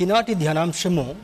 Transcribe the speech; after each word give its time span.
ఈనాటి 0.00 0.34
ధ్యానాంశము 0.34 1.16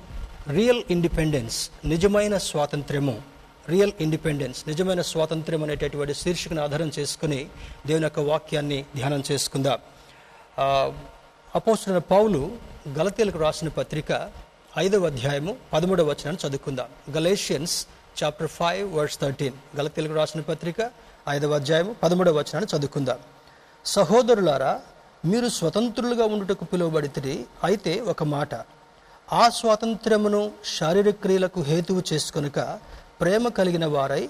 real 0.51 0.83
independence 0.91 1.71
నిజమైన 1.85 2.39
స్వాతంత్ర్యము. 2.39 3.23
Real 3.69 3.93
independence 4.01 4.69
నిజమైన 4.69 5.01
స్వాతంత్ర్యం 5.01 5.63
అనేటటువంటి 5.63 6.15
శీర్షికను 6.15 6.63
ఆధారం 6.63 6.91
చేసుకుని 6.99 7.47
దేవుని 7.87 8.05
యొక్క 8.05 8.21
వాక్యాన్ని 8.21 8.85
ధ్యానం 8.97 9.23
చేసుకుందాం. 9.33 9.79
అపోస్తున్న 11.55 11.99
పౌలు 11.99 12.57
గలతీలకు 12.89 13.39
రాసిన 13.39 13.69
పత్రిక 13.69 14.31
ఐదవ 14.79 15.07
అధ్యాయము 15.07 15.57
పదమూడవ 15.73 16.05
వచనాన్ని 16.05 16.49
చదువుకుందాం. 16.49 17.15
Galatians 17.17 17.87
chapter 18.25 18.49
five 18.49 18.95
verse 18.95 19.19
thirteen. 19.21 19.55
గలతీలకు 19.77 20.15
రాసిన 20.15 20.41
పత్రిక 20.41 20.91
ఐదవ 21.29 21.55
అధ్యాయము 21.55 21.97
పదమూడవ 22.03 22.39
వచనాన్ని 22.39 22.79
చదువుకుందాం. 22.79 23.19
సహోదరులారా 23.87 24.81
మీరు 25.29 25.49
స్వతంత్రులుగా 25.59 26.25
ఉండుటకు 26.35 26.65
పిలువబడితే 26.71 27.35
అయితే 27.65 27.93
ఒక 28.13 28.23
మాట. 28.37 28.55
ఆ 29.33 29.45
స్వాతంత్ర్యమును 29.59 30.41
శారీరక 30.79 31.17
క్రియలకు 31.23 31.61
హేతువు 31.69 32.03
చేసుకొనుక 32.11 32.59
ప్రేమ 33.21 33.49
కలిగిన 33.59 33.87
వారై 33.95 34.23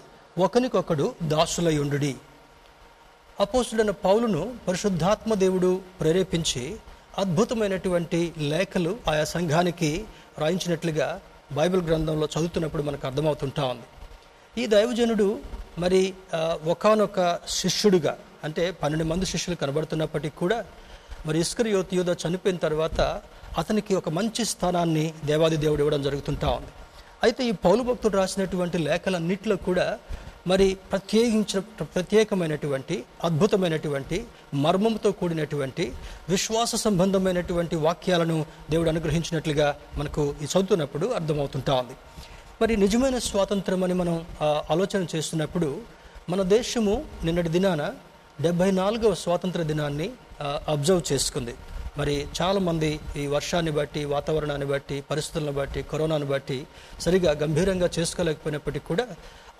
ఒకనికొకడు 0.44 1.06
దాసులయుండుడి. 1.32 2.12
అపోసుడైన 3.44 3.92
పౌలును 4.04 4.42
పరిశుద్ధాత్మ 4.68 5.34
దేవుడు 5.44 5.70
ప్రేరేపించి 6.00 6.64
అద్భుతమైనటువంటి 7.22 8.20
లేఖలు 8.52 8.92
ఆయా 9.10 9.24
సంఘానికి 9.34 9.90
రాయించినట్లుగా 10.38 11.08
బైబిల్ 11.58 11.82
గ్రంథంలో 11.88 12.26
చదువుతున్నప్పుడు 12.34 12.82
మనకు 12.88 13.04
అర్థమవుతుంటా 13.06 13.64
ఉంది. 13.72 13.88
ఈ 14.62 14.66
దైవజనుడు 14.74 15.28
మరి 15.78 16.02
ఒకనొక 16.72 17.20
శిష్యుడుగా 17.60 18.14
అంటే 18.44 18.64
పన్నెండు 18.82 19.04
మంది 19.04 19.26
శిష్యులు 19.26 19.56
కనబడుతున్నప్పటికీ 19.60 20.36
కూడా 20.42 20.58
మరి 21.26 21.38
ఇస్కర్ 21.44 21.70
యోత్ 21.74 21.94
యోధ 21.98 22.10
చనిపోయిన 22.22 22.58
తర్వాత 22.66 23.00
అతనికి 23.60 23.92
ఒక 24.00 24.08
మంచి 24.18 24.42
స్థానాన్ని 24.52 25.04
దేవాది 25.30 25.56
దేవుడు 25.64 25.80
ఇవ్వడం 25.82 26.02
జరుగుతుంటా 26.06 26.48
ఉంది. 26.58 26.72
అయితే 27.24 27.42
ఈ 27.50 27.52
పౌలు 27.64 27.82
భక్తుడు 27.88 28.16
రాసినటువంటి 28.20 28.78
లేఖలన్నింటిలో 28.88 29.56
కూడా 29.68 29.86
మరి 30.50 30.66
ప్రత్యేకించిన 30.90 31.60
ప్రత్యేకమైనటువంటి 31.94 32.96
అద్భుతమైనటువంటి 33.28 34.18
మర్మంతో 34.64 35.10
కూడినటువంటి 35.20 35.84
విశ్వాస 36.32 36.74
సంబంధమైనటువంటి 36.84 37.76
వాక్యాలను 37.86 38.36
దేవుడు 38.72 38.90
అనుగ్రహించినట్లుగా 38.92 39.68
మనకు 40.00 40.22
ఈ 40.42 40.46
చదువుతున్నప్పుడు 40.52 41.08
అర్థమవుతుంటా 41.18 41.74
ఉంది. 41.82 41.96
మరి 42.60 42.74
నిజమైన 42.84 43.18
స్వాతంత్రం 43.30 43.80
అని 43.86 43.94
మనం 44.02 44.14
ఆలోచన 44.74 45.02
చేస్తున్నప్పుడు 45.14 45.70
మన 46.32 46.42
దేశము 46.56 46.94
నిన్నటి 47.24 47.50
దినాన 47.56 47.82
డెబ్భై 48.44 48.70
నాలుగవ 48.80 49.14
స్వాతంత్ర 49.24 49.62
దినాన్ని 49.72 50.08
అబ్జర్వ్ 50.74 51.02
చేసుకుంది. 51.12 51.54
మరి 51.98 52.14
చాలామంది 52.38 52.88
ఈ 53.20 53.22
వర్షాన్ని 53.34 53.72
బట్టి 53.76 54.00
వాతావరణాన్ని 54.14 54.66
బట్టి 54.72 54.96
పరిస్థితులను 55.10 55.52
బట్టి 55.58 55.80
కరోనాను 55.92 56.26
బట్టి 56.32 56.58
సరిగా 57.04 57.30
గంభీరంగా 57.42 57.88
చేసుకోలేకపోయినప్పటికీ 57.96 58.86
కూడా 58.90 59.06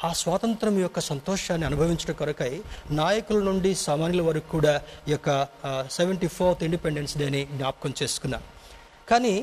ఆ 0.06 0.10
స్వాతంత్రం 0.22 0.74
యొక్క 0.83 1.00
సంతోషాన్ని 1.10 1.66
అనుభవించడం 1.68 2.16
కొరకై 2.18 2.50
నాయకుల 2.98 3.38
నుండి 3.48 3.70
సామాన్యుల 3.84 4.24
వరకు 4.27 4.48
కూడా 4.56 4.74
ఈ 5.08 5.12
యొక్క 5.14 5.30
సెవెంటీ 5.96 6.28
ఫోర్త్ 6.36 6.64
ఇండిపెండెన్స్ 6.66 7.14
డేని 7.22 7.40
జ్ఞాపకం 7.55 7.94
చేసుకున్నాం. 8.02 8.42
కానీ 9.11 9.34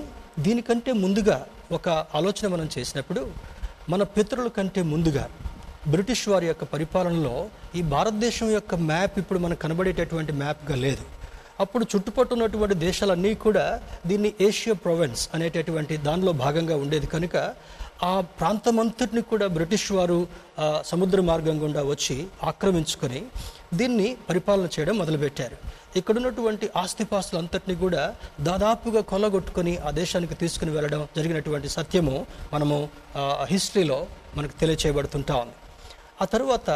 దీనికంటే 0.45 0.93
ముందుగా 1.05 1.39
ఒక 1.77 1.89
ఆలోచన 2.19 2.47
మనం 2.55 2.69
చేసినప్పుడు 2.77 3.23
మన 3.91 4.03
పితరుల 4.15 4.49
కంటే 4.59 4.81
ముందుగా 4.93 5.25
బ్రిటిష్ 5.93 6.25
వారి 6.31 6.47
యొక్క 6.49 6.63
పరిపాలనలో 6.73 7.35
ఈ 7.79 7.81
భారతదేశం 7.95 8.47
యొక్క 8.57 8.75
మ్యాప్ 8.91 9.15
ఇప్పుడు 9.21 9.39
మనకు 9.45 9.61
కనబడేటటువంటి 9.65 10.33
మ్యాప్గా 10.43 10.75
లేదు. 10.85 11.05
అప్పుడు 11.61 11.83
చుట్టుపక్కల 11.91 12.35
ఉన్నటువంటి 12.37 12.75
దేశాలన్నీ 12.87 13.31
కూడా 13.45 13.65
దీన్ని 14.09 14.29
ఏషియా 14.47 14.75
ప్రొవెన్స్ 14.85 15.23
అనేటటువంటి 15.35 15.97
దానిలో 16.07 16.31
భాగంగా 16.43 16.75
ఉండేది 16.83 17.07
కనుక 17.07 17.35
ఆ 18.03 18.13
ప్రాంతమంతటిని 18.39 19.21
కూడా 19.31 19.47
బ్రిటిష్ 19.57 19.91
వారు 19.91 20.17
సముద్ర 20.91 21.19
మార్గం 21.21 21.57
గుండా 21.63 21.81
వచ్చి 21.91 22.15
ఆక్రమించుకొని 22.51 23.19
దీన్ని 23.79 24.07
పరిపాలన 24.29 24.67
చేయడం 24.73 24.95
మొదలుపెట్టారు. 25.01 25.57
ఇక్కడున్నటువంటి 25.99 26.69
ఆస్తిపాస్తులంతటినీ 26.81 27.75
కూడా 27.83 28.03
దాదాపుగా 28.49 29.01
కొల్లగొట్టుకొని 29.11 29.73
ఆ 29.87 29.91
దేశానికి 30.01 30.35
తీసుకుని 30.41 30.71
వెళ్ళడం 30.71 31.07
జరిగినటువంటి 31.17 31.69
సత్యము 31.77 32.15
మనము 32.53 32.77
హిస్టరీలో 33.53 33.99
మనకు 34.37 34.53
తెలియచేయబడుతుంటా 34.61 35.35
ఉంది. 35.43 35.55
ఆ 36.21 36.25
తర్వాత 36.33 36.69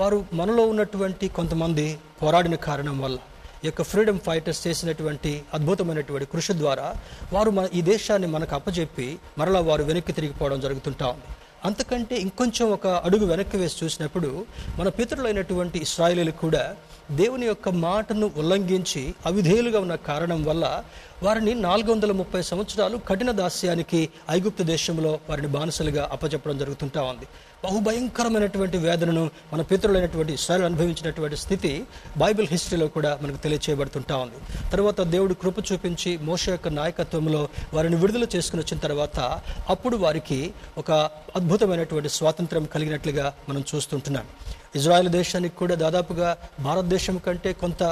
వారు 0.00 0.18
మనలో 0.40 0.62
ఉన్నటువంటి 0.72 1.28
కొంతమంది 1.28 1.86
పోరాడిన 2.22 2.54
కారణం 2.68 2.98
వల్ల 3.04 3.18
యొక్క 3.64 3.82
ఫ్రీడమ్ 3.82 4.20
ఫైటర్స్ 4.20 4.66
చేసినటువంటి 4.66 5.42
అద్భుతమైనటువంటి 5.54 6.26
కృషి 6.32 6.52
ద్వారా 6.52 6.94
వారు 7.32 7.50
మన 7.50 7.68
ఈ 7.74 7.82
దేశాన్ని 7.82 8.28
మనకు 8.28 8.54
అప్పజెప్పి 8.54 9.18
మరలా 9.38 9.60
వారు 9.60 9.82
వెనక్కి 9.82 10.12
తిరిగిపోవడం 10.12 10.60
జరుగుతుంటా 10.60 11.06
ఉంది. 11.06 11.28
అంతకంటే 11.64 12.16
ఇంకొంచెం 12.16 12.66
ఒక 12.70 12.86
అడుగు 12.86 13.26
వెనక్కి 13.26 13.56
వేసి 13.56 13.76
చూసినప్పుడు 13.84 14.46
మన 14.78 14.88
పితరులైనటువంటి 14.88 15.78
ఇస్రాయిలీలు 15.78 16.30
కూడా 16.30 16.74
దేవుని 17.10 17.46
యొక్క 17.46 17.68
మాటను 17.68 18.30
ఉల్లంఘించి 18.36 19.14
అవిధేయులుగా 19.26 19.80
ఉన్న 19.80 19.94
కారణం 19.94 20.44
వల్ల 20.44 20.84
వారిని 21.22 21.54
నాలుగు 21.54 21.92
వందల 21.92 22.12
ముప్పై 22.12 22.42
సంవత్సరాలు 22.42 22.96
కఠిన 22.96 23.30
దాస్యానికి 23.30 24.08
ఐగుప్తు 24.30 24.62
దేశంలో 24.62 25.18
వారిని 25.30 25.48
బానిసలుగా 25.48 26.08
అప్పచెప్పడం 26.12 26.58
జరుగుతుంటా 26.58 27.02
ఉంది. 27.02 27.26
బహుభయంకరమైనటువంటి 27.64 28.76
వేదనను 28.86 29.24
మన 29.52 29.62
పితరులైనటువంటి 29.62 30.32
ఇస్రాయల్ 30.32 30.64
అనుభవించినటువంటి 30.64 31.36
స్థితి 31.36 31.72
బైబిల్ 32.16 32.48
హిస్టరీలో 32.50 32.88
కూడా 32.96 33.18
మనకు 33.22 33.36
తెలియచేయబడుతుంటా 33.36 34.16
ఉంది. 34.16 34.38
తర్వాత 34.70 35.00
దేవుడు 35.14 35.34
కృప 35.34 35.58
చూపించి 35.72 36.12
మోస 36.28 36.48
యొక్క 36.48 36.68
నాయకత్వంలో 36.68 37.42
వారిని 37.74 37.96
విడుదల 37.96 38.26
చేసుకుని 38.36 38.62
వచ్చిన 38.62 38.78
తర్వాత 38.80 39.18
అప్పుడు 39.68 39.96
వారికి 39.96 40.40
ఒక 40.78 40.90
అద్భుతమైనటువంటి 41.36 42.08
స్వాతంత్రం 42.08 42.64
కలిగినట్లుగా 42.74 43.26
మనం 43.48 43.64
చూస్తుంటున్నాం. 43.74 44.26
ఇజ్రాయెల్ 44.78 45.08
దేశానికి 45.16 45.56
కూడా 45.56 45.74
దాదాపుగా 45.82 46.28
భారతదేశం 46.66 47.16
కంటే 47.26 47.50
కొంత 47.62 47.82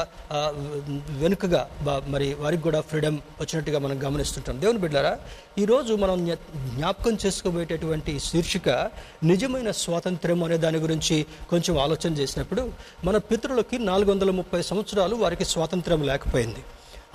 వెనుకగా 1.22 1.62
మరి 2.15 2.28
వారికి 2.43 2.62
కూడా 2.62 2.81
ఫ్రీడమ్ 2.91 3.19
వచ్చినట్టుగా 3.41 3.78
మనం 3.84 3.97
గమనిస్తుంటాం. 4.04 4.56
దేవుని 4.62 4.82
బిడ్డారా 4.84 5.15
ఈరోజు 5.62 5.93
మనం 6.04 6.19
జ్ఞాపకం 6.76 7.16
చేసుకోబోయేటటువంటి 7.26 8.12
శీర్షిక 8.28 8.69
నిజమైన 9.31 9.70
స్వాతంత్ర్యం 9.84 10.43
అనే 10.47 10.56
దాని 10.65 10.78
గురించి 10.84 11.19
కొంచెం 11.50 11.75
ఆలోచన 11.84 12.12
చేసినప్పుడు 12.20 12.65
మన 13.04 13.16
పితృలకి 13.31 13.78
నాలుగు 13.91 14.10
వందల 14.12 14.31
ముప్పై 14.41 14.62
సంవత్సరాలు 14.70 15.14
వారికి 15.25 15.47
స్వాతంత్రం 15.54 16.03
లేకపోయింది. 16.10 16.62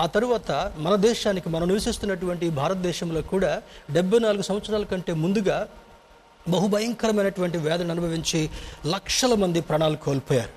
ఆ 0.03 0.05
తరువాత 0.16 0.51
మన 0.85 0.94
దేశానికి 1.09 1.49
మనం 1.49 1.67
నివసిస్తున్నటువంటి 1.72 2.47
భారతదేశంలో 2.61 3.22
కూడా 3.34 3.51
డెబ్బై 3.95 4.19
నాలుగు 4.25 4.44
సంవత్సరాల 4.49 4.84
కంటే 4.91 5.13
ముందుగా 5.23 5.57
బహుభయంకరమైనటువంటి 6.47 7.58
వేదన 7.58 7.91
అనుభవించి 7.91 8.50
లక్షల 8.85 9.34
మంది 9.34 9.62
ప్రాణాలు 9.62 9.96
కోల్పోయారు. 9.96 10.53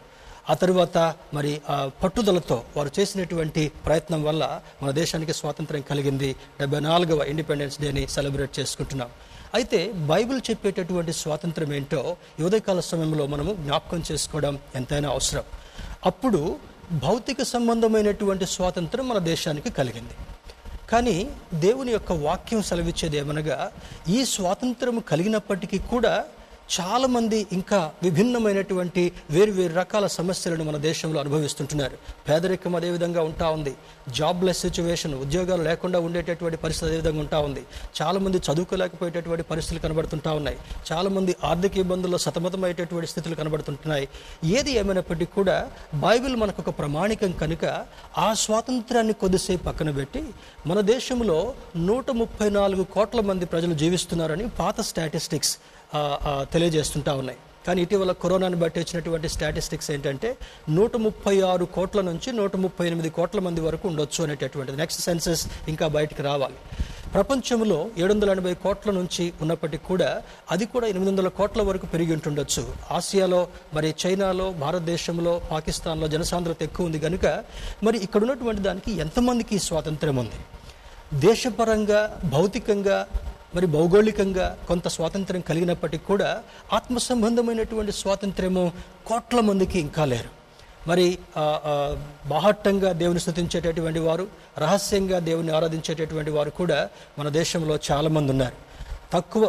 ఆ 0.51 0.55
తరువాత 0.55 0.99
మరి 1.35 1.61
ఆ 1.71 1.91
పట్టుదలతో 2.03 2.63
వారు 2.77 2.91
చేసినటువంటి 2.99 3.73
ప్రయత్నం 3.87 4.23
వల్ల 4.23 4.61
మన 4.83 4.91
దేశానికి 4.91 5.33
స్వాతంత్రం 5.33 5.81
కలిగింది. 5.81 6.37
డెబ్బై 6.61 6.81
నాలుగవ 6.81 7.23
ఇండిపెండెన్స్ 7.23 7.81
డేని 7.81 8.09
సెలబ్రేట్ 8.09 8.59
చేసుకుంటున్నాం. 8.61 9.09
అయితే 9.55 9.93
బైబిల్ 9.93 10.41
చెప్పేటటువంటి 10.51 11.13
స్వాతంత్రం 11.13 11.73
ఏంటో 11.73 12.17
యువదకాల 12.41 12.81
సమయంలో 12.81 13.27
మనము 13.27 13.55
జ్ఞాపకం 13.55 14.03
చేసుకోవడం 14.13 14.59
ఎంతైనా 14.75 15.11
అవసరం. 15.11 15.43
అప్పుడు 16.07 16.57
భౌతిక 16.93 17.43
సంబంధమైనటువంటి 17.43 18.47
స్వాతంత్రం 18.47 19.09
మన 19.09 19.19
దేశానికి 19.19 19.71
కలిగింది. 19.71 20.15
కానీ 20.93 21.17
దేవుని 21.61 21.91
యొక్క 21.93 22.13
వాక్యం 22.23 22.63
సెలవిచ్చేది 22.63 23.17
ఏమనగా 23.17 23.59
ఈ 24.09 24.19
స్వాతంత్రం 24.35 24.97
కలిగినప్పటికీ 25.11 25.79
కూడా 25.91 26.15
చాలామంది 26.71 27.47
ఇంకా 27.53 27.91
విభిన్నమైనటువంటి 28.03 29.13
వేరు 29.31 29.51
వేరు 29.51 29.75
రకాల 29.75 30.07
సమస్యలను 30.07 30.65
మన 30.65 30.77
దేశంలో 30.77 31.21
అనుభవిస్తుంటున్నారు. 31.21 31.97
పేదరికం 32.29 32.77
అదేవిధంగా 32.77 33.23
ఉంటా 33.23 33.51
ఉంది. 33.51 33.75
జాబ్లెస్ 34.09 34.59
సిచ్యువేషన్ 34.59 35.15
ఉద్యోగాలు 35.15 35.63
లేకుండా 35.63 36.01
ఉండేటటువంటి 36.01 36.57
పరిస్థితి 36.57 36.87
అదేవిధంగా 36.87 37.21
ఉంటా 37.21 37.39
ఉంది. 37.39 37.63
చాలామంది 38.03 38.37
చదువుకోలేకపోయేటటువంటి 38.37 39.43
పరిస్థితులు 39.43 39.89
కనబడుతుంటా 39.89 40.33
ఉన్నాయి. 40.33 40.59
చాలామంది 40.93 41.37
ఆర్థిక 41.45 41.79
ఇబ్బందుల్లో 41.79 42.19
సతమతమయ్యేటటువంటి 42.19 43.07
స్థితులు 43.07 43.35
కనబడుతుంటున్నాయి. 43.35 44.09
ఏది 44.45 44.73
ఏమైనప్పటికీ 44.73 45.25
కూడా 45.25 45.71
బైబిల్ 45.95 46.37
మనకు 46.37 46.63
ఒక 46.69 46.79
ప్రమాణికం 46.79 47.33
కనుక 47.33 47.85
ఆ 48.19 48.33
స్వాతంత్రాన్ని 48.35 49.13
కొద్దిసేపు 49.13 49.65
పక్కన 49.65 49.91
పెట్టి 49.91 50.25
మన 50.67 50.81
దేశంలో 50.81 51.55
నూట 51.77 52.11
ముప్పై 52.11 52.51
నాలుగు 52.51 52.85
కోట్ల 52.85 53.21
మంది 53.21 53.47
ప్రజలు 53.47 53.75
జీవిస్తున్నారని 53.75 54.49
పాత 54.49 54.81
స్టాటిస్టిక్స్. 54.81 55.59
తెలియజేస్తుంటా 56.53 57.15
ఉన్నాయి. 57.21 57.41
కానీ 57.67 57.81
ఇటీవల 57.85 58.13
కరోనాను 58.23 58.59
బట్టి 58.61 58.79
వచ్చినటువంటి 58.83 59.29
స్టాటిస్టిక్స్ 59.35 59.91
ఏంటంటే 59.95 60.29
నూట 60.77 60.93
ముప్పై 61.07 61.35
ఆరు 61.49 61.65
కోట్ల 61.75 62.01
నుంచి 62.11 62.29
నూట 62.39 62.57
ముప్పై 62.65 62.85
ఎనిమిది 62.91 63.11
కోట్ల 63.19 63.41
మంది 63.47 63.61
వరకు 63.67 63.85
ఉండొచ్చు 63.91 64.21
అనేటటువంటిది. 64.27 64.77
నెక్స్ట్ 64.83 65.03
సెన్సెస్ 65.09 65.43
ఇంకా 65.73 65.87
బయటకు 65.97 66.23
రావాలి. 66.31 66.59
ప్రపంచంలో 67.15 67.79
ఏడు 68.01 68.13
వందల 68.13 68.31
ఎనభై 68.37 68.53
కోట్ల 68.65 68.91
నుంచి 68.99 69.25
ఉన్నప్పటికీ 69.43 69.85
కూడా 69.91 70.11
అది 70.55 70.65
కూడా 70.75 70.87
ఎనిమిది 70.93 71.11
వందల 71.11 71.29
కోట్ల 71.39 71.61
వరకు 71.69 71.87
పెరిగి 71.93 72.13
ఉంటుండొచ్చు. 72.17 72.63
ఆసియాలో 72.99 73.41
మరి 73.77 73.89
చైనాలో 74.03 74.47
భారతదేశంలో 74.63 75.33
పాకిస్తాన్లో 75.53 76.09
జనసాంద్రత 76.15 76.63
ఎక్కువ 76.69 76.89
ఉంది 76.89 77.01
కనుక 77.07 77.27
మరి 77.89 77.99
ఇక్కడ 78.07 78.21
ఉన్నటువంటి 78.27 78.63
దానికి 78.69 78.93
ఎంతమందికి 79.05 79.59
స్వాతంత్రం 79.67 80.19
ఉంది? 80.23 80.41
దేశపరంగా 81.27 82.01
భౌతికంగా 82.37 82.99
మరి 83.55 83.67
భౌగోళికంగా 83.67 84.47
కొంత 84.69 84.89
స్వాతంత్రం 84.89 85.41
కలిగినప్పటికీ 85.41 86.05
కూడా 86.05 86.43
ఆత్మ 86.73 86.99
సంబంధమైనటువంటి 86.99 87.93
స్వాతంత్ర్యము 87.93 88.65
కోట్ల 89.07 89.41
మందికి 89.41 89.79
ఇంకా 89.79 90.05
లేరు. 90.05 90.31
మరి 90.89 91.07
బాహట్టంగా 92.33 92.91
దేవుని 93.03 93.21
స్థుతించేటటువంటి 93.21 93.99
వారు 93.99 94.27
రహస్యంగా 94.59 95.19
దేవుని 95.31 95.51
ఆరాధించేటటువంటి 95.59 96.31
వారు 96.37 96.51
కూడా 96.51 96.79
మన 97.19 97.29
దేశంలో 97.41 97.79
చాలామంది 97.91 98.31
ఉన్నారు. 98.31 98.57
తక్కువ 99.13 99.45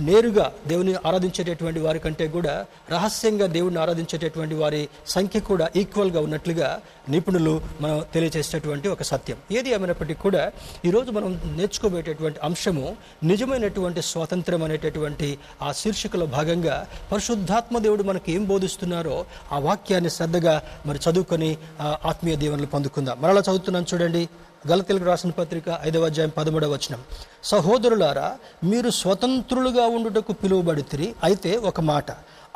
నేరుగా 0.00 0.52
దేవుని 0.66 0.94
ఆరాధించేటటువంటి 1.06 1.80
వారి 1.80 1.98
కంటే 1.98 2.26
కూడా 2.28 2.66
రహస్యంగా 2.90 3.46
దేవుని 3.46 3.78
ఆరాధించేటటువంటి 3.78 4.54
వారి 4.54 4.88
సంఖ్య 5.06 5.40
కూడా 5.40 5.68
ఈక్వల్గా 5.76 6.20
ఉన్నట్లుగా 6.20 6.80
నిపుణులు 7.08 7.60
మనం 7.80 8.04
తెలియజేసేటటువంటి 8.14 8.88
ఒక 8.88 9.02
సత్యం. 9.02 9.36
ఏది 9.52 9.70
ఏమైనప్పటికీ 9.70 10.20
కూడా 10.20 10.52
ఈరోజు 10.84 11.10
మనం 11.10 11.40
నేర్చుకోబోయేటటువంటి 11.56 12.40
అంశము 12.42 12.96
నిజమైనటువంటి 13.24 14.02
స్వాతంత్రం 14.02 14.62
అనేటటువంటి 14.64 15.38
ఆ 15.62 15.72
శీర్షికలో 15.72 16.26
భాగంగా 16.26 16.86
పరిశుద్ధాత్మ 17.12 17.78
దేవుడు 17.78 18.02
మనకి 18.02 18.32
ఏం 18.32 18.44
బోధిస్తున్నారో 18.44 19.24
ఆ 19.52 19.58
వాక్యాన్ని 19.58 20.10
శ్రద్ధగా 20.10 20.62
మరి 20.86 21.00
చదువుకొని 21.06 21.50
ఆత్మీయ 21.80 22.36
దీవెనలు 22.36 22.66
పొందుకుందాం. 22.66 23.16
మరలా 23.20 23.40
చదువుతున్నాను 23.40 23.86
చూడండి. 23.94 24.28
గలతీలకు 24.68 25.04
రాసిన 25.04 25.30
పత్రిక 25.30 25.64
ఐదవ 25.88 26.06
అధ్యాయం 26.08 26.32
పదమూడవ 26.38 26.72
వచనం. 26.72 27.00
సహోదరులారా 27.44 28.26
మీరు 28.70 28.90
స్వతంత్రులుగా 28.90 29.84
ఉండుటకు 29.96 30.32
పిలువబడితిరి 30.32 31.08
అయితే 31.28 31.52
ఒక 31.70 31.80
మాట. 31.92 32.10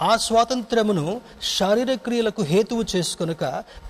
ఆ 0.09 0.13
స్వాతంత్రమును 0.27 1.07
శారీరక్రియలకు 1.57 2.43
హేతువు 2.43 2.85
చేసుకొనక 2.93 3.45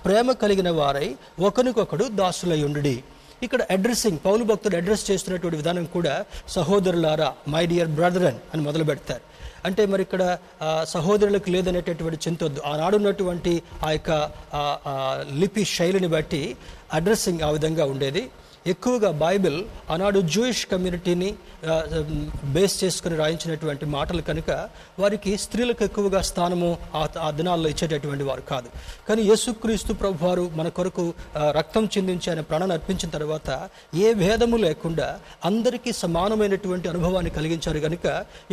ప్రేమ 0.05 0.31
కలిగిన 0.43 0.69
వారై 0.79 1.07
ఒకరికొకడు 1.39 2.07
దాసులయ్యుండుడి 2.21 2.95
ఇక్కడ 3.43 3.61
అడ్రస్సింగ్ 3.75 4.19
పౌలు 4.25 4.43
భక్తుడు 4.43 4.75
అడ్రస్ 4.75 5.11
చేస్తున్నటువంటి 5.11 5.57
విధానం 5.61 5.85
కూడా 5.95 6.13
సహోదరులారా 6.49 7.29
మై 7.53 7.65
డియర్ 7.71 7.95
బ్రదరన్ 7.97 8.39
అని 8.53 8.61
మొదలు 8.67 8.83
పెడతారు. 8.83 9.23
అంటే 9.65 9.83
మరి 9.91 10.01
ఇక్కడ 10.01 10.23
సహోదరులకు 10.93 11.49
లేదనేటటువంటి 11.49 12.17
చింతొద్దు. 12.25 12.59
ఆనాడున్నటువంటి 12.71 13.53
ఆ 13.85 13.91
యొక్క 13.91 14.11
లిపి 15.39 15.63
శైలిని 15.65 16.07
బట్టి 16.07 16.41
అడ్రస్సింగ్ 16.97 17.43
ఆ 17.47 17.49
విధంగా 17.55 17.85
ఉండేది. 17.93 18.23
ఎక్కువగా 18.67 19.09
బైబిల్ 19.25 19.57
ఆనాడు 19.89 20.19
జూయిష్ 20.33 20.65
కమ్యూనిటీని 20.71 21.29
బేస్ 22.55 22.75
చేసుకుని 22.83 23.15
రాయించినటువంటి 23.21 23.85
మాటలు 23.95 24.21
కనుక 24.29 24.51
వారికి 25.01 25.31
స్త్రీలకు 25.43 25.83
ఎక్కువగా 25.83 26.21
స్థానము 26.29 26.69
ఆ 27.25 27.29
దినాల్లో 27.39 27.69
ఇచ్చేటటువంటి 27.73 28.25
వారు 28.29 28.43
కాదు. 28.51 28.69
కానీ 29.07 29.21
యేసుక్రీస్తు 29.29 29.93
ప్రభు 30.01 30.25
వారు 30.25 30.45
మన 30.59 30.67
కొరకు 30.79 31.05
రక్తం 31.59 31.85
చిందించి 31.95 32.29
ఆయన 32.31 32.43
ప్రాణాన్ని 32.49 32.75
అర్పించిన 32.77 33.09
తర్వాత 33.17 33.49
ఏ 34.05 34.13
భేదము 34.23 34.57
లేకుండా 34.65 35.07
అందరికీ 35.51 35.93
సమానమైనటువంటి 36.03 36.89
అనుభవాన్ని 36.93 37.31
కలిగించారు 37.37 37.79
కనుక 37.87 38.05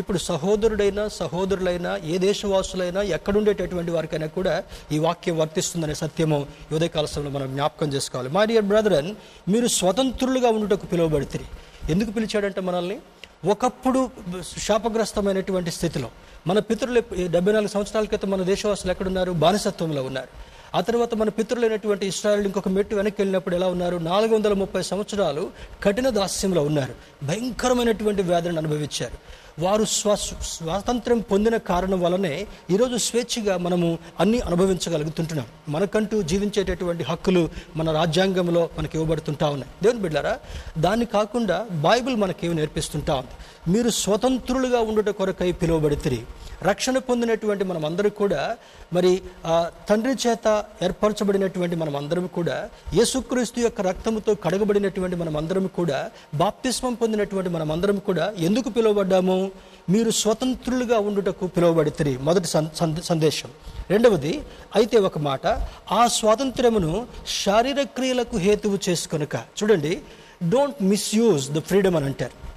ఇప్పుడు 0.02 0.18
సహోదరుడైనా 0.30 1.04
సహోదరులైనా 1.20 1.92
ఏ 2.12 2.16
దేశవాసులైనా 2.28 3.02
ఎక్కడుండేటటువంటి 3.16 3.90
వారికైనా 3.96 4.28
కూడా 4.38 4.54
ఈ 4.92 4.98
వాక్యం 5.06 5.36
వర్తిస్తుందనే 5.42 5.96
సత్యము 6.02 6.40
ఈ 6.70 6.74
ఉదయకాల 6.78 7.06
సమయంలో 7.12 7.32
మనం 7.38 7.48
జ్ఞాపకం 7.56 7.88
చేసుకోవాలి. 7.94 8.30
మై 8.36 8.44
డియర్ 8.50 8.68
బ్రదరన్ 8.72 9.10
మీరు 9.52 9.68
స్వతంత్రులుగా 9.78 10.50
ఉండుటకు 10.56 10.86
పిలువబడితే 10.92 11.40
ఎందుకు 11.88 12.10
పిలిచాడంటే 12.10 12.60
మనల్ని? 12.60 12.98
ఒకప్పుడు 13.44 14.10
శాపగ్రస్తమైనటువంటి 14.58 15.70
స్థితిలో 15.70 16.10
మన 16.46 16.58
పితరులు 16.58 17.26
డెబ్బై 17.26 17.52
నాలుగు 17.52 17.68
సంవత్సరాల 17.68 18.04
క్రితం 18.04 18.30
మన 18.30 18.42
దేశవాసులు 18.42 18.90
ఎక్కడున్నారు? 18.92 19.32
బానిసత్వంలో 19.32 20.02
ఉన్నారు. 20.02 20.28
ఆ 20.76 20.80
తర్వాత 20.80 21.14
మన 21.14 21.28
పితరులైనటువంటి 21.28 22.06
ఇస్రాయల్ 22.06 22.44
ఇంకొక 22.44 22.68
మెట్టు 22.68 22.96
వెనక్కి 22.96 23.22
వెళ్ళినప్పుడు 23.22 23.54
ఎలా 23.54 23.66
ఉన్నారు? 23.66 23.96
నాలుగు 23.96 24.34
వందల 24.34 24.52
ముప్పై 24.52 24.82
సంవత్సరాలు 24.82 25.50
కఠిన 25.82 26.08
దాస్యంలో 26.08 26.62
ఉన్నారు. 26.62 26.94
భయంకరమైనటువంటి 27.24 28.22
వ్యాధులను 28.22 28.58
అనుభవించారు. 28.58 29.41
వారు 29.58 29.84
స్వ 29.84 30.14
స్వాతంత్రం 30.42 31.18
పొందిన 31.18 31.56
కారణం 31.56 32.00
వలనే 32.00 32.46
ఈరోజు 32.70 32.96
స్వేచ్ఛగా 32.96 33.56
మనము 33.56 33.98
అన్ని 34.20 34.40
అనుభవించగలుగుతుంటున్నాం. 34.40 35.46
మనకంటూ 35.68 36.22
జీవించేటటువంటి 36.22 37.04
హక్కులు 37.04 37.48
మన 37.76 37.90
రాజ్యాంగంలో 37.90 38.68
మనకి 38.78 38.98
ఇవ్వబడుతుంటా 38.98 39.48
ఉన్నాయి. 39.48 39.72
దేవుని 39.82 40.00
బిడ్డారా 40.00 40.38
దాన్ని 40.78 41.06
కాకుండా 41.06 41.66
బైబిల్ 41.70 42.16
మనకేమి 42.16 42.54
నేర్పిస్తుంటా 42.54 43.14
ఉంది? 43.14 43.30
మీరు 43.68 43.90
స్వతంత్రులుగా 43.90 44.80
ఉండుట 44.80 45.08
కొరకై 45.08 45.52
పిలువబడితే 45.52 46.18
రక్షణ 46.62 46.98
పొందినటువంటి 46.98 47.64
మనం 47.64 47.84
అందరూ 47.84 48.10
కూడా 48.10 48.56
మరి 48.92 49.22
ఆ 49.46 49.70
తండ్రి 49.88 50.28
చేత 50.28 50.64
ఏర్పరచబడినటువంటి 50.82 51.76
మనం 51.76 51.96
అందరం 51.96 52.26
కూడా 52.26 52.68
యేసుక్రీస్తు 52.94 53.60
యొక్క 53.60 53.80
రక్తముతో 53.80 54.34
కడగబడినటువంటి 54.34 55.16
మనం 55.16 55.36
అందరం 55.36 55.66
కూడా 55.66 56.10
బాప్తిస్మం 56.34 56.94
పొందినటువంటి 56.94 57.50
మనం 57.50 57.72
అందరం 57.72 57.98
కూడా 57.98 58.32
ఎందుకు 58.38 58.68
పిలువబడ్డాము? 58.68 59.50
మీరు 59.90 60.10
స్వతంత్రులుగా 60.10 60.98
ఉండుటకు 60.98 61.46
పిలువబడితే 61.46 62.18
మొదటి 62.22 62.46
సంద- 62.46 63.02
సందేశం. 63.02 63.48
రెండవది 63.90 64.42
అయితే 64.74 64.98
ఒక 64.98 65.18
మాట 65.18 65.46
ఆ 65.92 66.06
స్వాతంత్ర్యమును 66.06 67.06
శారీర 67.44 67.82
క్రియలకు 67.82 68.36
హేతువు 68.36 68.78
చేసుకొనక. 68.88 69.36
చూడండి 69.36 70.00
డోంట్ 70.48 70.82
మిస్యూజ్ 70.82 71.50
ద 71.50 71.58
ఫ్రీడమ్ 71.58 71.96
అని 71.96 72.04
అంటారు. 72.06 72.51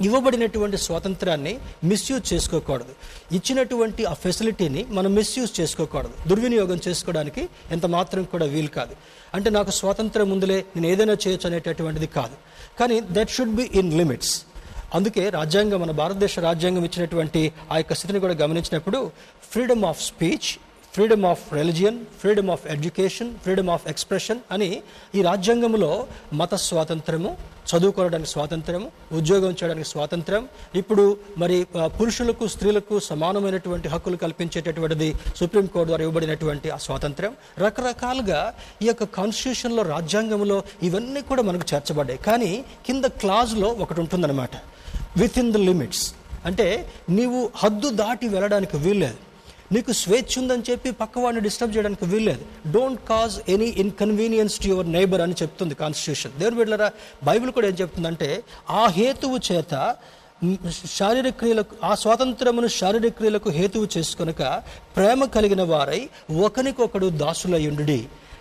ఇవ్వబడినటువంటి 0.00 0.76
స్వాతంత్రాన్ని 0.76 1.58
మిస్యూజ్ 1.84 2.32
చేసుకోకూడదు. 2.32 2.94
ఇచ్చినటువంటి 3.32 4.04
ఆ 4.04 4.12
ఫెసిలిటీని 4.12 4.86
మనం 4.90 5.14
మిస్యూజ్ 5.14 5.60
చేసుకోకూడదు. 5.60 6.28
దుర్వినియోగం 6.28 6.80
చేసుకోవడానికి 6.88 7.48
ఎంత 7.70 7.86
మాత్రం 7.86 8.24
కూడా 8.24 8.46
వీలు 8.46 8.68
కాదు. 8.68 8.96
అంటే 9.34 9.50
నాకు 9.50 9.70
స్వాతంత్రం 9.70 10.30
ముందులే 10.30 10.64
నేను 10.76 10.86
ఏదైనా 10.86 11.12
చేయొచ్చు 11.12 11.46
అనేటటువంటిది 11.46 12.06
కాదు. 12.06 12.36
కానీ 12.80 13.00
that 13.00 13.30
should 13.30 13.54
be 13.54 13.70
in 13.74 13.92
limits 13.92 14.42
అందుకే 14.94 15.28
రాజ్యాంగం 15.28 15.80
మన 15.80 15.90
భారతదేశ 15.90 16.38
రాజ్యాంగం 16.38 16.84
ఇచ్చినటువంటి 16.84 17.52
ఆ 17.72 17.76
యొక్క 17.76 17.94
స్థితిని 17.94 18.20
కూడా 18.20 18.34
గమనించినప్పుడు 18.34 19.10
freedom 19.50 19.84
of 19.84 20.02
speech 20.02 20.58
freedom 20.96 21.24
of 21.30 21.42
religion 21.56 21.96
freedom 22.20 22.50
of 22.52 22.62
education 22.74 23.30
freedom 23.44 23.70
of 23.72 23.86
expression 23.92 24.38
అని 24.54 24.68
ఈ 25.16 25.22
రాజ్యాంగంలో 25.26 25.90
మత 26.40 26.54
స్వాతంత్రము 26.66 27.30
చదువుకోవడానికి 27.70 28.30
స్వాతంత్రము 28.34 28.86
ఉద్యోగం 29.18 29.52
చేయడానికి 29.58 29.88
స్వాతంత్రం 29.92 30.42
ఇప్పుడు 30.80 31.04
మరి 31.42 31.56
పురుషులకు 31.98 32.46
స్త్రీలకు 32.54 32.94
సమానమైనటువంటి 33.08 33.90
హక్కులు 33.94 34.18
కల్పించేటటువంటిది 34.24 35.08
సుప్రీంకోర్టు 35.40 35.88
ద్వారా 35.90 36.04
ఇవ్వబడినటువంటి 36.06 36.70
ఆ 36.76 36.78
స్వాతంత్రం. 36.86 37.32
రకరకాలుగా 37.64 38.40
ఈ 38.84 38.88
యొక్క 38.90 39.04
కాన్స్టిట్యూషన్లో 39.18 39.84
రాజ్యాంగంలో 39.94 40.58
ఇవన్నీ 40.90 41.22
కూడా 41.32 41.44
మనకు 41.50 41.66
చేర్చబడ్డాయి. 41.72 42.22
కానీ 42.28 42.50
కింద 42.88 43.04
క్లాజ్లో 43.22 43.70
ఒకటి 43.84 44.00
ఉంటుందన్నమాట. 44.06 44.56
విత్ 45.22 45.38
ఇన్ 45.44 45.52
ద 45.56 45.66
లిమిట్స్ 45.68 46.06
అంటే 46.48 46.68
నీవు 47.18 47.38
హద్దు 47.62 47.88
దాటి 48.02 48.26
వెళ్ళడానికి 48.36 48.76
వీల్లేదు. 48.86 49.20
నీకు 49.74 49.92
స్వేచ్ఛ 50.00 50.32
ఉందని 50.40 50.64
చెప్పి 50.68 50.90
పక్కవాడిని 51.00 51.40
డిస్టర్బ్ 51.46 51.72
చేయడానికి 51.76 52.04
వీల్లేదు. 52.04 52.44
Don't 52.74 53.00
cause 53.08 53.36
any 53.54 53.68
inconvenience 53.82 54.56
to 54.62 54.66
your 54.68 54.88
neighbour 54.88 55.22
అని 55.24 55.36
చెప్తుంది 55.40 55.74
కాన్స్టిట్యూషన్ 55.74 56.34
దేవుని 56.38 56.56
బిడ్డలారా 56.56 56.88
బైబిల్ 57.28 57.50
కూడా 57.56 57.68
ఏం 57.68 57.76
చెప్తుందంటే 57.80 58.28
ఆ 58.80 58.84
హేతువు 58.98 59.38
చేత 59.48 59.74
శారీరక 60.96 61.34
క్రియలకు 61.40 61.74
ఆ 61.84 61.92
స్వాతంత్రమును 61.94 62.68
శారీరక 62.78 63.14
క్రియలకు 63.18 63.50
హేతువు 63.50 63.86
చేసుకొనక 63.96 64.42
ప్రేమ 64.96 65.24
కలిగిన 65.36 65.62
వారై 65.72 66.00
ఒకరికొకడు 66.46 67.08
దాసులయ్యుండుడి 67.22 68.00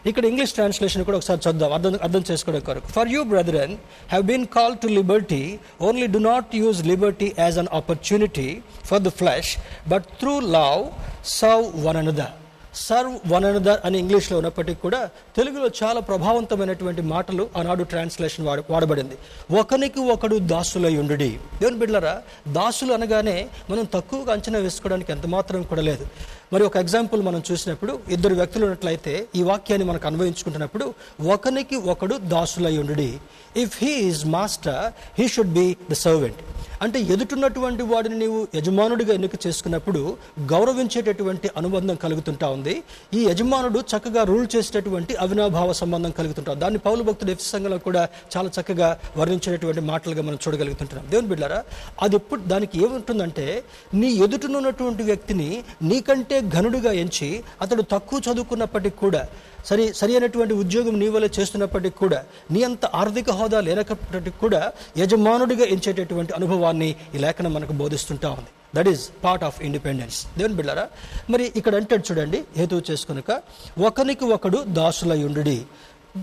ఇక్కడ 0.10 0.24
ఇంగ్లీష్ 0.30 0.54
ట్రాన్స్లేషన్ 0.58 1.04
కూడా 1.08 1.18
ఒకసారి 1.20 1.40
చదువు 1.46 1.74
అర్థం 1.78 1.94
అర్థం 2.06 2.24
చేసుకోవడం 2.30 2.64
కొరకు. 2.70 2.88
For 2.96 3.10
you 3.14 3.22
brethren 3.34 3.74
have 4.12 4.24
been 4.32 4.48
call 4.58 4.78
to 4.84 4.88
liberty 5.00 5.44
only 5.90 6.08
do 6.16 6.22
not 6.32 6.56
use 6.62 6.82
liberty 6.92 7.30
as 7.44 7.60
an 7.64 7.72
opportunity 7.82 8.50
for 8.90 9.04
the 9.08 9.12
flesh 9.20 9.52
but 9.94 10.08
through 10.22 10.36
love 10.58 10.82
serve 11.40 11.70
one 11.88 12.00
another 12.04 12.34
serve 12.86 13.14
one 13.32 13.46
another 13.50 13.80
అని 13.88 13.98
ఇంగ్లీష్లో 14.04 14.36
ఉన్నప్పటికీ 14.38 14.80
కూడా 14.86 15.00
తెలుగులో 15.36 15.68
చాలా 15.82 16.00
ప్రభావవంతమైనటువంటి 16.00 17.02
మాటలు 17.12 17.44
ఆనాడు 17.60 17.84
ట్రాన్స్లేషన్ 17.92 18.46
వాడ 18.48 18.64
వాడబడింది. 18.74 19.16
ఒకరికి 19.60 20.02
ఒకడు 20.14 20.38
దాసులై 20.54 20.92
ఉండు 21.04 21.16
దేవుని 21.24 21.78
బిడ్డలరా 21.82 22.16
దాసులు 22.58 22.94
అనగానే 22.94 23.38
మనం 23.70 23.86
తక్కువగా 23.94 24.34
అంచనా 24.34 24.60
వేసుకోవడానికి 24.66 25.12
ఎంత 25.12 25.26
మాత్రం 25.36 25.62
కూడా 25.72 25.82
లేదు. 25.82 26.06
మరి 26.56 26.64
ఒక 26.64 26.78
ఎగ్జాంపుల్ 26.78 27.22
మనం 27.22 27.44
చూసినప్పుడు 27.52 28.00
ఇద్దరు 28.10 28.36
వ్యక్తులు 28.36 28.64
ఉన్నట్లయితే 28.66 29.28
ఈ 29.36 29.42
వాక్యాన్ని 29.44 29.88
మనకు 29.88 30.08
అన్వయించుకుంటున్నప్పుడు 30.08 30.86
ఒకనికి 31.34 31.76
ఒకడు 31.76 32.16
దాసులై 32.34 32.78
ఉండుడి. 32.78 33.08
If 33.58 33.84
he 33.84 33.92
is 34.10 34.26
master 34.26 34.80
he 35.20 35.28
should 35.28 35.54
be 35.54 35.66
the 35.92 35.94
servant 35.94 36.40
అంటే 36.86 37.00
ఎదుటున్నటువంటి 37.13 37.84
వాడిని 37.84 38.18
నీవు 38.20 38.39
యజమానుడిగా 38.56 39.13
ఎన్నిక 39.13 39.36
చేసుకున్నప్పుడు 39.48 40.01
గౌరవించేటటువంటి 40.51 41.48
అనుబంధం 41.58 41.96
కలుగుతుంటా 41.96 42.48
ఉంది. 42.50 42.74
ఈ 43.13 43.22
యజమానుడు 43.25 43.80
చక్కగా 43.92 44.24
రూల్ 44.24 44.48
చేసేటటువంటి 44.56 45.15
అవినాభావ 45.15 45.74
సంబంధం 45.74 46.12
కలుగుతుంటాం 46.12 46.62
దాన్ని 46.62 46.80
పౌలు 46.80 47.04
భక్తుడు 47.04 47.32
ఎఫ్ 47.32 47.48
సంఘంలో 47.48 47.77
కూడా 47.77 48.04
చాలా 48.36 48.51
చక్కగా 48.58 48.89
వర్ణించేటటువంటి 49.18 49.82
మాటలుగా 49.82 50.22
మనం 50.22 50.39
చూడగలుగుతుంటున్నాం. 50.46 51.08
దేవుని 51.12 51.27
బిడ్డారా 51.27 51.60
అది 52.01 52.15
ఎప్పుడు 52.15 52.42
దానికి 52.54 52.84
ఏముంటుందంటే 52.86 53.48
నీ 53.94 54.12
ఎదుటనున్నటువంటి 54.25 55.04
వ్యక్తిని 55.04 55.50
నీకంటే 55.84 56.38
ఘనుడిగా 56.42 56.92
ఎంచి 57.04 57.32
అతడు 57.62 57.82
తక్కువ 57.82 58.22
చదువుకున్నప్పటికీ 58.27 58.98
కూడా 58.98 59.24
సరి 59.65 59.93
సరి 59.93 60.13
అయినటువంటి 60.13 60.53
ఉద్యోగం 60.63 60.95
నీ 61.00 61.07
వల్ల 61.07 61.27
చేస్తున్నప్పటికీ 61.38 61.98
కూడా 62.03 62.19
నీ 62.51 62.63
అంత 62.63 62.86
ఆర్థిక 63.01 63.29
హోదా 63.39 63.60
లేనప్పటికీ 63.67 64.38
కూడా 64.43 64.62
యజమానుడిగా 64.98 65.65
ఎంచేటటువంటి 65.75 66.34
అనుభవాన్ని 66.34 66.89
ఈ 67.15 67.17
లేఖనం 67.25 67.53
మనకు 67.53 67.74
బోధిస్తుంటా 67.74 68.29
ఉంది. 68.29 68.51
That 68.75 68.88
is 68.88 69.03
part 69.24 69.43
of 69.43 69.62
independence 69.62 70.17
దేవుని 70.38 70.55
బిళ్ళారా 70.60 70.86
మరి 71.29 71.45
ఇక్కడ 71.55 71.75
అంటాడు 71.75 72.03
చూడండి 72.12 72.39
హేతువు 72.57 72.84
చేసుకునక 72.91 73.41
ఒకరికి 73.79 74.25
ఒకడు 74.36 74.62
దాసులయుండుడి. 74.79 75.60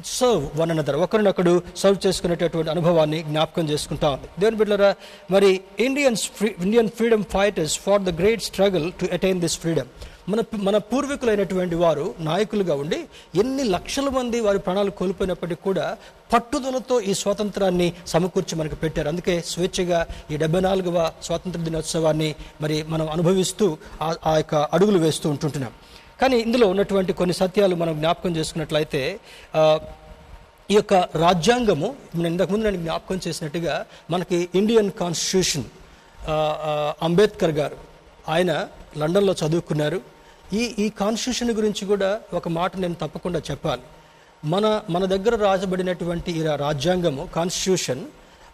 సర్వ్ 0.07 0.45
వన్ 0.61 0.71
అనదర్ 0.71 0.97
ఒకరినొకడు 0.97 1.55
సర్వ్ 1.77 1.99
చేసుకునేటటువంటి 2.07 2.71
అనుభవాన్ని 2.71 3.19
జ్ఞాపకం 3.23 3.65
చేసుకుంటా 3.69 4.11
ఉంది. 4.11 4.29
దేవుని 4.41 4.57
బిడ్డరా 4.57 4.91
మరి 5.31 5.51
Indians 5.81 6.25
free 6.39 6.55
Indian 6.65 6.89
freedom 6.89 7.25
fighters 7.25 7.77
for 7.79 8.03
the 8.03 8.13
great 8.21 8.43
struggle 8.43 8.87
to 9.01 9.09
attain 9.13 9.41
this 9.41 9.59
freedom 9.59 9.91
మన 10.29 10.43
మన 10.55 10.77
పూర్వీకులైనటువంటి 10.79 11.75
వారు 11.75 12.15
నాయకులుగా 12.21 12.75
ఉండి 12.75 13.05
ఎన్ని 13.35 13.65
లక్షల 13.65 14.09
మంది 14.09 14.41
వారి 14.41 14.59
ప్రాణాలు 14.59 14.91
కోల్పోయినప్పటికీ 14.91 15.63
కూడా 15.65 15.97
పట్టుదలతో 16.33 17.01
ఈ 17.01 17.15
స్వాతంత్రాన్ని 17.15 17.93
సమకూర్చి 18.07 18.59
మనకు 18.59 18.75
పెట్టారు. 18.75 19.09
అందుకే 19.09 19.41
స్వేచ్ఛగా 19.47 20.07
ఈ 20.31 20.37
డెబ్బై 20.37 20.61
నాలుగవ 20.61 21.13
స్వాతంత్ర 21.23 21.61
దినోత్సవాన్ని 21.61 22.35
మరి 22.61 22.83
మనం 22.83 23.09
అనుభవిస్తూ 23.11 23.79
ఆ- 24.03 24.37
యొక్క 24.37 24.55
అడుగులు 24.55 24.99
వేస్తూ 24.99 25.31
ఉంటుంటున్నాం. 25.31 25.73
కానీ 26.21 26.37
ఇందులో 26.37 26.67
ఉన్నటువంటి 26.67 27.13
కొన్ని 27.13 27.35
సత్యాలు 27.35 27.77
మనం 27.77 27.95
జ్ఞాపకం 27.95 28.37
చేసుకున్నట్లయితే 28.37 29.21
ఈ 30.71 30.75
యొక్క 30.75 30.95
రాజ్యాంగము 30.95 31.95
నేను 32.15 32.27
ఇంతకుముందు 32.27 32.65
నేను 32.65 32.77
జ్ఞాపకం 32.77 33.21
చేసినట్టుగా 33.29 33.87
మనకి 34.11 34.49
ఇండియన్ 34.55 34.91
కాన్స్టిట్యూషన్ 34.91 35.65
అంబేద్కర్ 37.03 37.51
గారు 37.51 37.77
ఆయన 38.29 38.69
లండన్లో 38.99 39.35
చదువుకున్నారు. 39.47 40.12
ఈ 40.53 40.75
ఈ 40.79 40.89
కాన్స్టిట్యూషన్ 40.89 41.57
గురించి 41.57 41.87
కూడా 41.87 42.21
ఒక 42.35 42.49
మాట 42.49 42.77
నేను 42.77 42.95
తప్పకుండా 42.95 43.43
చెప్పాలి. 43.51 43.83
మన 44.45 44.83
మన 44.91 45.05
దగ్గర 45.05 45.37
రాజబడినటువంటి 45.37 46.33
ఈ 46.33 46.43
రాజ్యాంగము 46.43 47.29
కాన్స్టిట్యూషన్ 47.37 48.05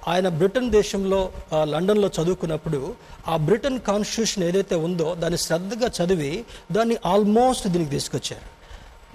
ఆయన 0.08 0.28
బ్రిటన్ 0.28 0.70
దేశంలో 0.70 1.32
లండన్లో 1.62 2.10
చదువుకున్నప్పుడు 2.22 2.94
ఆ 3.28 3.36
బ్రిటన్ 3.36 3.80
కాన్స్టిట్యూషన్ 3.80 4.44
ఏదైతే 4.44 4.74
ఉందో 4.74 5.14
దాన్ని 5.14 5.38
శ్రద్ధగా 5.38 5.90
చదివి 5.98 6.44
దాన్ని 6.72 6.96
ఆల్మోస్ట్ 7.06 7.68
దీనికి 7.68 7.90
తీసుకొచ్చారు 7.90 8.46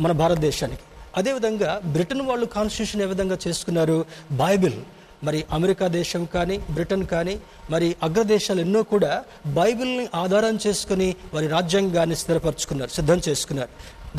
మన 0.01 0.11
భారతదేశానికి. 0.11 0.81
అదేవిధంగా 1.17 1.81
బ్రిటన్ 1.85 2.21
వాళ్ళు 2.21 2.45
కాన్స్టిట్యూషన్ 2.45 3.01
ఏ 3.01 3.05
విధంగా 3.05 3.37
చేసుకున్నారు? 3.47 4.05
బైబిల్. 4.31 4.73
మరి 5.23 5.39
అమెరికా 5.51 5.87
దేశం 5.99 6.23
కానీ 6.35 6.55
బ్రిటన్ 6.71 7.05
కానీ 7.05 7.35
మరి 7.69 7.87
అగ్రదేశాలు 8.03 8.61
ఎన్నో 8.61 8.83
కూడా 8.83 9.11
బైబిల్ని 9.57 10.05
ఆధారం 10.23 10.55
చేసుకుని 10.67 11.09
వారి 11.33 11.47
రాజ్యాంగాన్ని 11.47 12.17
స్థిరపరచుకున్నారు 12.21 12.91
సిద్ధం 12.91 13.21
చేసుకున్నారు. 13.27 13.71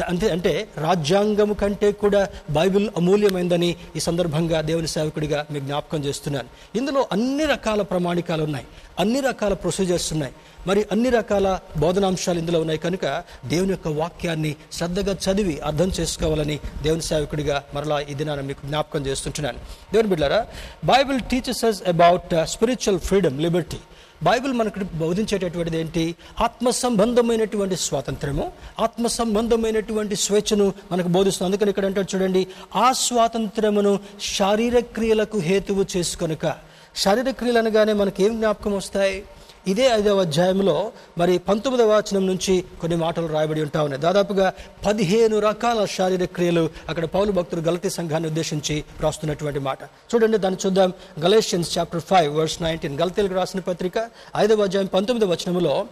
అంతే 0.02 0.30
అంటే 0.30 0.68
రాజ్యాంగము 0.76 1.54
కంటే 1.54 1.92
కూడా 1.92 2.28
బైబిల్ 2.50 2.90
అమూల్యమైందని 2.96 3.76
ఈ 3.96 4.00
సందర్భంగా 4.00 4.60
దేవుని 4.60 4.88
సేవకుడిగా 4.88 5.46
మీకు 5.50 5.64
జ్ఞాపకం 5.64 6.04
చేస్తున్నాను. 6.04 6.78
ఇందులో 6.78 7.08
అన్ని 7.12 7.44
రకాల 7.44 7.82
ప్రమాణికాలు 7.82 8.42
ఉన్నాయి. 8.42 8.66
అన్ని 8.98 9.20
రకాల 9.20 9.52
ప్రొసీజర్స్ 9.52 10.12
ఉన్నాయి. 10.12 10.32
మరి 10.66 10.86
అన్ని 10.92 11.10
రకాల 11.10 11.58
బోధనాంశాలు 11.78 12.38
ఇందులో 12.38 12.60
ఉన్నాయి 12.60 12.78
కనుక 12.78 13.22
దేవుని 13.46 13.70
యొక్క 13.70 13.88
వాక్యాన్ని 13.88 14.56
శ్రద్ధగా 14.72 15.12
చదివి 15.12 15.60
అర్థం 15.60 15.92
చేసుకోవాలని 16.00 16.60
దేవుని 16.82 17.02
సేవకుడిగా 17.02 17.64
మరలా 17.74 18.00
ఈ 18.00 18.14
దినాన 18.14 18.40
మీకు 18.40 18.66
జ్ఞాపకం 18.66 19.06
చేస్తుంటున్నాను. 19.06 19.58
దేవుని 19.92 20.08
బిడ్డారా 20.08 20.46
Bible 20.84 21.20
teaches 21.20 21.64
us 21.64 21.82
about 21.88 22.46
spiritual 22.46 23.00
freedom 23.00 23.40
liberty 23.40 23.76
Bible 24.22 24.52
మనకు 24.52 24.84
బోధించేటటువంటిది 24.98 25.80
ఏంటి? 25.80 26.14
ఆత్మ 26.40 26.70
సంబంధమైనటువంటి 26.70 27.76
స్వాతంత్రము 27.76 28.52
ఆత్మ 28.80 29.06
సంబంధమైనటువంటి 29.06 30.16
స్వేచ్ఛను 30.16 30.72
మనకు 30.92 31.08
బోధిస్తుంది. 31.08 31.46
అందుకని 31.46 31.70
ఇక్కడ 31.70 31.84
అంటాడు 31.84 32.16
చూడండి 32.16 32.46
ఆ 32.76 32.92
స్వాతంత్రమును 32.92 33.98
శారీర 34.20 34.78
క్రియలకు 34.78 35.38
హేతువు 35.38 35.86
చేసుకొనుక. 35.96 36.56
శారీర 36.96 37.30
క్రియలు 37.30 37.58
అనగానే 37.58 37.92
మనకు 37.92 38.22
ఏం 38.22 38.36
జ్ఞాపకం 38.36 38.76
వస్తాయి? 38.76 39.24
ఇదే 39.66 39.86
ఐదవ 39.86 40.20
అధ్యాయంలో 40.20 40.92
మరి 41.18 41.38
పంతొమ్మిదవ 41.38 41.96
వచనం 41.96 42.26
నుంచి 42.26 42.64
కొన్ని 42.80 42.96
మాటలు 42.98 43.26
రాయబడి 43.26 43.62
ఉంటా 43.62 43.82
ఉన్నాయి. 43.82 44.02
దాదాపుగా 44.02 44.52
పదిహేను 44.86 45.38
రకాల 45.38 45.84
శారీరక 45.84 46.34
క్రియలు 46.34 46.70
అక్కడ 46.88 47.04
పౌలు 47.04 47.32
భక్తులు 47.32 47.60
గలతీ 47.60 47.90
సంఘాన్ని 47.90 48.28
ఉద్దేశించి 48.28 48.84
రాస్తున్నటువంటి 49.00 49.58
మాట. 49.58 49.82
చూడండి 49.82 50.38
దాన్ని 50.38 50.66
చూద్దాం. 50.66 50.92
Galatians 51.20 51.78
chapter 51.78 52.00
five 52.00 52.36
verse 52.36 52.62
nineteen 52.62 53.00
గలతీలకు 53.00 53.34
రాసిన 53.34 53.60
పత్రిక 53.60 54.08
ఐదవ 54.36 54.62
అధ్యాయం 54.62 54.86
పంతొమ్మిదవ 54.86 55.32
వచనములో 55.32 55.86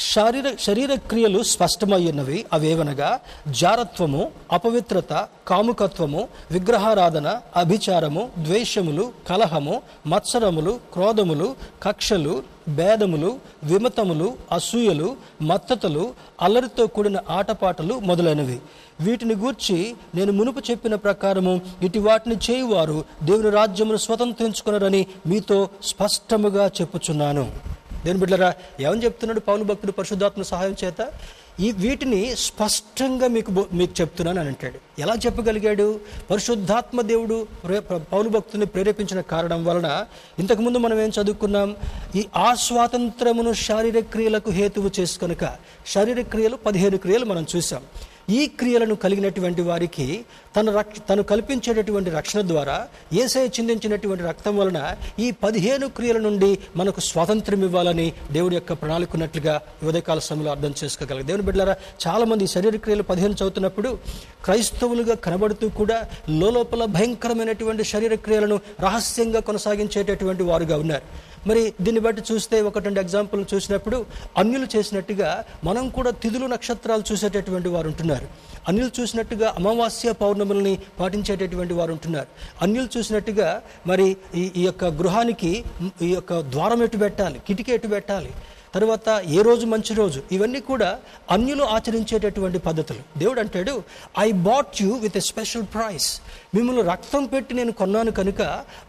శారీర 0.00 0.56
శరీర 0.60 0.94
క్రియలు 0.94 1.42
స్పష్టమయ్యున్నవి. 1.42 2.46
అవేవనగా 2.52 3.20
జారత్వము 3.48 4.30
అపవిత్రత 4.52 5.28
కాముకత్వము 5.48 6.28
విగ్రహారాధన 6.50 7.40
అభిచారము 7.56 8.30
ద్వేషములు 8.38 9.12
కలహము 9.28 9.82
మత్సరములు 10.06 10.80
క్రోధములు 10.92 11.56
కక్షలు 11.82 12.42
భేదములు 12.68 13.38
విమతములు 13.64 14.34
అసూయలు 14.52 15.16
మత్తతలు 15.42 16.14
అల్లరితో 16.42 16.86
కూడిన 16.86 17.18
ఆటపాటలు 17.28 17.94
మొదలైనవి. 17.98 18.60
వీటిని 19.00 19.34
గూర్చి 19.34 19.94
నేను 20.14 20.32
మునుపు 20.32 20.70
చెప్పిన 20.70 20.94
ప్రకారము 20.94 21.60
ఇటు 21.82 21.98
వాటిని 21.98 22.36
చేయువారు 22.50 23.04
దేవుని 23.22 23.50
రాజ్యమును 23.50 23.96
స్వతంత్రించుకున్నారని 23.96 25.06
మీతో 25.26 25.68
స్పష్టముగా 25.84 26.66
చెప్పుచున్నాను. 26.66 27.79
దేని 28.04 28.18
బిడ్డరా 28.18 28.54
ఏమని 28.80 29.04
చెప్తున్నాడు 29.04 29.40
పౌలు 29.40 29.64
భక్తుడు 29.64 29.92
పరిశుద్ధాత్మ 29.92 30.42
సహాయం 30.42 30.76
చేత? 30.84 31.12
ఈ 31.60 31.72
వీటిని 31.72 32.36
స్పష్టంగా 32.36 33.28
మీకు 33.28 33.50
బో- 33.50 33.76
మీకు 33.76 34.00
చెప్తున్నాను 34.00 34.40
అని 34.40 34.48
అంటాడు. 34.48 35.00
ఎలా 35.00 35.14
చెప్పగలిగాడు? 35.26 36.00
పరిశుద్ధాత్మ 36.30 37.00
దేవుడు 37.00 37.46
ప్రే- 37.64 37.98
పౌలు 37.98 38.28
భక్తుని 38.28 38.66
ప్రేరేపించిన 38.66 39.20
కారణం 39.20 39.64
వలన 39.64 40.04
ఇంతకుముందు 40.38 40.78
మనం 40.78 41.00
ఏం 41.00 41.08
చదువుకున్నాం? 41.08 41.76
ఈ 42.16 42.26
ఆ 42.36 42.54
స్వాతంత్రమును 42.54 43.52
శారీరక 43.52 44.04
క్రియలకు 44.12 44.50
హేతువు 44.50 44.90
చేసుకొనక 45.00 45.56
శారీరక 45.86 46.30
క్రియలు 46.30 46.56
పదిహేను 46.56 46.96
క్రియలు 46.96 47.24
మనం 47.24 47.46
చూసాం. 47.56 47.82
ఈ 48.28 48.46
క్రియలను 48.46 48.94
కలిగినటువంటి 48.94 49.62
వారికి 49.62 50.24
తన 50.56 50.70
రక్ష 50.70 50.98
తను 51.08 51.22
కల్పించేటటువంటి 51.22 52.10
రక్షణ 52.10 52.40
ద్వారా 52.40 52.88
ఏసై 53.12 53.48
చిందించినటువంటి 53.48 54.24
రక్తం 54.24 54.56
వలన 54.56 54.96
ఈ 55.18 55.30
పదిహేను 55.30 55.88
క్రియల 55.88 56.18
నుండి 56.18 56.58
మనకు 56.76 57.00
స్వాతంత్రం 57.00 57.64
ఇవ్వాలని 57.64 58.12
దేవుడి 58.32 58.54
యొక్క 58.54 58.72
ప్రణాళిక 58.72 59.14
ఉన్నట్లుగా 59.14 59.60
ఈ 59.82 60.20
సమయంలో 60.20 60.50
అర్థం 60.50 60.74
చేసుకోగలరు 60.84 61.22
దేవుని 61.22 61.42
బిడ్డారా 61.42 61.76
చాలామంది 62.06 62.46
శరీర 62.46 62.76
క్రియలు 62.76 63.02
పదిహేను 63.02 63.32
చదువుతున్నప్పుడు 63.32 63.98
క్రైస్తవులుగా 64.44 65.14
కనబడుతూ 65.14 65.68
కూడా 65.68 66.08
లోపల 66.28 66.84
భయంకరమైనటువంటి 66.84 67.84
శరీర 67.84 68.14
క్రియలను 68.14 68.60
రహస్యంగా 68.80 69.40
కొనసాగించేటటువంటి 69.40 70.42
వారుగా 70.42 70.76
ఉన్నారు. 70.76 71.29
మరి 71.46 71.72
దీన్ని 71.80 72.00
బట్టి 72.00 72.22
చూస్తే 72.32 72.62
ఒకటి 72.62 72.84
రెండు 72.84 73.00
ఎగ్జాంపుల్ 73.00 73.44
చూసినప్పుడు 73.54 74.06
అన్యులు 74.38 74.66
చేసినట్టుగా 74.76 75.44
మనం 75.64 75.88
కూడా 75.88 76.10
తిథులు 76.10 76.46
నక్షత్రాలు 76.46 77.04
చూసేటటువంటి 77.12 77.68
వారు 77.68 77.88
ఉంటున్నారు. 77.88 78.26
అన్యులు 78.68 79.00
చూసినట్టుగా 79.00 79.54
అమావాస్య 79.58 80.12
పౌర్ణములని 80.12 80.78
పాటించేటటువంటి 81.00 81.74
వారు 81.74 81.92
ఉంటున్నారు. 81.92 82.28
అన్యులు 82.62 82.98
చూసినట్టుగా 82.98 83.62
మరి 83.86 84.16
ఈ 84.34 84.50
ఈ 84.56 84.64
యొక్క 84.64 84.84
గృహానికి 84.84 85.64
ఈ 86.02 86.10
యొక్క 86.14 86.40
ద్వారం 86.40 86.82
ఎటు 86.82 86.96
పెట్టాలి 86.96 87.38
కిటికీ 87.46 87.72
ఎటు 87.72 87.88
పెట్టాలి 87.88 88.32
తర్వాత 88.74 89.22
ఏ 89.28 89.42
రోజు 89.42 89.66
మంచి 89.66 89.94
రోజు? 89.94 90.22
ఇవన్నీ 90.32 90.60
కూడా 90.60 90.98
అన్యులు 91.30 91.64
ఆచరించేటటువంటి 91.64 92.58
పద్ధతులు. 92.58 93.18
దేవుడు 93.18 93.40
అంటాడు 93.40 93.82
I 94.18 94.32
bought 94.32 94.82
you 94.82 94.94
with 94.94 95.16
a 95.16 95.20
special 95.20 95.62
price 95.62 96.20
మిమ్మల్ని 96.54 96.82
రక్తం 96.82 97.24
పెట్టి 97.24 97.54
నేను 97.54 97.72
కొన్నాను 97.72 98.10
కనుక 98.10 98.42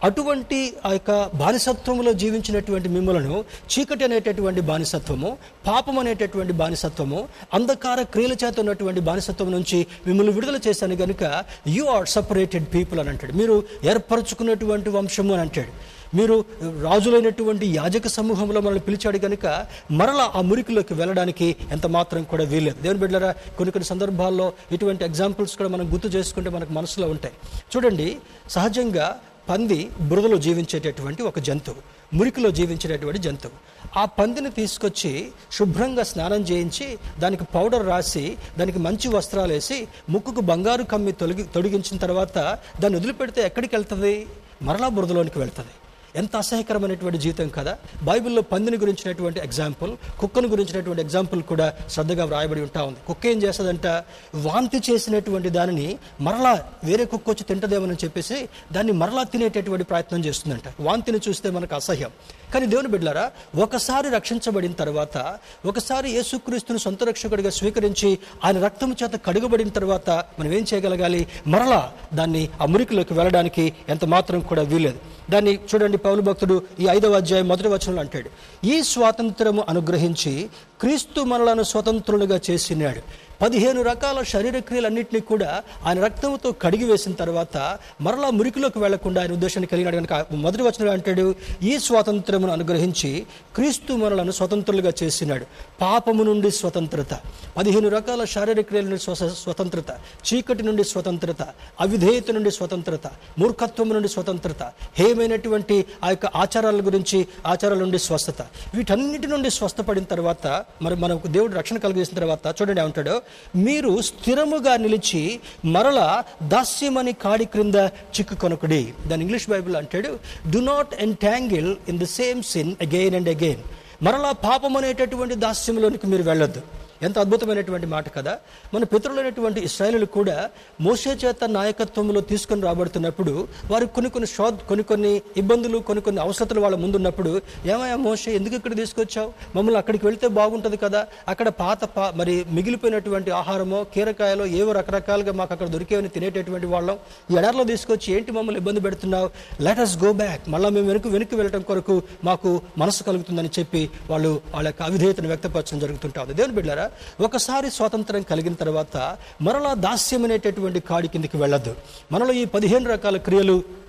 అటువంటి 0.04 0.74
ఆ 0.86 0.92
యొక్క 0.92 1.30
బానిసత్వంలో 1.36 2.14
జీవించినటువంటి 2.14 2.90
మిమ్మలను 2.90 3.44
చీకటి 3.72 4.04
అనేటటువంటి 4.04 4.62
బానిసత్వము 4.62 5.38
పాపం 5.68 6.00
అనేటటువంటి 6.00 6.54
బానిసత్వము 6.54 7.28
అంధకార 7.54 8.02
క్రియల 8.02 8.32
చేత 8.32 8.60
ఉన్నటువంటి 8.60 9.00
బానిసత్వం 9.00 9.52
నుంచి 9.52 9.88
మిమ్మల్ని 10.08 10.34
విడుదల 10.34 10.60
చేశాను 10.68 10.96
కనుక 10.96 11.44
యు 11.68 11.86
ఆర్ 11.86 12.08
సపరేటెడ్ 12.08 12.66
పీపుల్ 12.74 13.00
అని 13.00 13.10
అంటాడు. 13.10 13.34
మీరు 13.34 13.64
ఏర్పరచుకున్నటువంటి 13.84 14.90
వంశము 14.90 15.34
అని 15.34 15.42
అంటాడు. 15.42 16.01
మీరు 16.14 16.36
రాజులైనటువంటి 16.82 17.66
యాజక 17.76 18.08
సమూహంలో 18.08 18.62
మనల్ని 18.62 18.80
పిలిచాడు 18.80 19.18
కనుక 19.18 19.46
మరలా 19.92 20.32
ఆ 20.36 20.42
మురికిలోకి 20.42 20.94
వెళ్ళడానికి 20.94 21.56
ఎంత 21.72 21.86
మాత్రం 21.88 22.24
కూడా 22.24 22.44
వీలేదు 22.44 22.82
దేవుని 22.82 23.00
బిడ్డరా 23.00 23.32
కొన్ని 23.58 23.72
కొన్ని 23.72 23.86
సందర్భాల్లో 23.86 24.54
ఇటువంటి 24.72 25.06
ఎగ్జాంపుల్స్ 25.06 25.58
కూడా 25.58 25.70
మనం 25.70 25.94
గుర్తు 25.94 26.08
చేసుకుంటే 26.08 26.50
మనకు 26.50 26.74
మనసులో 26.74 27.08
ఉంటాయి. 27.10 27.34
చూడండి 27.72 28.18
సహజంగా 28.50 29.08
పంది 29.50 29.78
బురదలో 30.02 30.38
జీవించేటటువంటి 30.38 31.22
ఒక 31.24 31.40
జంతువు 31.40 31.82
మురికిలో 32.18 32.50
జీవించేటటువంటి 32.52 33.20
జంతువు. 33.20 33.56
ఆ 34.00 34.06
పందిని 34.06 34.52
తీసుకొచ్చి 34.52 35.12
శుభ్రంగా 35.52 36.04
స్నానం 36.04 36.42
చేయించి 36.42 36.98
దానికి 37.20 37.46
పౌడర్ 37.56 37.86
రాసి 37.88 38.38
దానికి 38.60 38.80
మంచి 38.80 39.08
వస్త్రాలు 39.08 39.54
వేసి 39.54 39.88
ముక్కుకు 40.10 40.42
బంగారు 40.42 40.84
కమ్మి 40.84 41.12
తొలగి 41.12 41.44
తొడిగించిన 41.44 41.98
తర్వాత 41.98 42.38
దాన్ని 42.82 43.00
వదిలిపెడితే 43.00 43.42
ఎక్కడికి 43.42 43.76
వెళ్తుంది? 43.76 44.28
మరలా 44.62 44.88
బురదలోనికి 44.88 45.40
వెళ్తుంది. 45.40 45.74
ఎంత 46.16 46.36
అసహ్యకరమైనటువంటి 46.36 47.18
జీవితం 47.18 47.50
కదా. 47.50 47.78
బైబిల్లో 48.04 48.42
పందిని 48.42 48.78
గురించినటువంటి 48.78 49.40
ఎగ్జాంపుల్ 49.40 49.98
కుక్కను 50.20 50.48
గురించినటువంటి 50.48 51.02
ఎగ్జాంపుల్ 51.02 51.44
కూడా 51.44 51.74
శ్రద్ధగా 51.90 52.26
వ్రాయబడి 52.26 52.62
ఉంటా 52.62 52.84
ఉంది. 52.84 52.98
కుక్క 53.08 53.26
ఏం 53.26 53.44
చేస్తుందంట? 53.44 53.88
వాంతి 54.36 54.92
చేసినటువంటి 54.92 55.50
దానిని 55.50 55.98
మరలా 56.22 56.64
వేరే 56.84 57.06
కుక్క 57.06 57.30
వచ్చి 57.30 57.44
తింటదేమని 57.44 57.94
చెప్పేసి 57.94 58.50
దాన్ని 58.72 58.94
మరలా 58.94 59.24
తినేటటువంటి 59.24 59.84
ప్రయత్నం 59.84 60.26
చేస్తుందంట. 60.26 60.62
వాంతిని 60.80 61.20
చూస్తే 61.30 61.50
మనకు 61.50 61.76
అసహ్యం. 61.76 62.12
కానీ 62.54 62.66
దేవుని 62.66 62.88
బిడ్డలారా 62.88 63.32
ఒకసారి 63.56 64.10
రక్షించబడిన 64.10 64.72
తర్వాత 64.72 65.18
ఒకసారి 65.66 66.12
యేసుక్రీస్తును 66.12 66.80
సొంత 66.80 67.04
రక్షకుడిగా 67.04 67.50
స్వీకరించి 67.50 68.20
ఆయన 68.44 68.58
రక్తం 68.66 68.96
చేత 69.04 69.16
కడుగబడిన 69.26 69.70
తర్వాత 69.70 70.10
మనం 70.10 70.54
ఏం 70.54 70.66
చేయగలగాలి? 70.74 71.28
మరలా 71.48 71.94
దాన్ని 72.14 72.50
ఆ 72.62 72.66
మురికిలోకి 72.66 73.14
వెళ్ళడానికి 73.14 73.74
ఎంత 73.90 74.06
మాత్రం 74.06 74.40
కూడా 74.40 74.62
వీలేదు 74.62 75.00
దాన్ని 75.30 75.60
చూడండి 75.70 75.98
పౌలు 75.98 76.22
భక్తుడు 76.22 76.62
ఈ 76.80 76.88
ఐదవ 76.88 77.16
అధ్యాయం 77.16 77.48
మొదటి 77.48 77.68
వచనంలో 77.68 78.02
అంటాడు. 78.02 78.30
ఈ 78.68 78.84
స్వాతంత్రము 78.84 79.66
అనుగ్రహించి 79.70 80.50
క్రీస్తు 80.82 81.22
మనలను 81.22 81.64
స్వతంత్రులుగా 81.64 82.40
చేసినాడు. 82.50 83.31
పదిహేను 83.42 83.82
రకాల 83.82 84.24
శరీర 84.24 84.58
క్రియలన్నింటినీ 84.60 85.22
కూడా 85.22 85.64
ఆయన 85.86 85.98
రక్తంతో 86.06 86.50
కడిగి 86.64 86.86
వేసిన 86.86 87.14
తర్వాత 87.14 87.58
మరలా 88.02 88.30
మురికిలోకి 88.30 88.80
వెళ్ళకుండా 88.80 89.22
ఆయన 89.22 89.32
ఉద్దేశాన్ని 89.32 89.68
కలిగినాడు 89.68 89.96
కనుక 89.96 90.14
మొదటి 90.46 90.64
వచనంలో 90.64 90.92
అంటాడు? 90.92 91.36
ఈ 91.64 91.74
స్వాతంత్రమును 91.78 92.52
అనుగ్రహించి 92.54 93.12
క్రీస్తు 93.56 93.94
మనలను 93.94 94.32
స్వతంత్రులుగా 94.32 94.92
చేసినాడు. 95.04 95.46
పాపము 95.82 96.24
నుండి 96.24 96.52
స్వతంత్రత 96.52 97.14
పదిహేను 97.58 97.90
రకాల 97.90 98.24
శారీరక 98.24 98.66
క్రియల 98.66 98.86
నుండి 98.86 99.02
స్వతంత్రత 99.36 99.92
చీకటి 100.28 100.64
నుండి 100.64 100.84
స్వతంత్రత 100.84 101.42
అవిధేయత 101.82 102.32
నుండి 102.32 102.52
స్వతంత్రత 102.52 103.08
మూర్ఖత్వం 103.40 103.90
నుండి 103.90 104.08
స్వతంత్రత 104.08 104.64
హేమైనటువంటి 105.00 105.86
ఆ 106.04 106.10
యొక్క 106.10 106.26
ఆచారాల 106.26 106.82
గురించి 106.86 107.28
ఆచారాల 107.48 107.80
నుండి 107.80 108.00
స్వస్థత. 108.00 108.42
వీటన్నిటి 108.76 109.28
నుండి 109.28 109.50
స్వస్థపడిన 109.50 110.04
తర్వాత 110.04 110.48
మరి 110.82 110.96
మనకు 110.96 111.28
దేవుడు 111.28 111.54
రక్షణ 111.56 111.78
కలిగేసిన 111.78 112.16
తర్వాత 112.20 112.56
చూడండి 112.62 112.82
ఏమంటాడు? 112.82 113.22
మీరు 113.56 114.02
స్థిరముగా 114.02 114.78
నిలిచి 114.78 115.40
మరల 115.66 116.24
దాస్యమని 116.44 117.14
కాడి 117.14 117.46
క్రింద 117.46 117.76
చిక్కుకొనకుడి. 118.16 118.94
దాని 119.08 119.24
ఇంగ్లీష్ 119.24 119.50
బైబిల్ 119.50 119.76
అంటాడు 119.76 120.20
do 120.50 120.60
not 120.72 120.94
entangle 121.08 121.76
in 121.90 122.00
the 122.00 122.04
same 122.04 122.44
sin 122.44 122.76
again 122.82 123.16
and 123.16 123.30
again 123.30 123.64
మరలా 124.04 124.32
పాపం 124.32 124.78
అనేటటువంటి 124.78 125.36
దాస్యంలోనికి 125.36 126.08
మీరు 126.08 126.24
వెళ్ళొద్దు. 126.24 126.62
ఎంత 127.02 127.20
అద్భుతమైనటువంటి 127.20 127.88
మాట 127.88 128.16
కదా. 128.16 128.40
మన 128.74 128.84
పితరులైనటువంటి 128.84 129.62
ఇస్రాయలు 129.62 130.06
కూడా 130.06 130.50
మోసే 130.82 131.10
చేత 131.10 131.44
నాయకత్వంలో 131.50 132.22
తీసుకొని 132.22 132.62
రాబడుతున్నప్పుడు 132.62 133.48
వారు 133.72 133.86
కొన్ని 133.86 134.12
కొన్ని 134.12 134.28
శోధ 134.28 134.54
కొన్ని 134.54 134.84
కొన్ని 134.84 135.22
ఇబ్బందులు 135.38 135.78
కొన్ని 135.78 136.02
కొన్ని 136.02 136.22
అవసరతలు 136.22 136.62
వాళ్ళ 136.62 136.78
ముందున్నప్పుడు 136.78 137.42
ఏమయ్యా 137.66 137.96
మోసే 137.96 138.36
ఎందుకు 138.36 138.56
ఇక్కడ 138.56 138.76
తీసుకొచ్చావు? 138.76 139.34
మమ్మల్ని 139.56 139.78
అక్కడికి 139.78 140.06
వెళ్తే 140.06 140.28
బాగుంటుంది 140.28 140.78
కదా. 140.78 141.08
అక్కడ 141.28 141.50
పాత 141.50 141.84
పా 141.84 142.14
మరి 142.16 142.46
మిగిలిపోయినటువంటి 142.52 143.32
ఆహారమో 143.32 143.84
కీరకాయలో 143.84 144.46
ఏవో 144.46 144.72
రకరకాలుగా 144.72 145.32
మాకు 145.32 145.54
అక్కడ 145.54 145.68
దొరికేవని 145.68 146.10
తినేటటువంటి 146.10 146.68
వాళ్ళం. 146.68 146.98
ఈ 147.32 147.36
తీసుకొచ్చి 147.64 148.14
ఏంటి 148.14 148.32
మమ్మల్ని 148.32 148.60
ఇబ్బంది 148.60 148.80
పెడుతున్నావు? 148.80 149.30
లెట్ 149.62 149.80
అస్ 149.80 150.04
గో 150.04 150.14
బ్యాక్ 150.14 150.50
మళ్ళీ 150.50 150.70
మేము 150.70 150.88
వెనుక 150.88 151.08
వెనక్కి 151.08 151.36
వెళ్ళటం 151.36 151.62
కొరకు 151.62 152.04
మాకు 152.24 152.62
మనసు 152.78 153.04
కలుగుతుందని 153.04 153.50
చెప్పి 153.60 153.90
వాళ్ళు 154.10 154.42
వాళ్ళ 154.54 154.68
యొక్క 154.68 154.82
అవిధేయతను 154.82 155.28
వ్యక్తపరచడం 155.28 155.80
జరుగుతుంటా 155.80 156.22
ఉంది. 156.22 156.34
దేవుని 156.34 156.56
బిడ్డారా 156.56 156.91
ఒకసారి 157.22 157.72
స్వాతంత్రం 157.72 158.22
కలిగిన 158.22 158.54
తర్వాత 158.54 159.18
మరలా 159.42 159.74
దాస్యం 159.74 160.24
అనేటటువంటి 160.24 160.80
కాడి 160.80 161.08
కిందకి 161.08 161.38
వెళ్ళదు 161.38 161.76
మనలో 162.12 162.34
ఈ 162.34 162.46
పదిహేను 162.46 162.90
రకాల 162.90 163.18
క్రియలు 163.18 163.82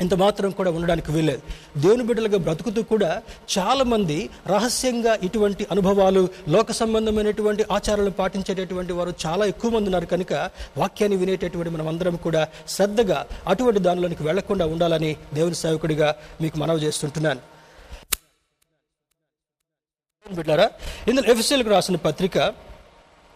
ఇంత 0.00 0.14
మాత్రం 0.14 0.50
కూడా 0.50 0.70
ఉండడానికి 0.70 1.12
వీల్లేదు. 1.12 1.42
దేవుని 1.80 2.04
బిడ్డలుగా 2.04 2.38
బ్రతుకుతూ 2.38 2.82
కూడా 2.82 3.22
చాలామంది 3.58 4.30
రహస్యంగా 4.46 5.18
ఇటువంటి 5.22 5.66
అనుభవాలు 5.70 6.28
లోక 6.48 6.72
సంబంధమైనటువంటి 6.72 7.64
ఆచారాలు 7.72 8.10
పాటించేటటువంటి 8.10 8.92
వారు 8.92 9.14
చాలా 9.26 9.46
ఎక్కువ 9.46 9.70
మంది 9.70 9.84
ఉన్నారు 9.84 10.06
కనుక 10.06 10.32
వాక్యాన్ని 10.76 11.18
వినేటటువంటి 11.18 11.70
మనం 11.70 11.88
అందరం 11.88 12.16
కూడా 12.16 12.48
శ్రద్ధగా 12.68 13.26
అటువంటి 13.48 13.80
దానిలోనికి 13.80 14.22
వెళ్ళకుండా 14.22 14.66
ఉండాలని 14.66 15.16
దేవుని 15.34 15.54
సేవకుడిగా 15.54 16.14
మీకు 16.40 16.58
మనవి 16.58 16.84
చేస్తుంటున్నాను. 16.86 17.49
బిడ్డారా 20.26 20.64
ఇందులో 21.08 21.32
ఎఫ్ఎస్ఎల్కి 21.32 21.68
రాసిన 21.68 21.96
పత్రిక 21.96 22.38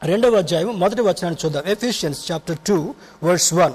రెండవ 0.02 0.37
అధ్యాయం 0.37 0.78
మొదటి 0.80 1.02
వచనాన్ని 1.02 1.38
చూద్దాం. 1.44 1.62
Ephesians 1.66 2.20
chapter 2.30 2.58
two 2.66 2.76
verse 3.22 3.54
one 3.54 3.74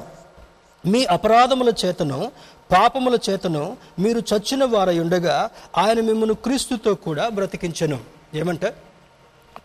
మీ 0.84 1.06
అపరాధముల 1.06 1.74
చేతను 1.86 2.20
పాపముల 2.72 3.18
చేతను 3.30 3.64
మీరు 4.00 4.20
చచ్చిన 4.32 4.64
వారై 4.64 5.00
ఉండగా 5.00 5.50
ఆయన 5.78 6.00
మిమ్మల్ని 6.02 6.36
క్రీస్తుతో 6.36 6.96
కూడా 6.96 7.30
బ్రతికించను. 7.30 8.00
ఏమంటే? 8.36 8.70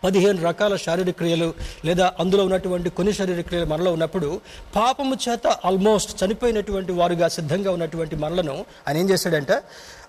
పదిహేను 0.03 0.39
రకాల 0.43 0.75
శారీరక 0.75 1.15
క్రియలు 1.15 1.53
లేదా 1.85 2.13
అందులో 2.19 2.43
ఉన్నటువంటి 2.43 2.89
కొన్ని 2.89 3.13
శారీరక 3.13 3.45
క్రియలు 3.45 3.65
మనలో 3.65 3.91
ఉన్నప్పుడు 3.93 4.29
పాపము 4.75 5.15
చేత 5.15 5.47
ఆల్మోస్ట్ 5.65 6.23
చనిపోయినటువంటి 6.23 6.91
వారుగా 6.91 7.27
సిద్ధంగా 7.27 7.71
ఉన్నటువంటి 7.71 8.15
మనలను 8.15 8.55
ఆయన 8.87 8.97
ఏం 8.97 9.09
చేశాడంటే? 9.09 9.57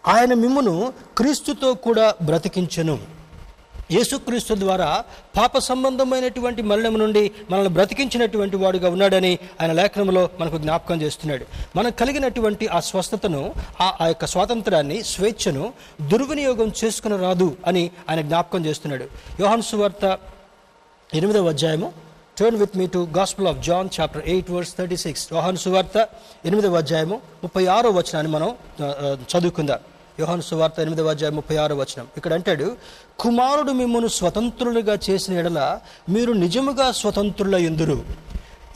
ఆయన 0.08 0.34
మిమ్మును 0.34 0.92
క్రీస్తుతో 1.18 1.74
కూడా 1.74 2.14
బ్రతికించను. 2.22 2.96
యేసుక్రీస్తు 3.94 4.54
ద్వారా 4.62 4.88
పాప 5.36 5.58
సంబంధమైనటువంటి 5.66 6.62
మరణం 6.70 6.94
నుండి 7.02 7.22
మనల్ని 7.50 7.70
బ్రతికించినటువంటి 7.76 8.56
వాడుగా 8.62 8.88
ఉన్నాడని 8.94 9.32
ఆయన 9.60 9.72
లేఖనంలో 9.80 10.22
మనకు 10.40 10.58
జ్ఞాపకం 10.64 11.02
చేస్తున్నాడు. 11.02 11.44
మనకు 11.76 11.96
కలిగినటువంటి 12.00 12.66
ఆ 12.76 12.80
స్వస్థతను 12.88 13.42
ఆ 13.84 13.88
ఆ 14.00 14.06
యొక్క 14.12 14.26
స్వాతంత్రాన్ని 14.34 14.98
స్వేచ్ఛను 15.12 15.64
దుర్వినియోగం 16.12 16.70
చేసుకుని 16.80 17.18
రాదు 17.26 17.48
అని 17.66 17.84
ఆయన 18.08 18.20
జ్ఞాపకం 18.30 18.66
చేస్తున్నాడు. 18.66 19.06
యోహన్ 19.42 19.66
సువార్త 19.70 20.04
ఎనిమిదవ 21.10 21.48
అధ్యాయము. 21.48 21.88
Turn 22.38 22.58
with 22.60 22.74
me 22.78 22.86
to 22.94 23.00
gospel 23.18 23.46
of 23.50 23.60
John 23.66 23.88
chapter 23.96 24.24
eight 24.32 24.50
verse 24.54 24.72
thirty 24.78 24.96
six 25.04 25.22
యోహాన్ 25.32 25.60
సువార్త 25.64 25.96
ఎనిమిదవ 26.48 26.78
అధ్యాయము 26.84 27.16
ముప్పై 27.44 27.62
ఆరో 27.76 27.90
వచనాన్ని 27.98 28.30
మనం 28.36 28.50
చదువుకుందాం. 29.32 29.80
యోహాను 30.20 30.44
సువార్త 30.48 30.76
ఎనిమిదవ 30.84 31.10
అధ్యాయ 31.14 31.32
ముప్పై 31.38 31.56
ఆరు 31.62 31.74
వచనం. 31.80 32.06
ఇక్కడ 32.18 32.32
అంటాడు 32.38 32.66
కుమారుడు 33.22 33.72
మిమ్మల్ని 33.80 34.10
స్వతంత్రులుగా 34.18 34.94
చేసిన 35.06 35.32
ఎడల 35.40 35.60
మీరు 36.14 36.32
నిజముగా 36.44 36.86
స్వతంత్రుల 37.00 37.58
ఎందురు 37.70 37.98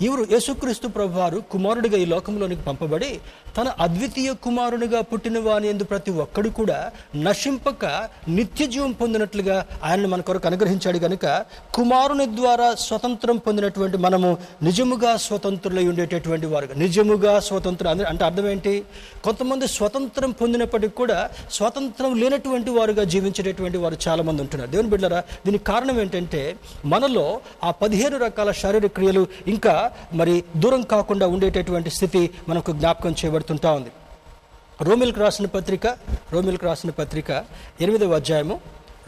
ఇవరు 0.07 0.23
యేసుక్రీస్తు 0.33 0.89
ప్రభువారు 0.97 1.39
కుమారుడిగా 1.53 1.97
ఈ 2.03 2.07
లోకంలోనికి 2.13 2.63
పంపబడి 2.69 3.11
తన 3.57 3.69
అద్వితీయ 3.81 4.33
కుమారునిగా 4.33 5.01
పుట్టిన 5.01 5.39
వాని 5.39 5.69
ఎందు 5.69 5.85
ప్రతి 5.85 6.11
ఒక్కడు 6.11 6.49
కూడా 6.49 6.91
నశింపక 7.17 7.85
నిత్య 8.29 8.67
జీవం 8.67 8.93
పొందినట్లుగా 8.93 9.67
ఆయన్ని 9.85 10.07
మన 10.07 10.21
కొరకు 10.21 10.47
అనుగ్రహించాడు 10.47 10.99
కనుక 10.99 11.45
కుమారుని 11.75 12.27
ద్వారా 12.27 12.75
స్వతంత్రం 12.75 13.37
పొందినటువంటి 13.37 13.97
మనము 13.97 14.39
నిజముగా 14.63 15.17
స్వతంత్రులై 15.17 15.89
ఉండేటటువంటి 15.89 16.47
వారు. 16.47 16.69
నిజముగా 16.77 17.41
స్వతంత్రం 17.41 17.91
అంటే- 17.91 18.25
అర్థం 18.25 18.49
ఏంటి? 18.49 18.85
కొంతమంది 19.25 19.69
స్వతంత్రం 19.69 20.31
పొందినప్పటికీ 20.31 20.89
కూడా 20.89 21.31
స్వతంత్రం 21.53 22.21
లేనటువంటి 22.21 22.71
వారుగా 22.71 23.05
జీవించేటటువంటి 23.05 23.79
వారు 23.79 23.97
చాలామంది 24.09 24.43
ఉంటున్నారు. 24.43 24.71
దేవుని 24.71 24.89
బిడ్డరా 24.89 25.19
దీనికి 25.47 25.65
కారణం 25.65 26.01
ఏంటంటే 26.01 26.57
మనలో 26.85 27.41
ఆ 27.65 27.71
పదిహేను 27.71 28.19
రకాల 28.19 28.51
శారీరక 28.51 28.91
క్రియలు 28.91 29.27
ఇంకా 29.47 29.91
మరి 30.13 30.45
దూరం 30.57 30.83
కాకుండా 30.83 31.27
ఉండేటటువంటి 31.27 31.91
స్థితి 31.91 32.31
మనకు 32.49 32.73
జ్ఞాపకం 32.73 33.15
కనబడుతుంటా 33.41 33.71
ఉంది. 33.79 33.91
రోమిల్కి 34.89 35.21
రాసిన 35.21 35.47
పత్రిక 35.57 35.87
రోమిల్కి 36.33 36.65
రాసిన 36.69 36.91
పత్రిక 37.01 37.31
ఎనిమిదవ 37.85 38.15
అధ్యాయము 38.21 38.57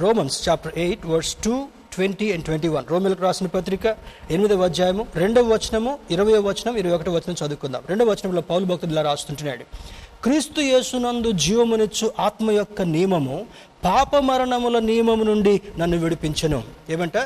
Romans 0.00 0.36
chapter 0.48 0.74
eight 0.84 1.04
verse 1.12 1.34
two 1.44 1.54
twenty 1.94 2.26
and 2.34 2.44
twenty 2.44 2.68
one. 2.74 2.86
రోమిల్కి 2.92 3.22
రాసిన 3.26 3.46
పత్రిక 3.56 3.84
ఎనిమిదవ 4.34 4.64
అధ్యాయము 4.70 5.02
రెండవ 5.22 5.44
వచనము 5.54 5.92
ఇరవై 6.14 6.38
వచనం 6.48 6.74
ఇరవై 6.80 6.94
ఒకటో 6.96 7.12
వచనం 7.18 7.36
చదువుకుందాం. 7.42 7.82
రెండవ 7.90 8.06
వచనంలో 8.12 8.42
పౌలు 8.50 8.64
భక్తుడు 8.70 8.92
ఇలా 8.96 9.02
రాస్తుంటున్నాడు. 9.10 9.66
క్రీస్తు 10.24 10.60
యేసునందు 10.60 11.32
జీవమునిచ్చు 11.32 12.12
ఆత్మ 12.18 12.50
యొక్క 12.50 12.82
నియమము 12.82 13.46
పాప 13.84 14.16
మరణముల 14.16 14.78
నియమము 14.78 15.24
నుండి 15.24 15.60
నన్ను 15.78 15.96
విడిపించను. 15.98 16.62
ఏమంట? 16.90 17.16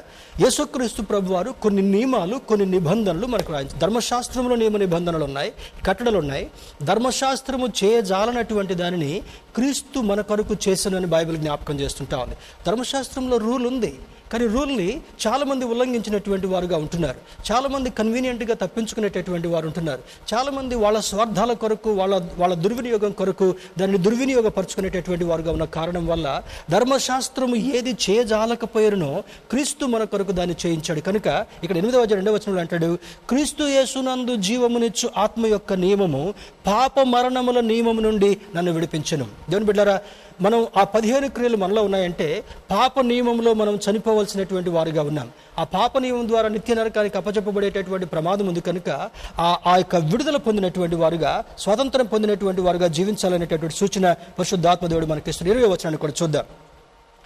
యేసుక్రీస్తు 0.41 1.03
ప్రభు 1.03 1.33
వారు 1.33 1.51
కొన్ని 1.51 1.83
నియమాలు 1.83 2.37
కొన్ని 2.37 2.67
నిబంధనలు 2.67 3.27
మనకు 3.27 3.53
రాయించారు 3.53 3.79
ధర్మశాస్త్రంలో 3.79 4.57
నియమ 4.57 4.77
నిబంధనలు 4.77 5.25
ఉన్నాయి 5.25 5.53
కట్టడలు 5.87 6.19
ఉన్నాయి 6.19 6.51
ధర్మశాస్త్రము 6.83 7.69
చేయజాలనటువంటి 7.85 8.75
దానిని 8.75 9.23
క్రీస్తు 9.55 9.99
మన 9.99 10.21
కొరకు 10.21 10.57
చేసనని 10.69 11.07
బైబిల్ 11.07 11.37
జ్ఞాపకం 11.37 11.81
చేస్తుంటా 11.81 12.19
ఉంది. 12.19 12.35
ధర్మశాస్త్రంలో 12.67 13.37
రూల్ 13.37 13.67
ఉంది. 13.67 13.95
కానీ 14.33 14.47
రూల్ని 14.47 15.01
చాలామంది 15.27 15.65
ఉల్లంఘించినటువంటి 15.65 16.47
వారుగా 16.47 16.77
ఉంటున్నారు. 16.77 17.17
చాలామంది 17.53 17.91
కన్వీనియంట్గా 17.91 18.55
తప్పించుకునేటటువంటి 18.55 19.49
వారు 19.49 19.67
ఉంటున్నారు. 19.67 20.03
చాలామంది 20.35 20.75
వాళ్ళ 20.75 21.01
స్వార్థాల 21.01 21.53
కొరకు 21.53 21.93
వాళ్ళ 21.93 22.23
వాళ్ళ 22.39 22.55
దుర్వినియోగం 22.55 23.13
కొరకు 23.13 23.55
దాన్ని 23.79 23.99
దుర్వినియోగపరుచుకునేటటువంటి 23.99 25.25
వారుగా 25.25 25.53
ఉన్న 25.53 25.65
కారణం 25.65 26.07
వల్ల 26.07 26.43
ధర్మశాస్త్రము 26.71 27.57
ఏది 27.57 27.97
చేయజాలకపోయారునో 28.11 29.23
క్రీస్తు 29.51 29.87
మన 29.87 30.05
కొరకు 30.05 30.33
దాన్ని 30.33 30.57
చేయించాడు. 30.67 31.01
కనుక 31.01 31.47
ఇక్కడ 31.63 31.77
ఎనిమిదవ 31.77 32.05
రెండవ 32.05 32.33
వచనంలో 32.33 32.61
అంటాడు 32.61 32.99
క్రీస్తు 33.29 33.65
యేసునందు 33.65 34.37
జీవమునిచ్చు 34.37 35.11
ఆత్మ 35.17 35.47
యొక్క 35.47 35.73
నియమము 35.73 36.35
పాప 36.67 37.01
మరణముల 37.01 37.61
నియమము 37.61 38.01
నుండి 38.01 38.39
నన్ను 38.57 38.73
విడిపించను. 38.73 39.27
దేవుని 39.51 39.67
బిడ్డారా 39.67 40.01
మనం 40.41 40.67
ఆ 40.77 40.85
పదిహేను 40.85 41.29
క్రియలు 41.29 41.57
మనలో 41.57 41.83
ఉన్నాయంటే 41.83 42.45
పాప 42.71 43.01
నియమంలో 43.01 43.55
మనం 43.55 43.79
చనిపోవలసినటువంటి 43.91 44.71
వారుగా 44.71 45.03
ఉన్నాం. 45.03 45.31
ఆ 45.59 45.65
పాప 45.65 45.99
నియమం 45.99 46.29
ద్వారా 46.29 46.49
నిత్య 46.49 46.75
నరకానికి 46.75 47.19
అప్పచెప్పబడేటటువంటి 47.19 48.07
ప్రమాదం 48.07 48.47
ఉంది 48.47 48.61
కనుక 48.61 49.09
ఆ 49.39 49.59
ఆ 49.67 49.77
యొక్క 49.77 49.97
విడుదల 49.97 50.37
పొందినటువంటి 50.37 50.97
వారుగా 50.97 51.45
స్వాతంత్రం 51.59 52.07
పొందినటువంటి 52.07 52.61
వారుగా 52.61 52.87
జీవించాలనేటటువంటి 52.87 53.77
సూచన 53.77 54.13
పరిశుద్ధాత్మ 54.13 54.87
దేవుడు 54.87 55.07
మనకి 55.07 55.31
ఇస్తున్న. 55.31 55.53
ఇరవై 55.53 55.69
వచనాన్ని 55.69 55.99
కూడా 55.99 56.13
చూద్దాం. 56.23 56.45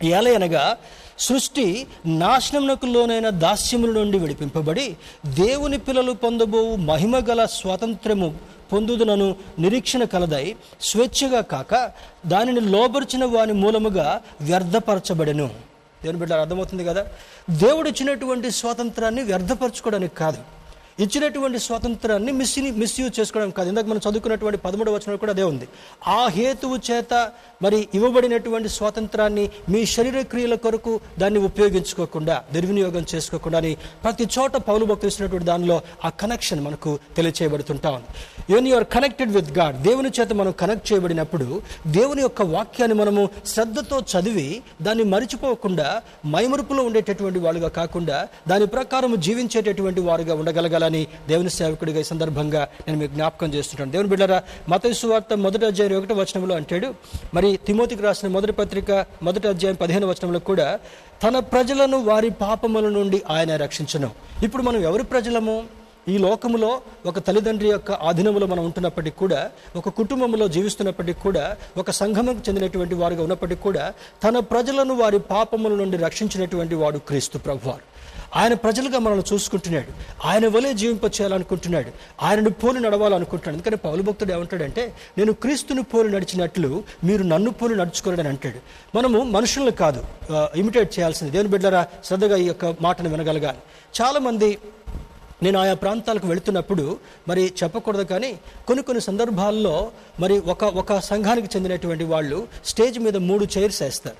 ఎలా 0.03 0.31
అనగా 0.31 0.77
సృష్టి 1.20 1.87
నాశనమునకు 2.06 2.87
లోనైన 2.87 3.28
దాస్యముల 3.28 3.92
నుండి 3.92 4.18
విడిపింపబడి 4.18 4.96
దేవుని 5.26 5.78
పిల్లలు 5.78 6.12
పొందబోవు 6.12 6.76
మహిమ 6.76 7.18
గల 7.18 7.44
స్వాతంత్ర్యము 7.44 8.35
పొందుదునను 8.72 9.37
నిరీక్షణ 9.59 10.04
కలదై 10.04 10.56
స్వేచ్ఛగా 10.80 11.40
కాక 11.40 11.90
దానిని 12.26 12.61
లోబర్చిన 12.61 13.24
వాని 13.24 13.52
మూలముగా 13.52 14.20
వ్యర్థపరచబడెను. 14.40 15.46
దేవుని 16.02 16.18
బిడ్డ 16.18 16.33
అర్థమవుతుంది 16.33 16.85
కదా? 16.85 17.06
దేవుడు 17.50 17.88
ఇచ్చినటువంటి 17.88 18.50
స్వాతంత్రాన్ని 18.50 19.22
వ్యర్థపరచుకోవడానికి 19.22 20.14
కాదు. 20.14 20.60
ఇచ్చినటువంటి 20.98 21.59
స్వాతంత్రాన్ని 21.59 22.33
మిస్ 22.33 22.59
మిస్యూజ్ 22.59 23.20
చేసుకోవడం 23.20 23.50
కాదు. 23.50 23.68
ఇందాక 23.68 23.85
మనం 23.85 24.00
చదువుకున్నటువంటి 24.11 24.59
పదమూడవ 24.59 24.94
వచనం 24.94 25.16
కూడా 25.16 25.33
అదే 25.33 25.42
ఉంది. 25.42 25.68
ఆ 26.07 26.26
హేతువు 26.26 26.76
చేత 26.90 27.31
మరి 27.62 27.88
ఇవ్వబడినటువంటి 27.94 28.68
స్వాతంత్రాన్ని 28.68 29.50
మీ 29.68 29.87
శరీర 29.87 30.20
క్రియల 30.20 30.55
కొరకు 30.55 31.00
దాన్ని 31.18 31.40
ఉపయోగించుకోకుండా 31.40 32.44
దుర్వినియోగం 32.53 33.07
చేసుకోకుండా 33.14 33.59
అని 33.59 33.76
ప్రతి 34.05 34.29
చోట 34.38 34.57
పౌలు 34.57 34.85
భక్తులు 34.85 35.12
ఇచ్చినటువంటి 35.12 35.46
దానిలో 35.46 35.81
ఆ 36.05 36.09
కనెక్షన్ 36.09 36.61
మనకు 36.61 36.98
తెలియచేయబడుతుంటా 37.16 37.90
ఉంది. 37.90 38.07
Even 38.50 38.68
you 38.68 38.76
are 38.76 38.85
connected 38.85 39.33
with 39.33 39.59
God 39.59 39.83
దేవుని 39.83 40.11
చేత 40.20 40.33
మనం 40.33 40.53
కనెక్ట్ 40.53 40.92
చేయబడినప్పుడు 40.92 41.62
దేవుని 41.87 42.22
యొక్క 42.22 42.42
వాక్యాన్ని 42.42 42.98
మనము 42.98 43.29
శ్రద్ధతో 43.46 44.03
చదివి 44.12 44.62
దాన్ని 44.83 45.05
మరిచిపోకుండా 45.05 46.03
మైమరుపులో 46.26 46.83
ఉండేటటువంటి 46.83 47.38
వాళ్ళుగా 47.38 47.68
కాకుండా 47.68 48.29
దాని 48.48 48.66
ప్రకారం 48.66 49.20
జీవించేటటువంటి 49.20 50.00
వారుగా 50.00 50.35
ఉండగలగాలి. 50.35 50.80
ఉండగలగాలని 50.81 51.29
దేవుని 51.29 51.51
సేవకుడిగా 51.51 52.01
ఈ 52.01 52.07
సందర్భంగా 52.12 52.62
నేను 52.87 52.99
మీకు 53.01 53.12
జ్ఞాపకం 53.14 53.49
చేస్తుంటాను. 53.55 53.90
దేవుని 53.90 54.09
బిడ్డరా 54.09 54.38
మత 54.69 54.93
సువార్త 55.01 55.37
మొదటి 55.37 55.64
అధ్యాయం 55.66 55.97
ఒకటి 56.01 56.14
వచనంలో 56.14 56.55
అంటాడు. 56.57 56.88
మరి 57.35 57.49
తిమోతికి 57.66 58.03
రాసిన 58.03 58.29
మొదటి 58.37 58.53
పత్రిక 58.53 58.90
మొదటి 59.23 59.47
అధ్యాయం 59.49 59.77
పదిహేను 59.83 60.07
వచనంలో 60.07 60.40
కూడా 60.51 60.69
తన 61.25 61.38
ప్రజలను 61.53 61.99
వారి 62.11 62.31
పాపముల 62.45 62.87
నుండి 62.88 63.19
ఆయన 63.31 63.53
రక్షించను. 63.64 64.11
ఇప్పుడు 64.45 64.62
మనం 64.62 64.81
ఎవరి 64.90 65.05
ప్రజలము? 65.12 65.57
ఈ 66.09 66.14
లోకములో 66.19 66.69
ఒక 67.07 67.19
తల్లిదండ్రి 67.27 67.69
యొక్క 67.69 67.90
ఆధీనంలో 68.09 68.47
మనం 68.53 68.62
ఉంటున్నప్పటికీ 68.64 69.16
కూడా 69.19 69.40
ఒక 69.77 69.88
కుటుంబంలో 69.99 70.47
జీవిస్తున్నప్పటికీ 70.49 71.21
కూడా 71.21 71.45
ఒక 71.77 71.90
సంఘముకు 71.90 72.40
చెందినటువంటి 72.49 72.95
వారుగా 73.01 73.23
ఉన్నప్పటికీ 73.27 73.62
కూడా 73.62 73.85
తన 74.25 74.38
ప్రజలను 74.53 74.95
వారి 75.03 75.19
పాపముల 75.19 75.75
నుండి 75.75 75.97
రక్షించినటువంటి 76.07 76.75
వాడు 76.75 76.99
క్రీస్తు 77.09 77.38
ప్రభువారు. 77.38 77.85
ఆయన 78.37 78.55
ప్రజలుగా 78.55 78.99
మనల్ని 78.99 79.35
చూసుకుంటున్నాడు. 79.35 79.93
ఆయన 80.27 80.49
వలే 80.49 80.73
జీవింప 80.75 81.05
చేయాలనుకుంటున్నాడు. 81.05 81.90
ఆయనను 82.23 82.51
పోలి 82.51 82.81
నడవాలనుకుంటున్నాడు. 82.81 83.57
ఎందుకంటే 83.57 83.77
పౌలు 83.77 84.03
భక్తుడు 84.03 84.33
ఏమంటాడంటే 84.33 84.93
నేను 85.19 85.33
క్రీస్తుని 85.33 85.83
పోలి 85.83 86.11
నడిచినట్లు 86.11 86.85
మీరు 87.05 87.23
నన్ను 87.23 87.51
పోలి 87.51 87.77
నడుచుకోరని 87.77 88.29
అంటాడు. 88.29 88.61
మనము 88.97 89.23
మనుషులను 89.23 89.71
కాదు. 89.71 90.05
ఇమిటేట్ 90.57 90.99
చేయాల్సింది. 90.99 91.33
దేవుని 91.33 91.49
బిడ్డరా 91.49 91.87
శ్రద్ధగా 92.05 92.37
ఈ 92.37 92.45
యొక్క 92.45 92.77
మాటను 92.81 93.11
వినగలగాలి. 93.11 93.59
చాలామంది 94.01 94.59
నేను 95.43 95.59
ఆయా 95.59 95.75
ప్రాంతాలకు 95.75 96.27
వెళుతున్నప్పుడు 96.29 96.99
మరి 97.29 97.53
చెప్పకూడదు 97.62 98.03
కానీ 98.03 98.38
కొన్ని 98.66 98.83
కొన్ని 98.85 99.01
సందర్భాల్లో 99.01 99.90
మరి 100.21 100.38
ఒక 100.38 100.64
ఒక 100.64 100.99
సంఘానికి 101.01 101.49
చెందినటువంటి 101.57 102.05
వాళ్ళు 102.05 102.49
స్టేజ్ 102.64 102.99
మీద 102.99 103.16
మూడు 103.16 103.47
చైర్స్ 103.59 103.83
వేస్తారు. 103.83 104.16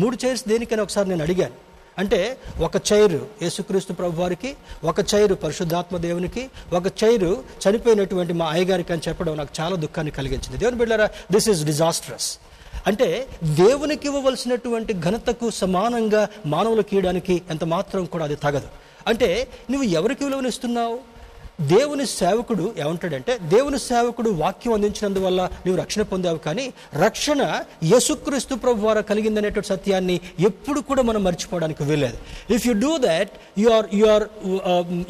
మూడు 0.00 0.18
చైర్స్ 0.24 0.48
దేనికైనా 0.48 0.82
ఒకసారి 0.82 1.08
నేను 1.08 1.22
అడిగాను. 1.22 1.71
అంటే 1.98 2.38
ఒక 2.60 2.76
చైరు 2.92 3.26
యేసుక్రీస్తు 3.42 3.92
ప్రభు 3.92 4.20
వారికి 4.20 4.54
ఒక 4.84 5.00
చైరు 5.14 5.34
పరిశుద్ధాత్మ 5.34 5.96
దేవునికి 5.96 6.50
ఒక 6.72 6.82
చైరు 7.04 7.44
చనిపోయినటువంటి 7.64 8.32
మా 8.32 8.46
అయ్యగారికి 8.46 8.92
అని 8.92 9.02
చెప్పడం 9.08 9.36
నాకు 9.36 9.48
చాలా 9.60 9.76
దుఃఖాన్ని 9.76 10.10
కలిగించింది. 10.10 10.58
దేవుని 10.58 10.78
బిడ్డారా 10.78 11.08
దిస్ 11.32 11.48
ఈజ్ 11.48 11.66
డిజాస్ట్రస్ 11.66 12.38
అంటే 12.86 13.26
దేవునికి 13.44 14.06
ఇవ్వవలసినటువంటి 14.06 14.92
ఘనతకు 14.92 15.50
సమానంగా 15.50 16.28
మానవులకు 16.46 16.88
ఇవ్వడానికి 16.92 17.42
ఎంత 17.50 17.64
మాత్రం 17.64 18.04
కూడా 18.04 18.24
అది 18.24 18.36
తగదు. 18.36 18.68
అంటే 19.06 19.48
నువ్వు 19.70 19.88
ఎవరికి 19.88 20.24
విలువనిస్తున్నావు? 20.24 21.11
దేవుని 21.68 22.06
సేవకుడు 22.06 22.74
ఏమంటాడంటే 22.78 23.38
దేవుని 23.38 23.78
సేవకుడు 23.78 24.30
వాక్యం 24.30 24.74
అందించినందువల్ల 24.74 25.40
నువ్వు 25.42 25.80
రక్షణ 25.82 26.02
పొందావు 26.02 26.38
కానీ 26.38 26.72
రక్షణ 27.04 27.62
యేసుక్రీస్తు 27.84 28.54
ప్రభు 28.54 28.80
ద్వారా 28.80 29.00
కలిగిందనేటువంటి 29.00 29.68
సత్యాన్ని 29.68 30.20
ఎప్పుడు 30.40 30.80
కూడా 30.80 31.02
మనం 31.02 31.24
మర్చిపోవడానికి 31.24 31.84
వీల్లేదు. 31.84 32.18
If 32.54 32.66
you 32.66 32.72
do 32.72 32.96
that 32.98 33.30
you 33.58 33.70
are 33.70 33.86
you 33.94 34.06
are 34.06 34.26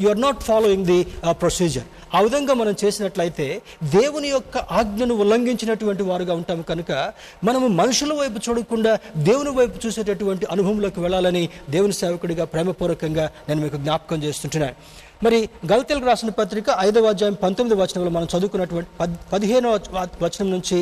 you 0.01 0.09
are 0.09 0.21
not 0.21 0.43
following 0.43 0.87
the 0.87 1.07
procedure 1.43 1.89
ఆ 2.15 2.21
విధంగా 2.21 2.55
మనం 2.55 2.75
చేసినట్లయితే 2.85 3.63
దేవుని 3.85 4.29
యొక్క 4.29 4.59
ఆజ్ఞను 4.59 5.15
ఉల్లంఘించినటువంటి 5.15 6.03
వారుగా 6.03 6.35
ఉంటాము 6.35 6.63
కనుక 6.63 7.13
మనము 7.45 7.67
మనుషుల 7.67 8.13
వైపు 8.13 8.51
చూడకుండా 8.51 8.99
దేవుని 9.17 9.51
వైపు 9.51 9.87
చూసేటటువంటి 9.87 10.47
అనుభవంలోకి 10.47 11.01
వెళ్ళాలని 11.01 11.49
దేవుని 11.71 11.93
సేవకుడిగా 11.93 12.45
ప్రేమపూర్వకంగా 12.45 13.31
నేను 13.49 13.61
మీకు 13.63 13.77
జ్ఞాపకం 13.77 14.23
చేస్తుంటున్నాను. 14.23 14.77
మరి 15.23 15.39
గల్తెలకు 15.73 16.07
రాసిన 16.07 16.31
పత్రిక 16.33 16.67
ఐదవ 16.81 17.11
అధ్యాయం 17.11 17.37
పంతొమ్మిది 17.43 17.77
వచనంలో 17.81 18.11
మనం 18.11 18.29
చదువుకున్నటువంటి 18.33 18.91
పద్ 18.99 19.15
పదిహేనవ 19.33 19.75
వచనం 20.23 20.49
నుంచి 20.51 20.79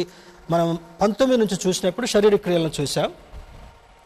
మనం 0.51 0.69
పంతొమ్మిది 1.01 1.41
నుంచి 1.41 1.57
చూసినప్పుడు 1.65 2.07
శరీర 2.07 2.37
క్రియలను 2.37 2.73
చూసాం 2.81 3.11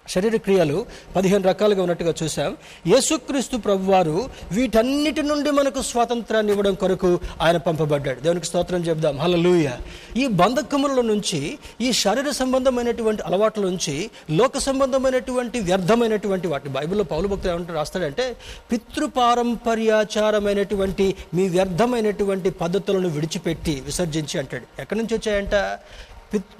శరీర 0.08 0.36
క్రియలు 0.36 0.86
పదిహేను 1.16 1.48
రకాలుగా 1.48 1.82
ఉన్నట్టుగా 1.82 2.14
చూసాం 2.22 2.56
యేసుక్రీస్తు 2.86 3.56
ప్రభువారు 3.56 4.30
వీటన్నిటి 4.52 5.22
నుండి 5.22 5.50
మనకు 5.50 5.82
స్వాతంత్రాన్ని 5.82 6.52
ఇవ్వడం 6.52 6.74
కొరకు 6.74 7.20
ఆయన 7.40 7.56
పంపబడ్డాడు. 7.56 8.20
దేవునికి 8.20 8.46
స్తోత్రం 8.46 8.80
చెప్దాం 8.80 9.18
హలలుయ 9.18 9.70
ఈ 10.16 10.26
బంధకముల 10.26 11.00
నుంచి 11.00 11.58
ఈ 11.80 11.92
శరీర 11.92 12.30
సంబంధమైనటువంటి 12.30 13.22
అలవాట్ల 13.22 13.60
నుంచి 13.60 14.10
లోక 14.30 14.58
సంబంధమైనటువంటి 14.58 15.60
వ్యర్థమైనటువంటి 15.60 16.46
వాటి 16.46 16.68
బైబిల్లో 16.68 17.04
పౌలు 17.04 17.28
భక్తులు 17.28 17.52
ఏమంటారు 17.52 17.78
రాస్తాడంటే 17.78 18.36
పితృపారంపర్యాచారమైనటువంటి 18.72 21.14
మీ 21.34 21.48
వ్యర్థమైనటువంటి 21.48 22.50
పద్ధతులను 22.50 23.08
విడిచిపెట్టి 23.08 23.80
విసర్జించి 23.80 24.38
అంటాడు. 24.38 24.80
ఎక్కడి 24.80 25.00
నుంచి 25.00 25.14
వచ్చాయంట? 25.14 25.78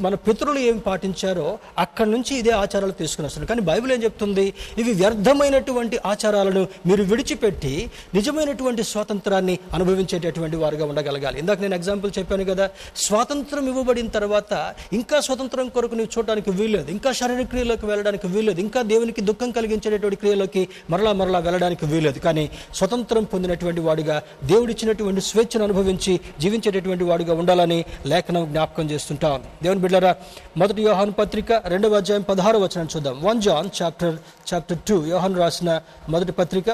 మన 0.01 0.15
పితరులు 0.15 0.59
ఏమి 0.59 0.81
పాటించారో 0.81 1.59
అక్కడి 1.79 2.11
నుంచి 2.11 2.39
ఇదే 2.39 2.51
ఆచారాలు 2.51 2.93
తీసుకుని 2.93 3.27
వస్తున్నారు 3.27 3.49
కానీ 3.49 3.61
బైబిల్ 3.61 3.93
ఏం 3.93 4.03
చెప్తుంది? 4.03 4.53
ఇవి 4.79 4.93
వ్యర్థమైనటువంటి 4.93 5.99
ఆచారాలను 6.07 6.67
మీరు 6.87 7.03
విడిచిపెట్టి 7.03 7.91
నిజమైనటువంటి 8.15 8.83
స్వాతంత్రాన్ని 8.83 9.59
అనుభవించేటటువంటి 9.73 10.57
వారుగా 10.57 10.85
ఉండగలగాలి. 10.85 11.39
ఇందాక 11.39 11.61
నేను 11.61 11.75
ఎగ్జాంపుల్ 11.75 12.13
చెప్పాను 12.19 12.45
కదా 12.45 12.71
స్వాతంత్రం 12.97 13.69
ఇవ్వబడిన 13.69 14.07
తర్వాత 14.07 14.75
ఇంకా 14.93 15.21
స్వతంత్రం 15.21 15.69
కొరకు 15.69 15.95
నువ్వు 15.95 16.19
చూడడానికి 16.19 16.51
వీల్లేదు 16.51 16.91
ఇంకా 16.91 17.13
శారీరక 17.13 17.47
క్రియలోకి 17.47 17.87
వెళ్ళడానికి 17.87 18.27
వీల్లేదు 18.27 18.61
ఇంకా 18.61 18.83
దేవునికి 18.83 19.21
దుఃఖం 19.21 19.51
కలిగించేటటువంటి 19.51 20.17
క్రియలోకి 20.17 20.69
మరలా 20.91 21.13
మరలా 21.13 21.39
వెళ్ళడానికి 21.39 21.87
వీల్లేదు. 21.87 22.19
కానీ 22.19 22.51
స్వతంత్రం 22.75 23.25
పొందినటువంటి 23.25 23.81
వాడిగా 23.81 24.23
దేవుడిచ్చినటువంటి 24.45 25.21
స్వేచ్ఛను 25.21 25.65
అనుభవించి 25.65 26.21
జీవించేటటువంటి 26.41 27.05
వాడిగా 27.05 27.35
ఉండాలని 27.35 27.85
లేఖనం 28.07 28.45
జ్ఞాపకం 28.51 28.91
చేస్తుంటాం. 28.91 29.43
దేవుని 29.65 29.83
బిడ్డరా 29.85 30.13
మొదటి 30.61 30.81
యోహాన్ 30.89 31.13
పత్రిక 31.19 31.53
రెండవ 31.73 31.97
అధ్యాయం 32.03 32.25
పదహారు 32.31 32.59
వచనం 32.65 32.89
చూద్దాం. 32.95 33.17
One 33.27 33.41
John 33.47 33.69
chapter 33.79 34.17
chapter 34.51 34.81
two 34.89 34.97
యోహాన్ 35.13 35.37
రాసిన 35.43 35.71
మొదటి 36.15 36.33
పత్రిక 36.41 36.71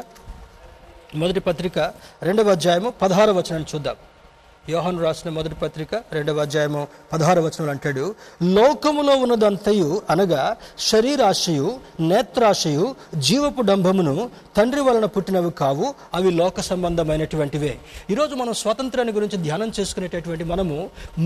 మొదటి 1.22 1.40
పత్రిక 1.48 1.78
రెండవ 2.28 2.50
అధ్యాయము 2.56 2.90
పదహారు 3.02 3.32
వచనం 3.40 3.64
చూద్దాం. 3.72 3.96
యోహాను 4.70 5.00
రాసిన 5.02 5.28
మొదటి 5.30 5.54
పత్రిక 5.54 5.94
రెండవ 6.12 6.40
అధ్యాయము 6.40 6.80
పదహారు 7.12 7.40
వచనంలో 7.40 7.70
అంటాడు 7.70 8.04
లోకములో 8.56 9.12
ఉన్నదంతయు 9.16 9.88
అనగా 10.10 10.42
శరీరాశయు 10.90 11.68
నేత్రాశయు 12.00 12.86
జీవపు 13.18 13.62
డంభమును 13.62 14.14
తండ్రి 14.56 14.80
వలన 14.80 15.06
పుట్టినవి 15.14 15.52
కావు 15.52 15.86
అవి 16.14 16.30
లోక 16.30 16.60
సంబంధమైనటువంటివే. 16.60 17.72
ఈరోజు 18.10 18.34
మనం 18.34 18.54
స్వాతంత్రాన్ని 18.62 19.12
గురించి 19.12 19.38
ధ్యానం 19.46 19.72
చేసుకునేటటువంటి 19.80 20.44
మనము 20.44 20.76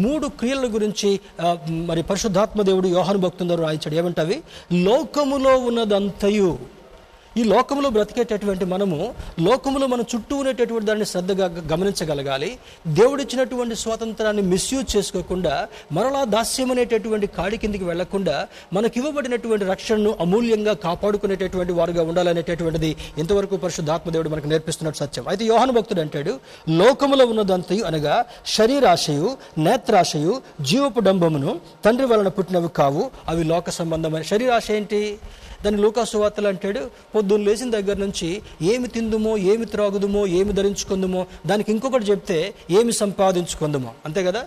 మూడు 0.02 0.26
క్రియల 0.40 0.66
గురించి 0.74 1.10
మరి 1.88 2.02
పరిశుద్ధాత్మ 2.02 2.62
దేవుడు 2.62 2.88
యోహన్ 2.96 3.22
భక్తుందరు 3.24 3.62
రాయించాడు. 3.62 3.96
ఏమంటవి? 4.00 4.36
లోకములో 4.88 5.54
ఉన్నదంతయు 5.70 6.52
ఈ 7.36 7.42
లోకంలో 7.44 7.88
బ్రతికేటటువంటి 7.90 8.64
మనము 8.72 8.98
లోకములో 9.46 9.86
మన 9.92 10.02
చుట్టూ 10.12 10.34
ఉండేటటువంటి 10.36 10.86
దాన్ని 10.86 11.06
శ్రద్ధగా 11.12 11.46
గమనించగలగాలి. 11.72 12.50
దేవుడిచ్చినటువంటి 12.98 13.74
స్వాతంత్రాన్ని 13.82 14.42
మిస్యూజ్ 14.52 14.96
చేసుకోకుండా 14.96 15.54
మరలా 15.96 16.24
దాస్యం 16.34 16.70
అనేటటువంటి 16.74 17.26
కాడి 17.38 17.56
కిందికి 17.56 17.84
వెళ్ళకుండా 17.84 18.36
మనకి 18.72 18.98
ఇవ్వబడినటువంటి 19.00 19.64
రక్షణను 19.64 20.16
అమూల్యంగా 20.20 20.74
కాపాడుకునేటటువంటి 20.86 21.72
వారుగా 21.72 22.02
ఉండాలనేటటువంటిది 22.02 22.90
ఇంతవరకు 23.18 23.56
పరిశుద్ధాత్మ 23.56 24.10
దేవుడు 24.10 24.28
మనకు 24.28 24.48
నేర్పిస్తున్నట్టు 24.48 24.98
సత్యం. 24.98 25.26
అయితే 25.28 25.44
యోహన 25.44 25.70
భక్తుడు 25.70 26.00
అంటాడు 26.00 26.34
లోకములో 26.80 27.26
ఉన్నదంతయు 27.26 27.84
అనగా 27.84 28.16
శరీరాశయు 28.56 29.28
నేత్రాశయు 29.58 30.34
జీవపు 30.60 31.00
డంబమును 31.00 31.52
తండ్రి 31.84 32.06
వలన 32.06 32.28
పుట్టినవి 32.28 32.68
కావు 32.80 33.04
అవి 33.28 33.44
లోక 33.44 33.70
సంబంధమైన 33.70 34.22
శరీరాశ 34.22 34.70
ఏంటి? 34.70 35.02
దాన్ని 35.64 35.82
లూకాసు 35.82 36.18
వార్తలు 36.18 36.48
అంటాడు. 36.48 36.90
పొద్దున్న 37.14 37.44
లేచిన 37.44 37.70
దగ్గర 37.70 37.96
నుంచి 37.96 38.42
ఏమి 38.62 38.88
తిందుమో 38.88 39.36
ఏమి 39.36 39.66
త్రాగుదుమో 39.66 40.26
ఏమి 40.26 40.52
ధరించుకుందుమో 40.52 41.26
దానికి 41.46 41.72
ఇంకొకటి 41.72 42.04
చెప్తే 42.04 42.54
ఏమి 42.70 42.92
సంపాదించుకుందుమో. 42.92 43.92
అంతే 44.04 44.24
కదా? 44.24 44.44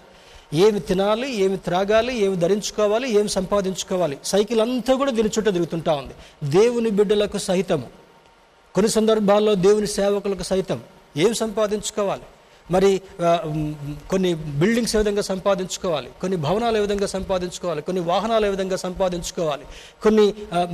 ఏమి 0.53 0.79
తినాలి 0.79 1.35
ఏమి 1.35 1.57
త్రాగాలి 1.57 2.19
ఏమి 2.19 2.35
ధరించుకోవాలి 2.35 3.11
ఏమి 3.11 3.29
సంపాదించుకోవాలి. 3.29 4.17
సైకిల్ 4.23 4.61
అంతా 4.61 4.93
కూడా 4.93 5.11
దీని 5.11 5.27
చుట్టూ 5.27 5.51
తిరుగుతుంటా 5.51 5.93
ఉంది. 5.93 6.13
దేవుని 6.49 6.89
బిడ్డలకు 6.89 7.37
సహితము. 7.37 7.87
కొన్ని 8.75 8.91
సందర్భాల్లో 8.91 9.55
దేవుని 9.55 9.87
సేవకులకు 9.87 10.43
సైతం 10.43 10.81
ఏం 11.17 11.33
సంపాదించుకోవాలి? 11.33 12.21
మరి 12.75 12.91
కొన్ని 14.11 14.31
బిల్డింగ్స్ 14.61 14.95
ఏ 14.95 14.99
విధంగా 15.01 15.23
సంపాదించుకోవాలి? 15.31 16.09
కొన్ని 16.21 16.37
భవనాలు 16.45 16.77
ఏ 16.77 16.83
విధంగా 16.85 17.07
సంపాదించుకోవాలి? 17.15 17.81
కొన్ని 17.87 18.01
వాహనాలు 18.11 18.45
ఏ 18.45 18.51
విధంగా 18.55 18.77
సంపాదించుకోవాలి? 18.85 19.65
కొన్ని 20.03 20.25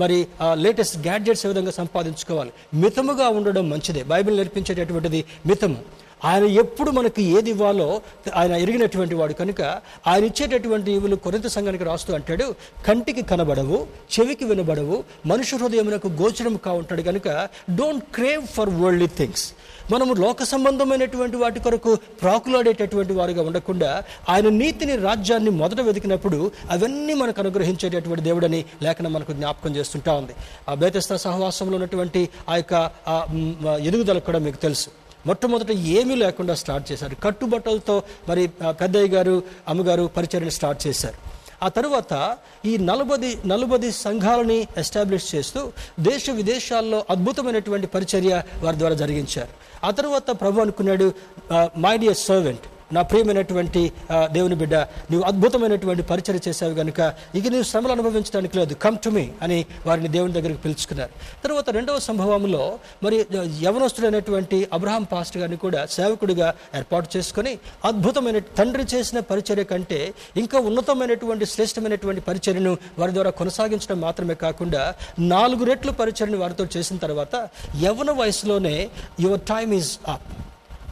మరి 0.01 0.17
లేటెస్ట్ 0.65 0.97
గ్యాడ్జెట్స్ 1.07 1.45
ఏ 1.45 1.51
విధంగా 1.51 1.73
సంపాదించుకోవాలి? 1.81 2.53
మితముగా 2.83 3.27
ఉండడం 3.37 3.65
మంచిదే. 3.73 4.03
బైబిల్ 4.13 4.37
నేర్పించేటటువంటిది 4.41 5.21
మితము. 5.51 5.79
ఆయన 6.23 6.45
ఎప్పుడు 6.45 6.91
మనకి 6.91 7.23
ఏది 7.37 7.49
ఇవ్వాలో 7.49 7.87
ఆయన 8.35 8.53
ఎరిగినటువంటి 8.55 9.15
వాడు 9.15 9.33
కనుక 9.33 9.61
ఆయన 10.07 10.23
ఇచ్చేటటువంటి 10.23 10.91
ఇవులు 10.91 11.15
కొరింత 11.15 11.47
సంఘానికి 11.47 11.83
రాస్తూ 11.83 12.13
అంటాడు 12.13 12.55
కంటికి 12.87 13.21
కనబడవు 13.21 13.87
చెవికి 14.13 14.45
వినబడవు 14.45 15.03
మనుషు 15.25 15.55
హృదయమునకు 15.55 16.07
గోచరం 16.21 16.55
కావుంటాడు 16.55 17.01
కనుక 17.01 17.27
don't 17.75 18.05
crave 18.15 18.47
for 18.47 18.69
worldly 18.69 19.07
things 19.07 19.45
మనము 19.91 20.13
లోక 20.13 20.43
సంబంధమైనటువంటి 20.43 21.37
వాటి 21.37 21.59
కొరకు 21.59 21.97
ప్రాకులాడేటటువంటి 22.21 23.13
వారుగా 23.13 23.41
ఉండకుండా 23.41 24.03
ఆయన 24.29 24.49
నీతిని 24.49 24.95
రాజ్యాన్ని 24.97 25.49
మొదట 25.49 25.81
వెతికినప్పుడు 25.81 26.51
అవన్నీ 26.71 27.13
మనకు 27.13 27.41
అనుగ్రహించేటటువంటి 27.41 28.23
దేవుడని 28.23 28.65
లేఖనం 28.81 29.13
మనకు 29.13 29.33
జ్ఞాపకం 29.33 29.75
చేస్తుంటా 29.75 30.13
ఉంది. 30.13 30.33
ఆ 30.69 30.73
బేతస్త 30.73 31.15
సహవాసంలో 31.15 31.75
ఉన్నటువంటి 31.75 32.29
ఆ 32.49 32.55
యొక్క 32.55 32.73
ఎదుగుదల 33.81 34.19
కూడా 34.19 34.39
మీకు 34.39 34.55
తెలుసు. 34.57 34.89
మొట్టమొదట 35.25 35.71
ఏమీ 35.71 36.15
లేకుండా 36.15 36.55
స్టార్ట్ 36.55 36.91
చేశారు. 36.91 37.15
కట్టుబట్టలతో 37.15 38.03
మరి 38.29 38.47
పెద్దయ్య 38.69 39.07
గారు 39.07 39.43
అమ్మగారు 39.67 40.09
పరిచర్ని 40.17 40.51
స్టార్ట్ 40.51 40.87
చేశారు. 40.87 41.17
ఆ 41.63 41.67
తర్వాత 41.67 42.37
ఈ 42.65 42.77
నలభై 42.77 43.37
నలభై 43.45 43.91
సంఘాలని 43.91 44.67
ఎస్టాబ్లిష్ 44.77 45.35
చేస్తూ 45.35 45.71
దేశ 45.99 46.29
విదేశాల్లో 46.29 47.05
అద్భుతమైనటువంటి 47.09 47.87
పరిచర్య 47.87 48.43
వారి 48.59 48.77
ద్వారా 48.77 48.95
జరిగించారు. 48.95 49.53
ఆ 49.83 49.91
తర్వాత 49.91 50.31
ప్రభు 50.31 50.61
అనుకున్నాడు 50.61 51.13
మై 51.77 51.97
డియర్ 51.97 52.17
సర్వెంట్ 52.17 52.65
నా 52.95 53.01
ప్రియమైనటువంటి 53.01 53.81
దేవుని 54.31 54.55
బిడ్డ 54.55 54.75
నువ్వు 55.11 55.23
అద్భుతమైనటువంటి 55.29 56.03
పరిచయం 56.11 56.39
చేశావు 56.47 56.73
కనుక 56.73 56.99
ఇక 57.35 57.47
నీవు 57.47 57.63
శ్రమలు 57.63 57.91
అనుభవించడానికి 57.91 58.57
లేదు. 58.57 58.73
కమ్ 58.73 58.97
టు 58.97 59.09
మీ 59.09 59.25
అని 59.41 59.65
వారిని 59.85 60.07
దేవుని 60.07 60.33
దగ్గరికి 60.33 60.61
పిలుచుకున్నారు. 60.61 61.13
తర్వాత 61.43 61.69
రెండవ 61.69 61.99
సంభవంలో 61.99 62.63
మరి 63.03 63.17
యవనస్తుడైనటువంటి 63.63 64.67
అబ్రహాం 64.73 65.03
పాస్ట్ 65.03 65.37
గారిని 65.37 65.57
కూడా 65.57 65.85
సేవకుడిగా 65.85 66.53
ఏర్పాటు 66.75 67.17
చేసుకొని 67.17 67.53
అద్భుతమైన 67.85 68.39
తండ్రి 68.39 68.85
చేసిన 68.95 69.19
పరిచర్య 69.19 69.63
కంటే 69.63 69.99
ఇంకా 70.37 70.59
ఉన్నతమైనటువంటి 70.59 71.45
శ్రేష్టమైనటువంటి 71.45 72.21
పరిచర్యను 72.21 72.77
వారి 72.99 73.13
ద్వారా 73.13 73.29
కొనసాగించడం 73.29 74.01
మాత్రమే 74.01 74.35
కాకుండా 74.35 74.83
నాలుగు 75.19 75.63
రెట్లు 75.63 75.91
పరిచర్ని 75.91 76.37
వారితో 76.37 76.67
చేసిన 76.77 76.97
తర్వాత 76.97 77.35
యవన 77.83 78.11
వయసులోనే 78.11 78.75
your 79.19 79.41
time 79.41 79.73
is 79.73 79.91
up 80.07 80.27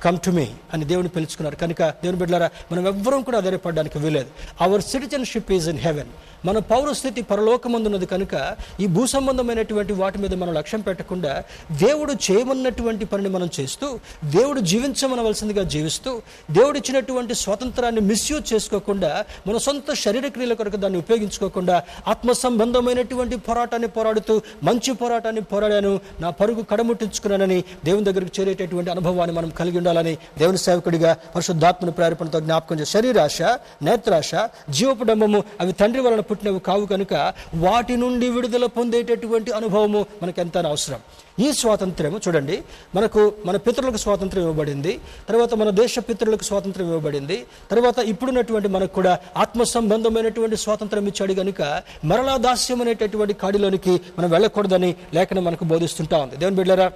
come 0.06 0.18
to 0.26 0.32
me 0.32 0.48
అని 0.74 0.86
దేవుని 0.86 1.10
పిలుచుకున్నారు. 1.16 1.56
కనుక 1.56 1.82
దేవుని 2.04 2.20
బిడ్డలారా 2.20 2.50
మనం 2.72 2.84
ఎవ్వరం 2.92 3.22
కూడా 3.28 3.40
ధైర్యపడడానికి 3.40 3.98
వీలేదు 4.00 4.30
our 4.62 4.84
citizenship 4.92 5.52
is 5.58 5.70
in 5.70 5.82
heaven 5.88 6.12
మన 6.44 6.58
పౌరస్థితి 6.72 7.22
పరలోకమందున్నది 7.32 8.08
కనుక 8.08 8.36
ఈ 8.80 8.86
భూ 8.94 9.04
సంబంధమైనటువంటి 9.08 9.94
వాటి 9.94 10.18
మీద 10.18 10.34
మనం 10.36 10.54
లక్ష్యం 10.54 10.82
పెట్టకుండా 10.82 11.34
దేవుడు 11.82 12.14
చేయమన్నటువంటి 12.26 13.06
పనిని 13.06 13.30
మనం 13.30 13.50
చేస్తూ 13.58 13.88
దేవుడు 14.32 14.60
జీవించమనవలసిందిగా 14.72 15.64
జీవిస్తూ 15.74 16.12
దేవుడు 16.50 16.78
ఇచ్చినటువంటి 16.78 17.34
స్వాతంత్రాన్ని 17.42 18.04
మిస్యూజ్ 18.08 18.46
చేసుకోకుండా 18.54 19.12
మన 19.48 19.58
సొంత 19.62 19.94
శరీర 20.02 20.28
క్రియల 20.30 20.54
కొరకు 20.54 20.78
దాన్ని 20.78 21.00
ఉపయోగించుకోకుండా 21.00 21.76
ఆత్మ 22.08 22.32
సంబంధమైనటువంటి 22.42 23.38
పోరాటాన్ని 23.48 23.90
పోరాడుతూ 23.96 24.36
మంచి 24.64 24.94
పోరాటాన్ని 24.94 25.44
పోరాడాను 25.52 25.94
నా 26.20 26.32
పరుగు 26.40 26.64
కడముట్టించుకున్నానని 26.72 27.60
దేవుని 27.86 28.08
దగ్గరికి 28.10 28.34
చేరేటటువంటి 28.38 28.92
అనుభవాన్ని 28.92 29.36
మనం 29.36 29.52
కలిగి 29.60 29.78
ఉండాలని 29.78 30.16
దేవుని 30.40 30.62
సేవకుడిగా 30.62 31.14
పరిశుద్ధాత్మను 31.36 31.94
ప్రేరేపణతో 31.94 32.42
జ్ఞాపకం 32.42 32.80
చేసే 32.80 32.92
శరీరాశ 32.94 33.38
నేత్రాశ 33.84 34.32
జీవపుడంబము 34.76 35.40
అవి 35.62 35.74
తండ్రి 35.74 36.02
వలన 36.02 36.22
పుట్టినవి 36.32 36.62
కావు 36.68 36.86
కనుక 36.88 37.14
వాటి 37.62 37.96
నుండి 37.98 38.30
విడుదల 38.30 38.66
పొందేటటువంటి 38.76 39.52
అనుభవము 39.52 40.02
మనకు 40.24 40.42
ఎంత 40.42 40.58
అవసరం 40.68 41.02
ఈ 41.40 41.48
స్వాతంత్ర్యము 41.54 42.22
చూడండి 42.24 42.56
మనకు 42.96 43.22
మన 43.46 43.58
పితరులకు 43.58 43.98
స్వాతంత్రం 43.98 44.42
ఇవ్వబడింది 44.42 44.94
తర్వాత 45.30 45.54
మన 45.54 45.70
దేశ 45.78 46.00
పితరులకు 46.10 46.44
స్వాతంత్రం 46.44 46.86
ఇవ్వబడింది 46.88 47.38
తర్వాత 47.72 48.00
ఇప్పుడున్నటువంటి 48.12 48.68
మనకు 48.68 48.94
కూడా 48.94 49.14
ఆత్మ 49.38 49.64
సంబంధమైనటువంటి 49.74 50.58
స్వాతంత్రం 50.58 51.08
ఇచ్చాడు 51.08 51.34
కనుక 51.34 51.62
మరలా 52.06 52.36
దాస్యం 52.40 52.82
అనేటటువంటి 52.82 53.36
కాడిలోనికి 53.36 53.96
మనం 54.18 54.30
వెళ్ళకూడదని 54.30 54.92
లేఖనం 55.14 55.44
మనకు 55.44 55.66
బోధిస్తుంటా 55.66 56.18
ఉంది. 56.18 56.38
దేవుని 56.38 56.56
బిడ్డరా 56.56 56.88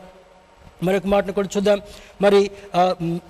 మరొక 0.83 1.07
మాటను 1.13 1.33
కూడా 1.37 1.49
చూద్దాం. 1.55 1.79
మరి 2.21 2.39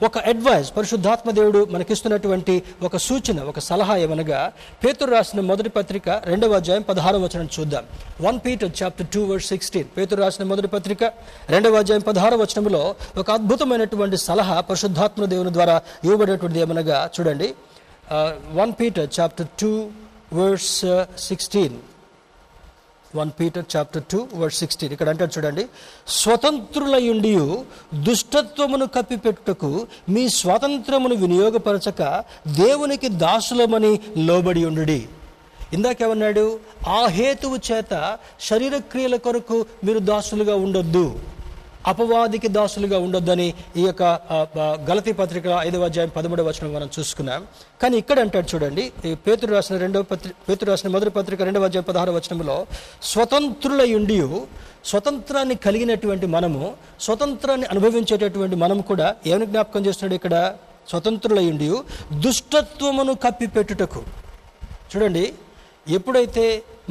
ఒక 0.07 0.17
అడ్వైస్ 0.31 0.69
పరిశుద్ధాత్మ 0.77 1.31
దేవుడు 1.39 1.59
మనకిస్తున్నటువంటి 1.73 2.55
ఒక 2.87 2.97
సూచన 3.07 3.43
ఒక 3.51 3.59
సలహా 3.69 3.95
ఏమనగా 4.05 4.39
పేతురు 4.83 5.09
రాసిన 5.15 5.39
మొదటి 5.51 5.71
పత్రిక 5.77 6.09
రెండవ 6.31 6.55
అధ్యాయం 6.61 6.85
పదహారవ 6.91 7.21
వచనం 7.25 7.49
చూద్దాం. 7.57 7.83
One 8.27 8.39
Peter 8.45 8.71
chapter 8.81 9.07
two 9.13 9.23
verse 9.29 9.47
sixteen. 9.51 9.87
పేతురు 9.97 10.19
రాసిన 10.23 10.45
మొదటి 10.53 10.71
పత్రిక 10.75 11.03
రెండవ 11.49 11.79
అధ్యాయం 11.83 12.05
పదహారవ 12.09 12.39
వచనంలో 12.41 12.83
ఒక 13.17 13.27
అద్భుతమైనటువంటి 13.37 14.17
సలహా 14.27 14.57
పరిశుద్ధాత్మ 14.69 15.25
దేవుని 15.33 15.53
ద్వారా 15.53 15.75
ఇవ్వబడేటువంటిది 16.03 16.63
ఏమనగా 16.65 16.99
చూడండి. 17.15 17.49
One 18.59 18.73
Peter 18.79 19.09
chapter 19.19 19.47
two 19.61 19.71
verse 20.33 20.73
sixteen. 21.27 21.77
One 23.19 23.31
Peter 23.39 23.65
chapter 23.75 24.03
two 24.11 24.19
verse 24.41 24.59
sixteen. 24.61 24.93
ఇక్కడ 24.95 25.09
అంటారు 25.13 25.31
చూడండి 25.37 25.63
స్వతంత్రులయుండి 26.21 27.33
దుష్టత్వమును 28.07 28.87
కప్పిపెట్టుటకు 28.95 29.71
మీ 30.09 30.23
స్వాతంత్రమును 30.39 31.15
వినియోగపరచక 31.23 32.01
దేవునికి 32.61 33.09
దాసులమని 33.25 33.93
లోబడి 34.27 34.63
ఉండుడి. 34.71 35.01
ఇందాకేమన్నాడు 35.73 36.45
ఆ 36.87 36.99
హేతువు 37.17 37.57
చేత 37.69 37.93
శరీర 38.49 38.75
క్రియల 38.91 39.15
కొరకు 39.25 39.57
మీరు 39.83 39.99
దాసులుగా 40.11 40.55
ఉండొద్దు. 40.65 41.05
అపవాదికి 41.91 42.47
దాసులుగా 42.57 42.97
ఉండొద్దని 43.05 43.47
ఈ 43.79 43.83
యొక్క 43.87 44.03
గలతి 44.03 44.85
గలతీ 44.89 45.11
పత్రిక 45.21 45.47
ఐదవ 45.67 45.85
అధ్యాయం 45.89 46.11
పదమూడవ 46.17 46.45
వచనం 46.49 46.71
మనం 46.75 46.89
చూసుకున్నాం. 46.95 47.41
కానీ 47.81 47.95
ఇక్కడ 48.01 48.17
అంటాడు 48.25 48.47
చూడండి 48.53 48.83
ఈ 49.09 49.11
పేతురు 49.25 49.51
రాసిన 49.55 49.77
రెండవ 49.85 50.03
పత్రి 50.11 50.31
పేతురు 50.49 50.69
రాసిన 50.71 50.89
మొదటి 50.95 51.13
పత్రిక 51.17 51.41
రెండవ 51.49 51.67
అధ్యాయం 51.69 51.87
పదహారు 51.89 52.11
వచనంలో 52.17 52.57
స్వతంత్రులయుండి 53.11 54.19
స్వతంత్రాన్ని 54.91 55.55
కలిగినటువంటి 55.65 56.27
మనము 56.35 56.61
స్వతంత్రాన్ని 57.07 57.67
అనుభవించేటటువంటి 57.73 58.55
మనం 58.63 58.79
కూడా 58.91 59.07
ఏమని 59.31 59.45
జ్ఞాపకం 59.53 59.85
చేస్తున్నాడు 59.87 60.17
ఇక్కడ? 60.19 60.35
స్వతంత్రులయుండి 60.89 61.67
దుష్టత్వమును 62.25 63.13
కప్పిపెట్టుటకు. 63.23 64.01
చూడండి 64.91 65.25
ఎప్పుడైతే 65.97 66.43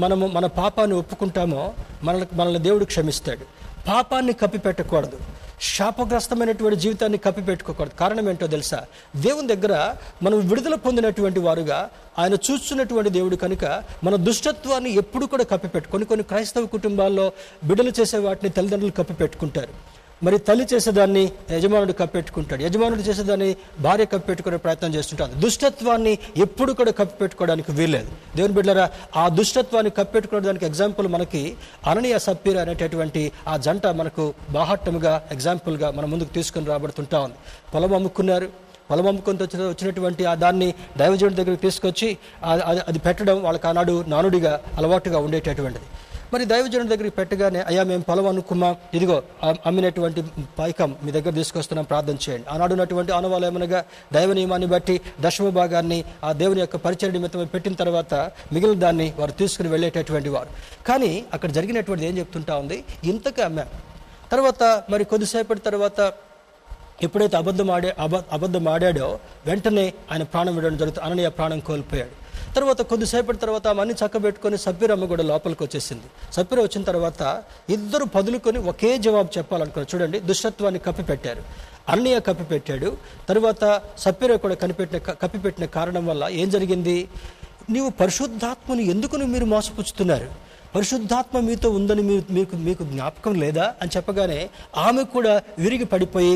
మనము 0.02 0.24
మన 0.36 0.46
పాపాన్ని 0.60 0.96
ఒప్పుకుంటామో 1.02 1.62
మనల్ని 2.06 2.26
మనల్ని 2.38 2.60
దేవుడు 2.66 2.84
క్షమిస్తాడు. 2.92 3.44
పాపాన్ని 3.88 4.32
కప్పిపెట్టకూడదు. 4.32 5.18
శాపగ్రస్తమైనటువంటి 5.60 6.80
జీవితాన్ని 6.80 7.18
కప్పిపెట్టుకోకూడదు. 7.18 8.00
కారణం 8.00 8.28
ఏంటో 8.30 8.46
తెలుసా? 8.46 8.84
దేవుని 9.16 9.56
దగ్గర 9.56 9.94
మనం 10.22 10.48
విడుదల 10.48 10.74
పొందినటువంటి 10.74 11.40
వారుగా 11.40 11.90
ఆయన 12.18 12.34
చూస్తున్నటువంటి 12.34 13.10
దేవుడు 13.10 13.36
కనుక 13.36 13.82
మన 14.04 14.16
దుష్టత్వాన్ని 14.16 14.90
ఎప్పుడు 14.90 15.26
కూడా 15.26 15.44
కప్పిపెట్టు 15.44 15.90
కొన్ని 15.90 16.06
కొన్ని 16.06 16.24
క్రైస్తవ 16.24 16.66
కుటుంబాల్లో 16.66 17.32
బిడ్డలు 17.64 17.92
చేసే 18.00 18.18
వాటిని 18.18 18.50
తల్లిదండ్రులు 18.50 18.92
కప్పిపెట్టుకుంటారు. 18.92 19.93
మరి 20.24 20.38
తల్లి 20.38 20.66
చేసేదాన్ని 20.74 21.32
యజమానుడు 21.50 21.92
కప్పెట్టుకుంటాడు. 21.92 22.62
యజమానుడు 22.62 23.00
చేసేదాన్ని 23.00 23.56
భార్య 23.80 24.04
కప్పెట్టుకునే 24.04 24.56
ప్రయత్నం 24.56 24.94
చేస్తుంటాడు. 24.94 25.40
దుష్టత్వాన్ని 25.40 26.18
ఎప్పుడు 26.36 26.72
కూడా 26.72 26.90
కప్పిపెట్టుకోవడానికి 26.90 27.72
వీల్లేదు. 27.72 28.36
దేవుని 28.36 28.54
బిడ్డరా 28.54 28.90
ఆ 29.16 29.28
దుష్టత్వాన్ని 29.28 29.90
కప్పెట్టుకోవడానికి 29.90 30.46
దానికి 30.46 30.64
ఎగ్జాంపుల్ 30.64 31.08
మనకి 31.08 31.56
అననీయ 31.86 32.18
సప్పీర్ 32.18 32.56
అనేటటువంటి 32.56 33.32
ఆ 33.48 33.56
జంట 33.56 33.86
మనకు 33.86 34.34
బాహట్టముగా 34.50 35.28
ఎగ్జాంపుల్గా 35.32 35.90
మన 35.90 36.04
ముందుకు 36.04 36.34
తీసుకుని 36.34 36.66
రాబడుతుంటా 36.66 37.20
ఉంది. 37.20 37.34
పొలం 37.74 37.94
అమ్ముకున్నారు. 37.94 38.48
పొలం 38.90 39.06
అమ్ముకొని 39.06 39.42
వచ్చిన 39.42 39.68
వచ్చినటువంటి 39.68 40.24
ఆ 40.24 40.34
దాన్ని 40.34 40.74
దైవజనుడి 40.96 41.34
దగ్గరికి 41.34 41.62
తీసుకొచ్చి 41.62 42.18
అది- 42.44 42.82
అది 42.88 42.98
పెట్టడం 42.98 43.42
వాళ్ళకి 43.42 43.66
ఆనాడు 43.66 44.04
నానుడిగా 44.08 44.60
అలవాటుగా 44.76 45.18
ఉండేటటువంటిది. 45.18 45.84
మరి 46.32 46.44
దైవజనుడి 46.44 46.90
దగ్గరికి 46.92 47.16
పెట్టగానే 47.16 47.60
అయ్యా 47.68 47.82
మేము 47.90 48.02
పొలం 48.02 48.26
అనుకున్నాం 48.26 48.72
ఇదిగో 48.94 49.16
అమ్మినటువంటి 49.68 50.20
పైకం 50.58 50.96
మీ 51.04 51.10
దగ్గర 51.16 51.32
తీసుకొస్తున్నాం 51.40 51.84
ప్రార్థన 51.84 52.16
చేయండి. 52.24 52.46
ఆనాడు 52.50 52.72
ఉన్నటువంటి 52.72 53.12
ఆనవాళ్ళు 53.12 53.46
ఏమనగా 53.46 53.84
దైవ 54.12 54.32
నియమాన్ని 54.32 54.68
బట్టి 54.74 55.00
దశమ 55.20 55.48
భాగాన్ని 55.60 55.98
ఆ 56.24 56.32
దేవుని 56.32 56.60
యొక్క 56.60 56.76
పరిచయ 56.76 57.10
నిమిత్తం 57.10 57.46
పెట్టిన 57.54 57.74
తర్వాత 57.82 58.14
మిగిలిన 58.52 58.78
దాన్ని 58.78 59.12
వారు 59.18 59.32
తీసుకుని 59.32 59.68
వెళ్ళేటటువంటి 59.68 60.28
వారు. 60.28 60.50
కానీ 60.88 61.12
అక్కడ 61.34 61.50
జరిగినటువంటిది 61.50 62.10
ఏం 62.10 62.18
చెప్తుంటా 62.18 62.56
ఉంది? 62.56 62.84
ఇంతగా 63.04 63.44
అమ్మాం. 63.44 63.70
తర్వాత 64.32 64.62
మరి 64.90 65.04
కొద్దిసేపటి 65.04 65.60
తర్వాత 65.60 66.00
ఎప్పుడైతే 67.02 67.36
అబద్ధం 67.36 67.70
ఆడే 67.70 67.94
అబ 67.98 68.16
అబద్ధం 68.32 68.68
ఆడాడో 68.68 69.18
వెంటనే 69.46 69.86
ఆయన 70.12 70.22
ప్రాణం 70.22 70.54
విడడం 70.56 70.76
జరుగుతుంది. 70.76 71.06
అననీయ 71.06 71.28
ప్రాణం 71.28 71.60
కోల్పోయాడు. 71.68 72.23
తర్వాత 72.56 72.82
కొద్దిసేపటి 72.82 73.38
తర్వాత 73.38 73.66
అవన్నీ 73.66 73.94
చక్కబెట్టుకొని 73.94 74.58
సబ్బీరమ్మ 74.58 75.04
కూడా 75.04 75.22
లోపలికి 75.22 75.62
వచ్చేసింది. 75.64 76.06
సబ్బీర 76.32 76.60
వచ్చిన 76.60 76.82
తర్వాత 76.84 77.42
ఇద్దరు 77.70 78.04
పదులుకొని 78.04 78.58
ఒకే 78.58 78.98
జవాబు 78.98 79.28
చెప్పాలనుకున్నారు. 79.38 79.96
చూడండి 79.96 80.20
దుష్టత్వాన్ని 80.20 80.80
కప్పిపెట్టారు. 80.80 81.42
అన్నయ్య 81.88 82.20
కప్పిపెట్టాడు. 82.20 82.96
తర్వాత 83.28 83.82
సబ్బీర 83.98 84.36
కూడా 84.36 84.54
కనిపెట్టిన 84.54 84.98
కప్పిపెట్టిన 84.98 85.64
కారణం 85.64 86.06
వల్ల 86.06 86.28
ఏం 86.30 86.50
జరిగింది? 86.50 87.08
నీవు 87.70 87.90
పరిశుద్ధాత్మను 88.00 88.80
ఎందుకు 88.80 89.16
మీరు 89.16 89.44
మోసపుచ్చుతున్నారు? 89.44 90.43
పరిశుద్ధాత్మ 90.74 91.40
మీతో 91.40 91.70
ఉందని 91.70 92.02
మీకు 92.36 92.56
మీకు 92.56 92.84
జ్ఞాపకం 92.84 93.34
లేదా 93.34 93.74
అని 93.82 93.90
చెప్పగానే 93.96 94.38
ఆమె 94.76 95.02
కూడా 95.04 95.42
విరిగి 95.58 95.84
పడిపోయి 95.84 96.32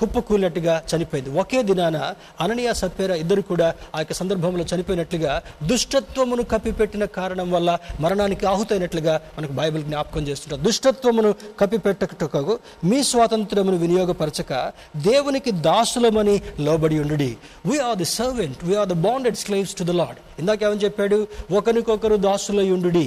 కుప్పకూలినట్టుగా 0.00 0.82
చనిపోయింది. 0.90 1.30
ఒకే 1.40 1.62
దినాన 1.62 1.96
అననీయ 2.40 2.72
సప్పేర 2.74 3.10
ఇద్దరు 3.14 3.42
కూడా 3.42 3.74
ఆ 3.94 3.98
యొక్క 3.98 4.12
సందర్భంలో 4.12 4.64
చనిపోయినట్లుగా 4.64 5.42
దుష్టత్వమును 5.62 6.42
కప్పిపెట్టిన 6.42 7.04
కారణం 7.04 7.50
వల్ల 7.50 7.70
మరణానికి 8.00 8.46
ఆహుతైనట్లుగా 8.46 9.20
మనకు 9.38 9.52
బైబిల్ 9.52 9.84
జ్ఞాపకం 9.84 10.26
చేస్తుంటారు 10.28 10.62
దుష్టత్వమును 10.62 11.34
కప్పిపెట్టటకు 11.60 12.58
మీ 12.84 13.02
స్వాతంత్రమును 13.02 13.76
వినియోగపరచక 13.76 14.52
దేవునికి 14.96 15.50
దాసులమని 15.50 16.42
లోబడి 16.60 16.98
ఉండు 16.98 17.16
we are 17.66 17.98
the 17.98 18.04
servant 18.04 18.64
we are 18.64 18.88
the 18.88 18.92
bonded 18.92 19.36
slaves 19.36 19.74
to 19.74 19.84
the 19.84 19.90
lord 19.90 20.20
ఇందాక 20.40 20.62
ఏమని 20.62 20.82
చెప్పాడు? 20.84 21.16
ఒకరికొకరు 21.52 22.16
దాసులై 22.16 22.70
ఉండు 22.70 23.04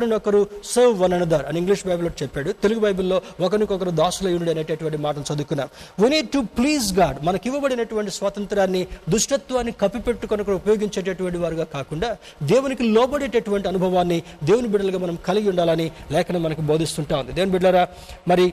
ఒకరినొకరు 0.00 0.40
సర్వ్ 0.64 0.94
వన్ 1.02 1.14
అనదర్ 1.16 1.44
అని 1.48 1.58
ఇంగ్లీష్ 1.60 1.82
బైబిల్లో 1.88 2.12
చెప్పాడు. 2.22 2.50
తెలుగు 2.62 2.80
బైబిల్లో 2.84 3.16
ఒకరికొకరు 3.46 3.92
దాసులై 4.00 4.32
ఉండు 4.38 4.50
అనేటటువంటి 4.54 4.98
మాటను 5.06 5.26
చదువుకున్నాం. 5.30 5.68
We 6.00 6.08
need 6.14 6.28
to 6.34 6.40
please 6.58 6.86
God 6.98 7.18
మనకి 7.28 7.46
ఇవ్వబడినటువంటి 7.48 8.12
స్వాతంత్రాన్ని 8.18 8.82
దుష్టత్వాన్ని 9.14 9.72
కప్పిపెట్టుకొని 9.82 10.48
ఉపయోగించేటటువంటి 10.60 11.38
వారుగా 11.44 11.66
కాకుండా 11.76 12.10
దేవునికి 12.52 12.84
లోబడేటటువంటి 12.96 13.68
అనుభవాన్ని 13.72 14.18
దేవుని 14.48 14.68
బిడ్డలుగా 14.72 15.00
మనం 15.04 15.18
కలిగి 15.28 15.48
ఉండాలని 15.52 15.86
లేఖనం 16.14 16.42
మనకు 16.46 16.64
బోధిస్తుంటా 16.72 17.14
ఉంది. 17.20 17.32
దేవుని 17.38 17.52
బిడ్డలారా 17.56 17.84
మరి 18.32 18.46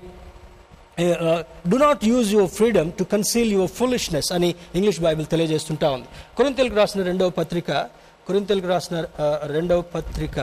do 1.71 1.77
not 1.85 2.03
use 2.11 2.29
your 2.35 2.51
freedom 2.59 2.89
to 2.99 3.03
conceal 3.13 3.51
your 3.57 3.71
foolishness 3.79 4.29
అని 4.37 4.49
ఇంగ్లీష్ 4.77 5.01
బైబిల్ 5.07 5.27
తెలియజేస్తుంటా 5.33 5.87
ఉంది. 5.95 6.07
కొరింతలకు 6.37 6.75
రాసిన 6.81 7.01
రెండవ 7.09 7.29
పత్రిక 7.41 7.71
కొరింతలకు 8.27 8.67
రాసిన 8.73 8.95
రెండవ 9.55 9.81
పత్రిక 9.95 10.37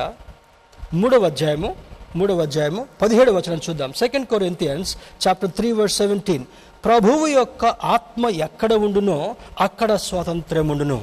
మూడవ 0.94 1.24
అధ్యాయము 1.24 1.68
మూడవ 2.16 2.42
అధ్యాయము 2.42 2.86
పదిహేడు 3.02 3.30
వచనం 3.32 3.60
చూద్దాం. 3.70 3.92
Second 3.92 4.26
Corinthians 4.26 4.90
chapter 5.22 5.50
three 5.50 5.72
verse 5.72 5.96
seventeen 5.96 6.44
ప్రభువు 6.84 7.26
యొక్క 7.26 7.64
ఆత్మ 7.66 8.28
ఎక్కడ 8.28 8.72
ఉండునో 8.72 9.34
అక్కడ 9.60 9.94
స్వాతంత్ర్యం 9.94 10.68
ఉండును 10.68 10.98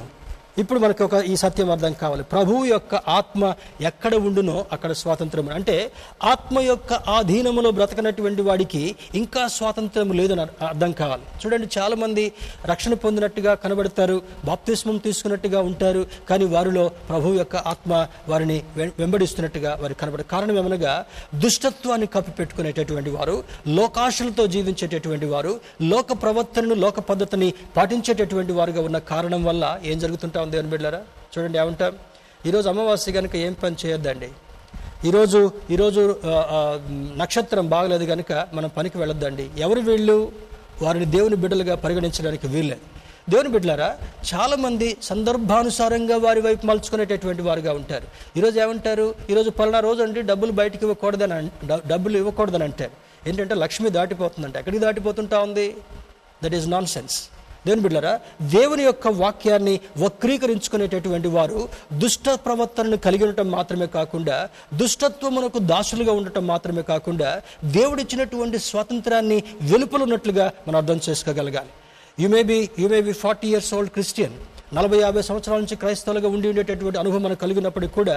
ఇప్పుడు 0.58 0.80
మనకు 0.80 1.04
ఒక 1.04 1.16
ఈ 1.24 1.36
సత్యం 1.36 1.70
అర్థం 1.72 1.94
కావాలి. 1.94 2.24
ప్రభువు 2.24 2.66
యొక్క 2.66 2.96
ఆత్మ 3.10 3.44
ఎక్కడ 3.82 4.14
ఉండునో 4.22 4.66
అక్కడ 4.72 4.92
స్వాతంత్రం 4.94 5.50
అంటే 5.50 5.76
ఆత్మ 6.24 6.60
యొక్క 6.64 6.94
ఆధీనములో 7.10 7.72
బ్రతకనటువంటి 7.72 8.42
వాడికి 8.42 8.82
ఇంకా 9.14 9.48
స్వాతంత్రం 9.50 10.12
లేదని 10.12 10.42
అర్థం 10.66 10.92
కావాలి. 10.94 11.24
చూడండి 11.42 11.68
చాలామంది 11.78 12.26
రక్షణ 12.66 12.94
పొందినట్టుగా 12.96 13.56
కనబడతారు 13.56 14.18
బాప్తిస్మం 14.46 14.98
తీసుకున్నట్టుగా 14.98 15.62
ఉంటారు 15.62 16.02
కానీ 16.30 16.46
వారిలో 16.48 16.84
ప్రభువు 17.08 17.34
యొక్క 17.36 17.56
ఆత్మ 17.68 17.92
వారిని 18.28 18.58
వెం- 18.76 18.94
వెంబడిస్తున్నట్టుగా 19.00 19.74
వారికి 19.82 20.00
కనబడ 20.00 20.22
కారణం 20.32 20.58
ఏమనగా 20.58 20.94
దుష్టత్వాన్ని 21.36 22.08
కప్పిపెట్టుకునేటటువంటి 22.08 23.10
వారు 23.10 23.38
లోకాశలతో 23.72 24.46
జీవించేటటువంటి 24.50 25.26
వారు 25.28 25.56
లోక 25.86 26.12
ప్రవర్తనను 26.22 26.74
లోక 26.78 27.00
పద్ధతిని 27.10 27.50
పాటించేటటువంటి 27.78 28.54
వారుగా 28.54 28.82
ఉన్న 28.82 28.98
కారణం 29.10 29.44
వల్ల 29.44 29.58
ఏం 29.84 30.00
జరుగుతుంటారు 30.00 30.40
జరుగుతుంటా 30.42 30.46
ఉంది 30.46 30.56
దేవుని 30.56 30.72
బిడ్డారా 30.74 31.02
చూడండి 31.34 31.58
ఏమంటాం 31.62 31.94
ఈరోజు 32.50 32.68
అమావాస్య 32.70 33.12
కనుక 33.18 33.36
ఏం 33.46 33.54
పని 33.64 33.76
చేయొద్దండి? 33.82 34.30
ఈరోజు 35.08 35.40
ఈరోజు 35.74 36.02
నక్షత్రం 37.22 37.66
బాగలేదు 37.74 38.06
కనుక 38.12 38.32
మనం 38.58 38.70
పనికి 38.78 38.98
వెళ్ళొద్దండి. 39.02 39.46
ఎవరు 39.66 39.82
వీళ్ళు? 39.90 40.18
వారిని 40.86 41.08
దేవుని 41.16 41.38
బిడ్డలుగా 41.44 41.76
పరిగణించడానికి 41.76 42.48
వీల్లేదు 42.54 42.86
దేవుని 43.32 43.50
బిడ్డలారా 43.56 43.90
చాలామంది 44.32 44.88
సందర్భానుసారంగా 45.10 46.16
వారి 46.26 46.42
వైపు 46.48 46.64
మలుచుకునేటటువంటి 46.70 47.42
వారుగా 47.48 47.72
ఉంటారు. 47.80 48.08
ఈరోజు 48.38 48.58
ఏమంటారు? 48.64 49.08
ఈరోజు 49.32 49.50
పలానా 49.60 49.80
రోజు 49.88 50.02
అంటే 50.06 50.22
డబ్బులు 50.32 50.52
బయటకు 50.62 50.84
ఇవ్వకూడదని 50.88 51.52
డబ్బులు 51.92 52.18
ఇవ్వకూడదని 52.22 52.66
అంటారు 52.70 52.96
ఏంటంటే 53.30 53.56
లక్ష్మి 53.64 53.90
దాటిపోతుందంటే. 53.98 54.58
ఎక్కడికి 54.62 54.84
దాటిపోతుంటా 54.86 55.40
ఉంది? 55.48 55.68
దట్ 56.44 56.56
ఈస్ 56.60 56.68
నాన్ 56.76 56.90
సెన్స్ 56.96 57.18
దేవుని 57.66 57.82
బిడ్డరా 57.82 58.12
దేవుని 58.42 58.84
యొక్క 58.84 59.08
వాక్యాన్ని 59.08 59.74
వక్రీకరించుకునేటటువంటి 59.98 61.28
వారు 61.28 61.60
దుష్ట 61.94 62.30
ప్రవర్తనను 62.46 62.98
కలిగి 62.98 63.24
ఉండటం 63.24 63.52
మాత్రమే 63.52 63.88
కాకుండా 63.88 64.38
దుష్టత్వమునకు 64.74 65.60
దాసులుగా 65.60 66.12
ఉండటం 66.12 66.48
మాత్రమే 66.48 66.82
కాకుండా 66.82 67.30
దేవుడిచ్చినటువంటి 67.64 68.60
స్వాతంత్రాన్ని 68.60 69.44
వెలుపలున్నట్లుగా 69.62 70.52
మనం 70.68 70.76
అర్థం 70.76 71.00
చేసుకోగలగాలి. 71.10 71.72
You 72.20 72.30
may 72.30 72.44
be 72.44 72.70
you 72.80 72.88
may 72.88 73.02
be 73.02 73.12
forty 73.12 73.48
years 73.48 73.74
old 73.74 73.92
Christian 73.92 74.36
నలభై 74.76 75.00
యాభై 75.00 75.22
సంవత్సరాల 75.22 75.60
నుంచి 75.60 75.76
క్రైస్తవులుగా 75.76 76.30
ఉండి 76.30 76.48
ఉండేటటువంటి 76.48 77.00
అనుభవం 77.00 77.24
మనకు 77.24 77.42
కలిగినప్పటికీ 77.42 77.94
కూడా 77.94 78.16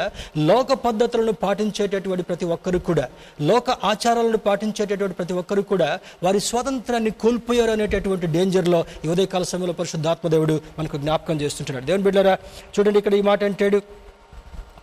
లోక 0.50 0.72
పద్ధతులను 0.84 1.32
పాటించేటటువంటి 1.44 2.22
ప్రతి 2.22 2.46
ఒక్కరు 2.54 2.78
కూడా 2.88 3.06
లోక 3.42 3.70
ఆచారాలను 3.84 4.38
పాటించేటటువంటి 4.38 5.16
ప్రతి 5.16 5.36
ఒక్కరు 5.40 5.62
కూడా 5.72 5.90
వారి 6.22 6.40
స్వాతంత్రాన్ని 6.40 7.12
కోల్పోయారు 7.22 7.70
అనేటటువంటి 7.70 8.26
డేంజర్లో 8.26 8.80
ఉదయకాల 9.10 9.42
సమయంలో 9.42 9.72
పరిశుద్ధాత్మదేవుడు 9.72 10.56
మనకు 10.78 10.96
జ్ఞాపకం 10.96 11.36
చేస్తుంటున్నాడు. 11.40 11.86
దేవుని 11.86 12.02
బిడ్డారా 12.02 12.34
చూడండి 12.74 12.98
ఇక్కడ 12.98 13.14
ఈ 13.14 13.22
మాట 13.30 13.44
అంటాడు 13.44 13.78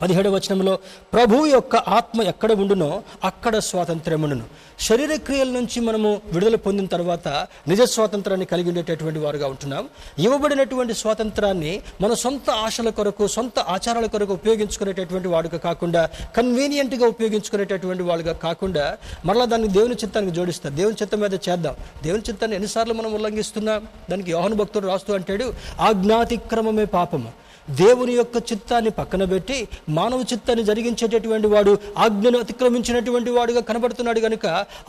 పదిహేడు 0.02 0.30
వచనంలో 0.30 0.80
ప్రభు 1.14 1.46
యొక్క 1.46 1.76
ఆత్మ 1.76 2.22
ఎక్కడ 2.22 2.52
ఉండునో 2.52 3.04
అక్కడ 3.24 3.58
స్వాతంత్ర్యం 3.58 4.22
ఉండును 4.22 4.44
శరీర 4.80 5.16
క్రియల 5.16 5.50
నుంచి 5.50 5.80
మనము 5.80 6.22
విడుదల 6.32 6.56
పొందిన 6.56 6.86
తర్వాత 6.86 7.28
నిజ 7.68 7.82
స్వాతంత్రాన్ని 7.82 8.46
కలిగి 8.46 8.68
ఉండేటటువంటి 8.68 9.20
వారుగా 9.20 9.48
ఉంటున్నాం. 9.48 9.88
ఇవ్వబడినటువంటి 10.20 10.94
స్వాతంత్రాన్ని 10.94 11.82
మన 12.02 12.14
సొంత 12.14 12.50
ఆశల 12.50 12.90
కొరకు 12.90 13.28
సొంత 13.28 13.60
ఆచారాల 13.60 14.06
కొరకు 14.06 14.34
ఉపయోగించుకునేటటువంటి 14.34 15.28
వాడుగా 15.28 15.58
కాకుండా 15.58 16.10
కన్వీనియంట్గా 16.38 17.08
ఉపయోగించుకునేటటువంటి 17.08 18.04
వాళ్ళుగా 18.04 18.34
కాకుండా 18.34 18.98
మరలా 19.26 19.46
దాన్ని 19.46 19.68
దేవుని 19.68 19.94
చిత్తానికి 19.94 20.36
జోడిస్తాం. 20.36 20.78
దేవుని 20.78 20.96
చిత్తం 21.02 21.20
మీద 21.20 21.34
చేద్దాం. 21.34 21.76
దేవుని 22.04 22.24
చిత్తాన్ని 22.30 22.56
ఎన్నిసార్లు 22.56 22.94
మనం 22.94 23.14
ఉల్లంఘిస్తున్నాం? 23.14 23.88
దానికి 24.12 24.32
యోహన 24.32 24.54
భక్తుడు 24.54 24.88
రాస్తూ 24.88 25.14
అంటాడు 25.14 25.54
ఆజ్ఞాతిక్రమమే 25.80 26.86
పాపము. 26.86 27.42
దేవుని 27.80 28.14
యొక్క 28.14 28.38
చిత్తాన్ని 28.50 28.92
పక్కన 28.98 29.24
పెట్టి 29.26 29.58
మానవ 29.94 30.20
చిత్తాన్ని 30.32 30.64
జరిగించేటటువంటి 30.64 31.48
వాడు 31.48 31.74
ఆజ్ఞను 31.98 32.38
అతిక్రమించినటువంటి 32.44 33.32
వాడుగా 33.32 33.62
కనబడుతున్నాడు 33.68 34.20
కనుక 34.20 34.46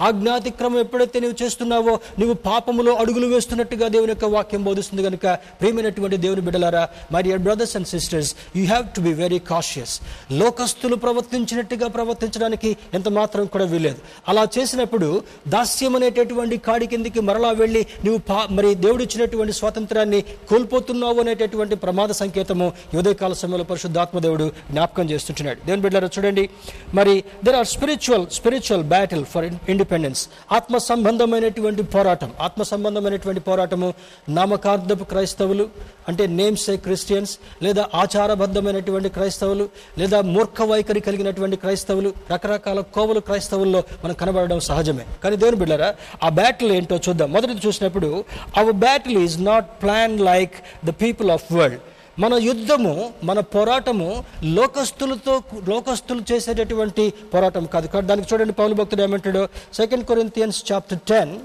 ఆజ్ఞాతిక్రమం 0.07 0.79
ఎప్పుడైతే 0.79 1.19
నువ్వు 1.21 1.37
చేస్తున్నావో 1.43 1.95
నువ్వు 2.19 2.37
పాపములో 2.45 2.93
అడుగులు 3.03 3.27
వేస్తున్నట్టుగా 3.27 3.87
దేవుని 3.89 4.13
యొక్క 4.13 4.29
వాక్యం 4.33 4.63
బోధిస్తుంది 4.65 5.03
కనుక 5.03 5.27
ప్రేమైనటువంటి 5.61 6.19
దేవుని 6.19 6.43
బిడ్డలారా 6.43 6.85
my 7.13 7.23
dear 7.23 7.43
brothers 7.43 7.75
and 7.77 7.89
sisters 7.89 8.31
you 8.57 8.65
have 8.65 8.87
to 8.95 9.03
be 9.03 9.13
very 9.21 9.41
cautious 9.51 9.95
లోకస్తులు 10.37 10.99
ప్రవర్తించినట్టుగా 11.03 11.89
ప్రవర్తించడానికి 11.93 12.71
ఎంత 12.95 13.09
మాత్రం 13.13 13.45
కూడా 13.53 13.67
వీలేదు 13.67 14.01
అలా 14.29 14.45
చేసినప్పుడు 14.57 15.09
దాస్యం 15.49 15.95
అనేటటువంటి 15.97 16.57
కాడి 16.67 16.87
కిందికి 16.87 17.21
మరలా 17.23 17.53
వెళ్ళి 17.59 17.85
నువ్వు 18.05 18.21
పా 18.29 18.39
మరి 18.53 18.71
దేవుడిచ్చినటువంటి 18.83 19.53
స్వాతంత్రాన్ని 19.53 20.21
కోల్పోతున్నావు 20.51 21.21
అనేటటువంటి 21.21 21.77
ప్రమాద 21.83 22.11
సంకేతము 22.19 22.69
ఉదయకాల 22.95 23.33
సమయంలో 23.33 23.65
పరిశుద్ధాత్మ 23.65 24.19
దేవుడు 24.19 24.53
జ్ఞాపకం 24.71 25.11
చేస్తుంటున్నాడు. 25.11 25.67
దేవుని 25.67 25.83
బిడ్డారా 25.83 26.09
చూడండి. 26.19 26.51
మరి 26.95 27.25
there 27.45 27.57
are 27.57 27.67
spiritual 27.67 28.27
spiritual 28.33 28.83
battle 28.83 29.25
for 29.25 29.45
independence 29.45 30.29
ఆత్మ 30.53 30.79
సంబంధమైనటువంటి 30.79 31.83
పోరాటం. 31.83 32.31
ఆత్మ 32.41 32.63
సంబంధమైనటువంటి 32.63 33.41
పోరాటము 33.41 33.95
నామకార్థపు 34.29 35.05
క్రైస్తవులు 35.05 35.69
అంటే 36.09 36.27
నేమ్స్ 36.27 36.71
ఏ 36.71 36.77
క్రిస్టియన్స్ 36.77 37.39
లేదా 37.63 37.89
ఆచారబద్ధమైనటువంటి 37.95 39.09
క్రైస్తవులు 39.09 39.69
లేదా 39.99 40.21
మూర్ఖ 40.21 40.63
వైఖరి 40.63 41.01
కలిగినటువంటి 41.01 41.57
క్రైస్తవులు 41.57 42.13
రకరకాల 42.33 42.81
కోవలు 42.81 43.21
క్రైస్తవుల్లో 43.21 43.83
మనం 44.05 44.15
కనబడడం 44.15 44.61
సహజమే. 44.61 45.05
కానీ 45.25 45.37
దేవుని 45.37 45.57
బిడ్డారా 45.57 45.95
ఆ 46.23 46.29
బ్యాటిల్ 46.29 46.73
ఏంటో 46.73 46.97
చూద్దాం. 47.09 47.33
మొదటిది 47.33 47.61
చూసినప్పుడు 47.67 48.25
our 48.57 48.73
battle 48.73 49.19
is 49.19 49.45
not 49.45 49.83
plan 49.83 50.21
like 50.21 50.53
the 50.87 50.91
people 50.91 51.31
of 51.31 51.53
world 51.53 51.79
మన 52.19 52.35
యుద్ధము 52.35 53.13
మన 53.25 53.41
పోరాటము 53.41 54.25
లోకస్తులతో 54.45 55.43
లోకస్తులు 55.69 56.23
చేసేటటువంటి 56.33 57.13
పోరాటం 57.35 57.65
కాదు. 57.67 57.87
కాబట్టి 57.87 58.09
దానికి 58.09 58.35
చూడండి 58.35 58.53
పౌలు 58.53 58.75
భక్తుడు 58.75 59.03
ఏమంటాడు? 59.03 59.49
సెకండ్ 59.75 60.05
కొరింతియన్స్ 60.05 60.73
చాప్టర్ 60.73 60.99
టెన్ 61.09 61.39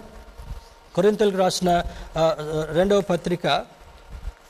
కొరింతలకు 0.95 1.37
రాసిన 1.37 1.83
రెండవ 2.71 3.01
పత్రిక 3.01 3.65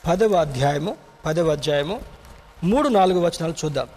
పదవ 0.07 0.35
అధ్యాయము 0.35 0.95
పదవ 1.25 1.51
అధ్యాయము 1.51 2.01
మూడు 2.63 2.87
నాలుగు 2.89 3.19
వచనాలు 3.19 3.55
చూద్దాం. 3.65 3.87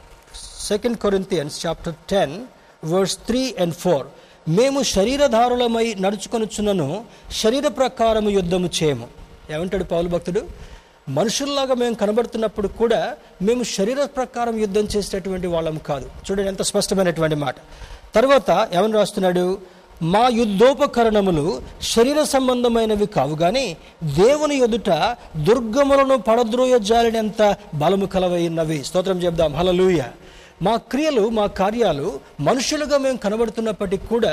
Second 0.60 0.98
Corinthians 0.98 1.66
chapter 1.66 1.94
ten 2.10 2.46
verse 2.84 3.16
three 3.18 3.54
and 3.60 3.74
four 3.74 4.06
మేము 4.48 4.82
శరీరధారులమై 4.82 5.94
నడుచుకొనుచున్నను 5.94 7.04
శరీర 7.42 7.68
ప్రకారము 7.68 8.30
యుద్ధము 8.30 8.70
చేయము. 8.82 9.08
ఏమంటాడు 9.52 9.84
పౌలు 9.84 10.08
భక్తుడు? 10.08 10.70
మనుషుల్లాగా 11.08 11.74
మేము 11.74 11.94
కనబడుతున్నప్పుడు 11.94 12.68
కూడా 12.68 13.14
మేము 13.42 13.62
శరీర 13.62 14.04
ప్రకారం 14.04 14.58
యుద్ధం 14.58 14.88
చేసేటటువంటి 14.96 15.46
వాళ్ళం 15.46 15.78
కాదు. 15.78 16.04
చూడండి 16.04 16.48
ఎంత 16.48 16.62
స్పష్టమైనటువంటి 16.62 17.34
మాట. 17.34 17.54
తర్వాత 18.14 18.68
ఏమని 18.72 18.92
రాస్తున్నాడు? 18.92 19.58
మా 20.02 20.28
యుద్ధోపకరణములు 20.28 21.62
శరీర 21.82 22.22
సంబంధమైనవి 22.22 23.06
కావు 23.06 23.34
కానీ 23.34 23.76
దేవుని 24.04 24.58
ఎదుట 24.58 25.16
దుర్గములను 25.36 26.18
పడద్రోయ 26.18 26.78
జాలినంత 26.78 27.56
బలము 27.74 28.06
కలవైనవి 28.06 28.84
స్తోత్రం 28.84 29.18
చెప్దాం 29.18 29.54
హలలుయ 29.54 30.02
మా 30.62 30.76
క్రియలు 30.92 31.28
మా 31.28 31.46
కార్యాలు 31.58 32.08
మనుషులుగా 32.40 32.98
మేము 32.98 33.16
కనబడుతున్నప్పటికీ 33.16 34.06
కూడా 34.06 34.32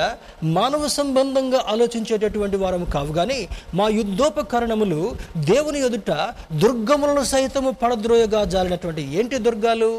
మానవ 0.56 0.88
సంబంధంగా 0.88 1.64
ఆలోచించేటటువంటి 1.68 2.56
వారము 2.56 2.84
కావు 2.84 3.12
కానీ 3.12 3.38
మా 3.74 3.88
యుద్ధోపకరణములు 3.88 5.00
దేవుని 5.44 5.80
ఎదుట 5.80 6.12
దుర్గములను 6.52 7.24
సైతము 7.24 7.70
పడద్రోయగా 7.82 8.44
జారినటువంటి 8.44 9.02
ఏంటి 9.18 9.38
దుర్గాలు? 9.38 9.90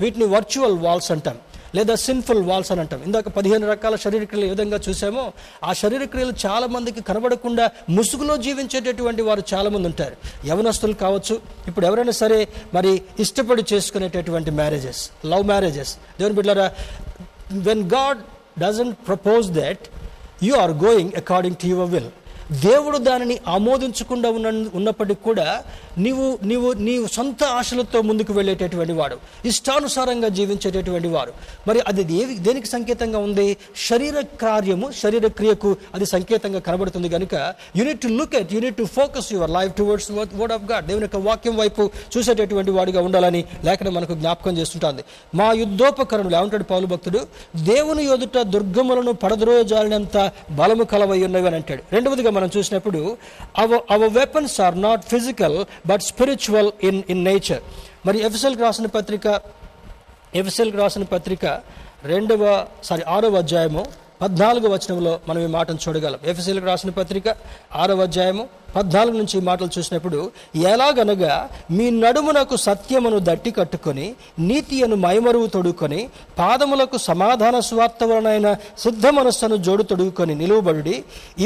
వీటిని 0.00 0.24
వర్చువల్ 0.24 0.78
వాల్స్ 0.78 1.10
అంటాం 1.10 1.38
లేదా 1.74 1.94
సిన్ఫుల్ 1.94 2.42
వాల్స్ 2.42 2.72
అని 2.72 2.80
అంటాం. 2.80 3.02
ఇందాక 3.06 3.28
పదిహేను 3.28 3.68
రకాల 3.68 3.96
శరీర 3.96 4.24
క్రియలు 4.24 4.46
ఏ 4.46 4.50
విధంగా 4.50 4.80
చూసామో 4.88 5.32
ఆ 5.64 5.72
శరీరక్రియలు 5.72 6.32
చాలామందికి 6.46 6.46
చాలా 6.46 6.66
మందికి 6.66 7.00
కనబడకుండా 7.02 7.70
ముసుగులో 7.90 8.36
జీవించేటటువంటి 8.36 9.22
వారు 9.22 9.42
చాలామంది 9.54 9.86
ఉంటారు. 9.86 10.16
యవనస్తులు 10.46 10.92
కావచ్చు 10.92 11.40
ఇప్పుడు 11.68 11.86
ఎవరైనా 11.86 12.12
సరే 12.12 12.48
మరి 12.74 13.02
ఇష్టపడి 13.20 13.64
చేసుకునేటటువంటి 13.72 14.50
మ్యారేజెస్ 14.50 15.10
లవ్ 15.26 15.44
మ్యారేజెస్ 15.44 15.96
దేవుని 16.18 16.34
బిడ్డారా 16.34 16.72
when 17.52 17.82
God 17.82 18.18
doesn't 18.60 18.98
propose 19.06 19.48
that 19.50 19.78
you 20.42 20.54
are 20.54 20.70
going 20.70 21.10
according 21.16 21.56
to 21.56 21.66
your 21.66 21.90
will 21.90 22.10
దేవుడు 22.62 22.98
దానిని 22.98 23.40
ఆమోదించకుండా 23.48 24.30
ఉన్న 24.30 24.68
ఉన్నప్పటికీ 24.74 25.20
కూడా 25.24 25.64
నీవు 25.98 26.38
నీవు 26.42 26.72
నీవు 26.72 27.06
సొంత 27.06 27.44
ఆశలతో 27.44 28.02
ముందుకు 28.02 28.32
వెళ్ళేటటువంటి 28.32 28.92
వాడు. 28.92 29.16
ఇష్టానుసారంగా 29.44 30.28
జీవించేటటువంటి 30.28 31.08
వారు 31.08 31.32
మరి 31.68 31.80
అది 31.80 32.04
దేవి 32.04 32.34
దేనికి 32.38 32.66
సంకేతంగా 32.66 33.18
ఉంది? 33.18 33.56
శరీర 33.88 34.20
కార్యము 34.20 34.90
శరీర 35.02 35.26
క్రియకు 35.26 35.76
అది 35.94 36.06
సంకేతంగా 36.06 36.58
కనబడుతుంది 36.58 37.08
కనుక 37.08 37.34
you need 37.76 38.00
to 38.00 38.08
look 38.08 38.34
at 38.34 38.54
you need 38.54 38.76
to 38.76 38.84
focus 38.84 39.32
your 39.32 39.50
life 39.50 39.74
towards 39.74 40.10
word 40.10 40.52
of 40.52 40.64
God 40.72 40.86
దేవుని 40.86 41.04
యొక్క 41.04 41.16
వాక్యం 41.16 41.56
వైపు 41.56 41.90
చూసేటటువంటి 42.16 42.70
వాడిగా 42.70 43.02
ఉండాలని 43.02 43.44
లేఖనం 43.64 43.94
మనకు 43.94 44.14
జ్ఞాపకం 44.14 44.58
చేస్తుంటుంది. 44.58 45.04
మా 45.34 45.52
యుద్ధోపకరణలు 45.52 46.36
ఏమంటాడు 46.36 46.64
పౌలు 46.64 46.86
భక్తుడు? 46.86 47.20
దేవుని 47.56 48.04
ఎదుట 48.14 48.38
దుర్గములను 48.38 49.12
పడద్రోజాలినంత 49.12 50.32
బలము 50.50 50.84
కలవై 50.84 51.24
ఉన్నవి 51.24 51.46
అని 51.46 51.56
అంటాడు. 51.56 51.82
రెండవదిగా 51.92 52.30
మనం 52.30 52.50
చూసినప్పుడు 52.56 53.16
అవ 53.58 53.80
our 53.90 54.12
weapons 54.12 54.60
are 54.60 54.82
not 54.82 55.04
physical 55.04 55.58
but 55.88 56.02
spiritual 56.02 56.70
in 56.88 57.00
in 57.08 57.22
nature 57.24 57.62
మరి 58.06 58.18
ఎఫ్ఎస్ఎల్కి 58.20 58.62
రాసిన 58.62 58.88
పత్రిక 58.96 59.26
ఎఫ్ఎస్ఎల్కి 60.34 60.76
రాసిన 60.76 61.04
పత్రిక 61.12 61.44
రెండవ 62.04 62.42
సారీ 62.82 63.04
ఆరవ 63.08 63.36
అధ్యాయము 63.36 63.82
పద్నాలుగు 64.20 64.66
వచనంలో 64.72 65.12
మనం 65.28 65.40
ఈ 65.46 65.48
మాటను 65.56 65.80
చూడగలం. 65.84 66.20
ఎఫ్ఎస్ఎల్కి 66.30 66.66
రాసిన 66.70 66.90
పత్రిక 67.00 67.28
ఆరవ 67.82 68.02
అధ్యాయము 68.08 68.44
పద్నాలుగు 68.76 69.16
నుంచి 69.18 69.34
ఈ 69.38 69.42
మాటలు 69.48 69.70
చూసినప్పుడు 69.76 70.18
ఎలాగనగా 70.72 71.34
మీ 71.76 71.86
నడుమునకు 72.02 72.56
సత్యమును 72.64 73.18
దట్టి 73.28 73.50
కట్టుకొని 73.58 74.06
నీతి 74.48 74.76
అను 74.84 74.96
మైమరువు 75.04 75.46
తొడుక్కొని 75.54 76.00
పాదములకు 76.38 76.98
సమాధాన 77.06 77.58
స్వార్థ 77.68 78.02
వలనైన 78.10 78.48
శుద్ధ 78.84 79.06
మనస్సును 79.18 79.56
జోడు 79.66 79.86
తొడుగుకొని 79.92 80.34
నిలువబడుడి 80.34 80.96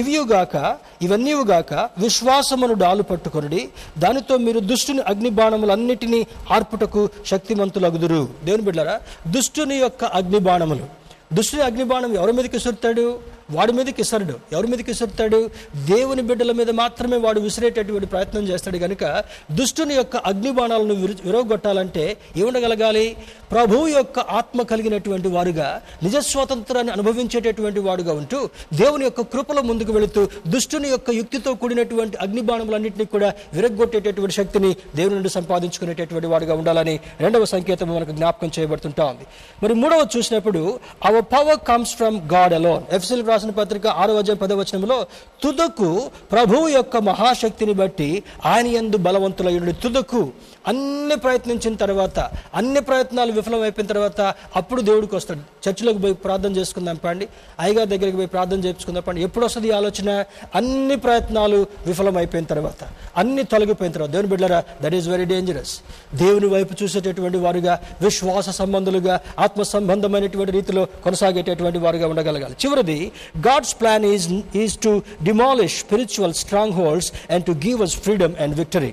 ఇవియుగాక 0.01 0.57
ఇవన్నీవుగాక 1.03 1.73
విశ్వాసమును 1.99 2.77
డాలు 2.83 3.03
పట్టుకొనుడి 3.03 3.63
దానితో 3.99 4.37
మీరు 4.47 4.63
దుష్టుని 4.71 5.05
అగ్నిబాణములన్నిటినీ 5.13 6.21
ఆర్పుటకు 6.51 7.05
శక్తిమంతులగుదురు. 7.33 8.23
దేవుని 8.45 8.67
బిడ్డారా 8.71 8.97
దుష్టుని 9.37 9.79
యొక్క 9.85 10.05
అగ్నిబాణములు 10.21 10.89
దుష్టుని 11.33 11.63
అగ్నిబాణం 11.63 12.11
ఎవరి 12.15 12.33
మీదకి 12.33 12.55
విసురుతాడు 12.57 13.05
వాడి 13.53 13.73
మీదకి 13.73 13.95
విసరడు. 13.99 14.35
ఎవరి 14.53 14.67
మీదకి 14.67 14.91
విసురుతాడు? 14.91 15.51
దేవుని 15.77 16.23
బిడ్డల 16.23 16.53
మీద 16.53 16.71
మాత్రమే 16.71 17.17
వాడు 17.17 17.41
విసిరేటటువంటి 17.41 18.07
ప్రయత్నం 18.07 18.49
చేస్తాడు. 18.49 18.79
కనుక 18.79 19.25
దుష్టుని 19.53 19.95
యొక్క 19.95 20.17
అగ్నిబాణాలను 20.17 20.95
విరు 20.95 21.15
విరవగొట్టాలంటే 21.25 22.17
ఏముండగలగాలి? 22.37 23.17
ప్రభువు 23.53 23.87
యొక్క 23.87 24.19
ఆత్మ 24.19 24.63
కలిగినటువంటి 24.63 25.29
వారుగా 25.29 25.83
నిజస్వాతంత్రాన్ని 26.03 26.93
అనుభవించేటటువంటి 26.93 27.81
వాడుగా 27.81 28.13
ఉంటూ 28.13 28.49
దేవుని 28.75 29.05
యొక్క 29.05 29.21
కృపలో 29.21 29.63
ముందుకు 29.63 29.93
వెళుతూ 29.93 30.29
దుష్టుని 30.49 30.89
యొక్క 30.89 31.11
యుక్తితో 31.11 31.55
కూడినటువంటి 31.55 32.17
అగ్నిబాణములన్నింటినీ 32.17 33.05
కూడా 33.05 33.33
విరగొట్టేటటువంటి 33.53 34.35
శక్తిని 34.35 34.77
దేవుని 34.97 35.15
నుండి 35.15 35.29
సంపాదించుకునేటటువంటి 35.29 36.27
వాడుగా 36.27 36.55
ఉండాలని 36.55 37.01
రెండవ 37.21 37.45
సంకేతం 37.45 37.95
మనకు 37.95 38.11
జ్ఞాపకం 38.11 38.51
చేయబడుతుంటా 38.59 39.05
ఉంది. 39.05 39.27
మరి 39.63 39.75
మూడవ 39.75 40.07
చూసినప్పుడు 40.17 40.79
our 41.05 41.25
power 41.25 41.59
comes 41.69 41.97
from 41.97 42.21
God 42.33 42.53
alone 42.53 42.95
ఎఫ్సిల్ 42.95 43.27
రాసిన 43.27 43.42
పత్రిక 43.51 43.87
ఆరో 43.87 44.15
అధ్యాయం 44.15 44.39
పదవచనంలో 44.39 45.07
తుదకు 45.43 46.11
ప్రభువు 46.33 46.69
యొక్క 46.69 46.97
మహాశక్తిని 46.97 47.73
బట్టి 47.73 48.23
ఆయన 48.47 48.67
ఎందు 48.67 48.97
బలవంతులయ్యుడు 48.97 49.73
తుదకు 49.73 50.31
అన్ని 50.69 51.17
ప్రయత్నించిన 51.17 51.75
తర్వాత 51.75 52.19
అన్ని 52.55 52.81
ప్రయత్నాలు 52.81 53.33
విఫలమైపోయిన 53.33 53.89
తర్వాత 53.89 54.35
అప్పుడు 54.57 54.81
దేవుడికి 54.81 55.17
వస్తాడు. 55.17 55.69
చర్చిలోకి 55.69 55.99
పోయి 55.99 56.15
ప్రార్థన 56.15 56.57
చేసుకుందాం 56.57 56.97
పండి. 56.97 57.29
అయ్యగారి 57.61 57.89
దగ్గరికి 57.89 58.17
పోయి 58.17 58.29
ప్రార్థన 58.29 58.57
చేసుకుందాం 58.57 59.03
పండి. 59.07 59.23
ఎప్పుడు 59.23 59.45
వస్తుంది 59.45 59.69
ఈ 59.69 59.71
ఆలోచన? 59.71 60.25
అన్ని 60.55 60.97
ప్రయత్నాలు 60.97 61.67
విఫలమైపోయిన 61.87 62.47
తర్వాత 62.47 62.89
అన్ని 63.17 63.43
తొలగిపోయిన 63.43 63.93
తర్వాత. 63.93 64.11
దేవుని 64.11 64.29
బిడ్డరా 64.29 64.65
దట్ 64.83 64.95
ఈస్ 64.95 65.09
వెరీ 65.09 65.25
డేంజరస్ 65.25 65.81
దేవుని 66.15 66.47
వైపు 66.47 66.83
చూసేటటువంటి 66.83 67.39
వారుగా 67.39 67.81
విశ్వాస 68.03 68.49
సంబంధులుగా 68.49 69.21
ఆత్మ 69.39 69.63
సంబంధమైనటువంటి 69.63 70.53
రీతిలో 70.53 70.85
కొనసాగేటటువంటి 70.85 71.79
వారుగా 71.79 72.09
ఉండగలగాలి. 72.09 72.57
చివరిది 72.67 73.13
God's 73.49 73.73
plan 73.75 74.03
is, 74.05 74.25
is 74.65 74.73
to 74.87 74.93
demolish 75.29 75.75
spiritual 75.85 76.33
strongholds 76.79 77.09
and 77.35 77.45
to 77.49 77.53
give 77.65 77.79
us 77.85 77.95
freedom 78.05 78.35
and 78.43 78.55
victory 78.61 78.91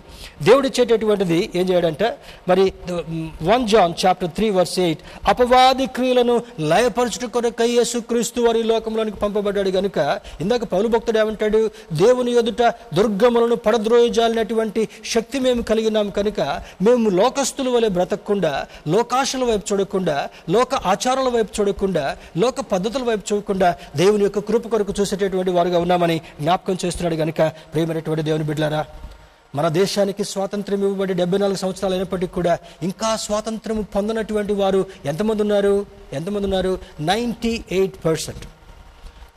దేవుడిచ్చేటటువంటిది 0.48 1.40
ఏం 1.60 1.66
చేయడంటే? 1.72 2.08
మరి 2.50 2.66
one 3.50 3.66
John 3.74 3.94
chapter 4.02 4.32
three 4.38 4.48
verse 4.58 4.76
eight 4.86 5.02
అపవాది 5.32 5.86
క్రియలను 5.98 6.36
లయపరచుట 6.72 7.26
కొరకై 7.36 7.70
యేసుక్రీస్తు 7.78 8.42
వారి 8.46 8.62
లోకంలోనికి 8.72 9.18
పంపబడ్డాడు 9.24 9.72
గనుక 9.78 9.98
ఇందాక 10.44 10.64
పౌలు 10.74 10.88
భక్తుడు 10.96 11.20
ఏమంటాడు? 11.24 11.62
దేవుని 12.04 12.32
ఎదుట 12.42 12.64
దుర్గములను 12.98 13.56
పడద్రోయజాలినటువంటి 13.66 14.82
శక్తి 15.14 15.40
మేము 15.46 15.62
కలిగినాం 15.72 16.10
కనుక 16.20 16.40
మేము 16.88 17.10
లోకస్తుల 17.20 17.70
వలె 17.76 17.90
బ్రతకకుండా 17.98 18.54
లోకాశల 18.96 19.44
వైపు 19.52 19.66
చూడకుండా 19.72 20.18
లోక 20.56 20.74
ఆచారాల 20.94 21.30
వైపు 21.38 21.52
చూడకుండా 21.60 22.06
లోక 22.44 22.60
పద్ధతుల 22.74 23.04
వైపు 23.10 23.24
చూడకుండా 23.32 23.70
దేవుని 24.02 24.19
యొక్క 24.24 24.40
కృప 24.40 24.68
కొరకు 24.68 24.94
చూసేటటువంటి 25.00 25.52
వారుగా 25.52 25.80
ఉన్నామని 25.80 26.22
జ్ఞాపకం 26.42 26.78
చేస్తున్నాడు 26.86 27.16
కనుక 27.16 27.54
ప్రేమైనటువంటి 27.74 28.24
దేవుని 28.24 28.44
బిడ్డారా 28.44 28.86
మన 29.56 29.68
దేశానికి 29.68 30.24
స్వాతంత్రం 30.24 30.84
ఇవ్వబడి 30.84 31.14
డెబ్బై 31.14 31.38
నాలుగు 31.38 31.58
సంవత్సరాలు 31.58 31.94
అయినప్పటికీ 31.94 32.34
కూడా 32.34 32.58
ఇంకా 32.84 33.16
స్వాతంత్రం 33.16 33.82
పొందినటువంటి 33.82 34.54
వారు 34.54 34.86
ఎంతమంది 35.06 35.42
ఉన్నారు? 35.42 35.86
ఎంతమంది 36.14 36.44
ఉన్నారు? 36.44 36.80
Ninety 37.00 37.64
eight 37.72 38.06
percent. 38.06 38.46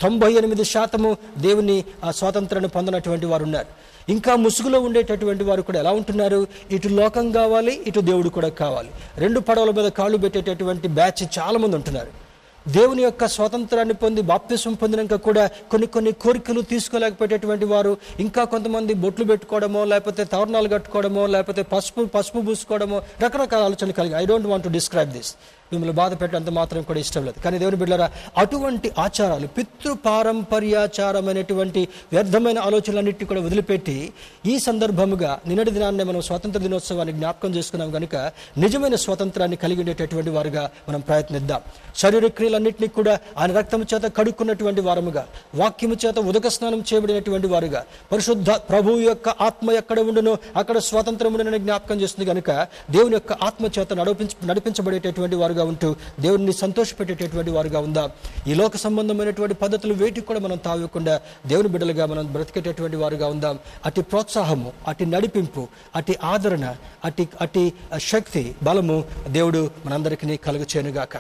తొంభై 0.02 0.32
ఎనిమిది 0.32 0.64
శాతము 0.64 1.16
దేవుని 1.38 1.84
ఆ 2.04 2.10
స్వాతంత్రాన్ని 2.10 2.68
పొందినటువంటి 2.68 3.26
వారు 3.26 3.42
ఉన్నారు. 3.42 3.66
ఇంకా 4.08 4.36
ముసుగులో 4.36 4.80
ఉండేటటువంటి 4.80 5.44
వారు 5.44 5.62
కూడా 5.62 5.78
ఎలా 5.78 5.90
ఉంటున్నారు? 5.90 6.46
ఇటు 6.70 6.88
లోకం 6.88 7.30
కావాలి 7.30 7.82
ఇటు 7.86 8.00
దేవుడు 8.00 8.28
కూడా 8.28 8.48
కావాలి. 8.48 8.88
రెండు 9.16 9.40
పడవల 9.40 9.70
మీద 9.70 9.90
కాళ్ళు 9.90 10.18
పెట్టేటటువంటి 10.18 10.88
బ్యాచ్ 10.88 11.38
చాలామంది 11.38 11.76
ఉంటున్నారు. 11.76 12.31
దేవుని 12.66 13.02
యొక్క 13.02 13.26
స్వాతంత్రాన్ని 13.26 13.94
పొంది 13.94 14.22
బాప్తిసం 14.22 14.74
పొందినాక 14.74 15.16
కూడా 15.24 15.44
కొన్ని 15.70 15.86
కొన్ని 15.86 16.12
కోరికలు 16.22 16.60
తీసుకోలేకపోయేటటువంటి 16.62 17.64
వారు 17.64 17.92
ఇంకా 18.18 18.44
కొంతమంది 18.44 18.94
బొట్లు 18.94 19.24
పెట్టుకోవడమో 19.24 19.82
లేకపోతే 19.84 20.24
తవర్ణాలు 20.24 20.68
కట్టుకోవడమో 20.68 21.24
లేకపోతే 21.26 21.64
పసుపు 21.72 22.04
పసుపు 22.14 22.40
పూసుకోవడమో 22.40 23.00
రకరకాల 23.22 23.62
ఆలోచనలు 23.62 23.92
కలిగి 23.92 24.16
I 24.16 24.24
don't 24.26 24.46
want 24.46 24.64
to 24.64 24.68
describe 24.68 25.12
this 25.12 25.32
మిమ్మల్ని 25.72 25.96
బాధ 26.00 26.20
పెట్టడంత 26.20 26.50
మాత్రం 26.58 26.82
కూడా 26.90 27.00
ఇష్టం 27.04 27.22
లేదు. 27.28 27.36
కానీ 27.44 27.58
దేవుని 27.58 27.76
బిడ్డలారా 27.76 28.08
అటువంటి 28.38 28.90
ఆచారాలు 28.98 29.48
పితృపారంపర్యాచారమైనటువంటి 29.56 31.88
వ్యర్థమైన 32.12 32.58
ఆలోచనలన్నింటినీ 32.68 33.28
కూడా 33.32 33.40
వదిలిపెట్టి 33.40 34.12
ఈ 34.46 34.58
సందర్భముగా 34.58 35.38
నిన్నటి 35.46 35.70
దినాన్ని 35.70 36.04
మనం 36.04 36.22
స్వాతంత్ర 36.22 36.60
దినోత్సవాన్ని 36.66 37.18
జ్ఞాపకం 37.18 37.56
చేసుకున్నాం 37.56 37.90
కనుక 37.90 38.32
నిజమైన 38.58 38.94
స్వాతంత్రాన్ని 39.04 39.56
కలిగి 39.56 39.80
ఉండేటటువంటి 39.80 40.30
వారుగా 40.30 40.70
మనం 40.88 41.00
ప్రయత్నిద్దాం. 41.00 41.60
శరీర 41.96 42.26
క్రియలన్నింటినీ 42.36 42.88
కూడా 42.98 43.18
ఆయన 43.38 43.58
రక్తము 43.58 43.86
చేత 43.92 44.02
కడుక్కున్నటువంటి 44.18 44.80
వారముగా 44.80 45.24
వాక్యము 45.54 45.96
చేత 46.04 46.18
ఉదక 46.30 46.48
స్నానం 46.48 46.84
చేయబడినటువంటి 46.88 47.46
వారుగా 47.46 47.84
పరిశుద్ధ 48.12 48.50
ప్రభు 48.70 49.00
యొక్క 49.00 49.28
ఆత్మ 49.40 49.70
ఎక్కడ 49.80 50.00
ఉండునో 50.00 50.38
అక్కడ 50.56 50.76
స్వాతంత్రం 50.88 51.34
ఉండునని 51.34 51.58
జ్ఞాపకం 51.58 52.02
చేస్తుంది 52.02 52.30
కనుక 52.30 52.68
దేవుని 52.90 53.14
యొక్క 53.14 53.32
ఆత్మ 53.42 53.68
చేత 53.78 53.92
నడిపించ 53.92 54.30
నడిపించబడేటటువంటి 54.50 55.36
వారుగా 55.36 55.61
ఉంటూ 55.64 55.96
దేవుడిని 56.20 56.52
సంతోషపెట్టేటటువంటి 56.52 57.50
వారుగా 57.50 57.80
ఉందా. 57.80 58.10
ఈ 58.46 58.54
లోక 58.54 58.76
సంబంధమైనటువంటి 58.76 59.54
పద్ధతులు 59.54 59.94
వేటికి 59.94 60.26
కూడా 60.26 60.40
మనం 60.40 60.56
తావకుండా 60.56 61.20
దేవుని 61.46 61.68
బిడ్డలుగా 61.68 62.06
మనం 62.06 62.32
బ్రతికేటటువంటి 62.32 62.96
వారుగా 62.96 63.26
ఉందాం. 63.26 63.58
అటు 63.86 64.00
ప్రోత్సాహము 64.00 64.72
అటు 64.88 65.04
నడిపింపు 65.04 65.68
అటు 65.96 66.14
ఆదరణ 66.24 66.74
అటు 67.04 67.26
అటు 67.40 67.72
శక్తి 67.98 68.56
బలము 68.62 69.04
దేవుడు 69.28 69.70
మనందరికీ 69.86 70.36
కలుగచేయనుగాక 70.36 71.16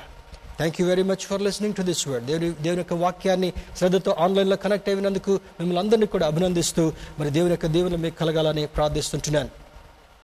thank 0.56 0.80
you 0.80 0.86
very 0.86 1.02
much 1.02 1.24
for 1.26 1.42
listening 1.42 1.74
to 1.74 1.82
this 1.82 2.08
word 2.08 2.26
దేవుని 2.26 2.50
దేవుని 2.50 2.78
యొక్క 2.78 2.92
వాక్యాన్ని 2.94 3.52
శ్రద్ధతో 3.78 4.16
ఆన్లైన్లో 4.18 4.56
కనెక్ట్ 4.56 4.88
అయినందుకు 4.88 5.32
మిమ్మల్ని 5.32 5.78
అందరినీ 5.78 6.06
కూడా 6.06 6.26
అభినందిస్తూ 6.26 6.92
మరి 7.18 7.30
దేవుని 7.30 7.50
యొక్క 7.50 7.66
దేవుని 7.66 7.96
మీకు 7.96 8.18
కలగాలని 8.18 8.66
ప్రార్థిస్తుంటున్నాను. 8.66 9.61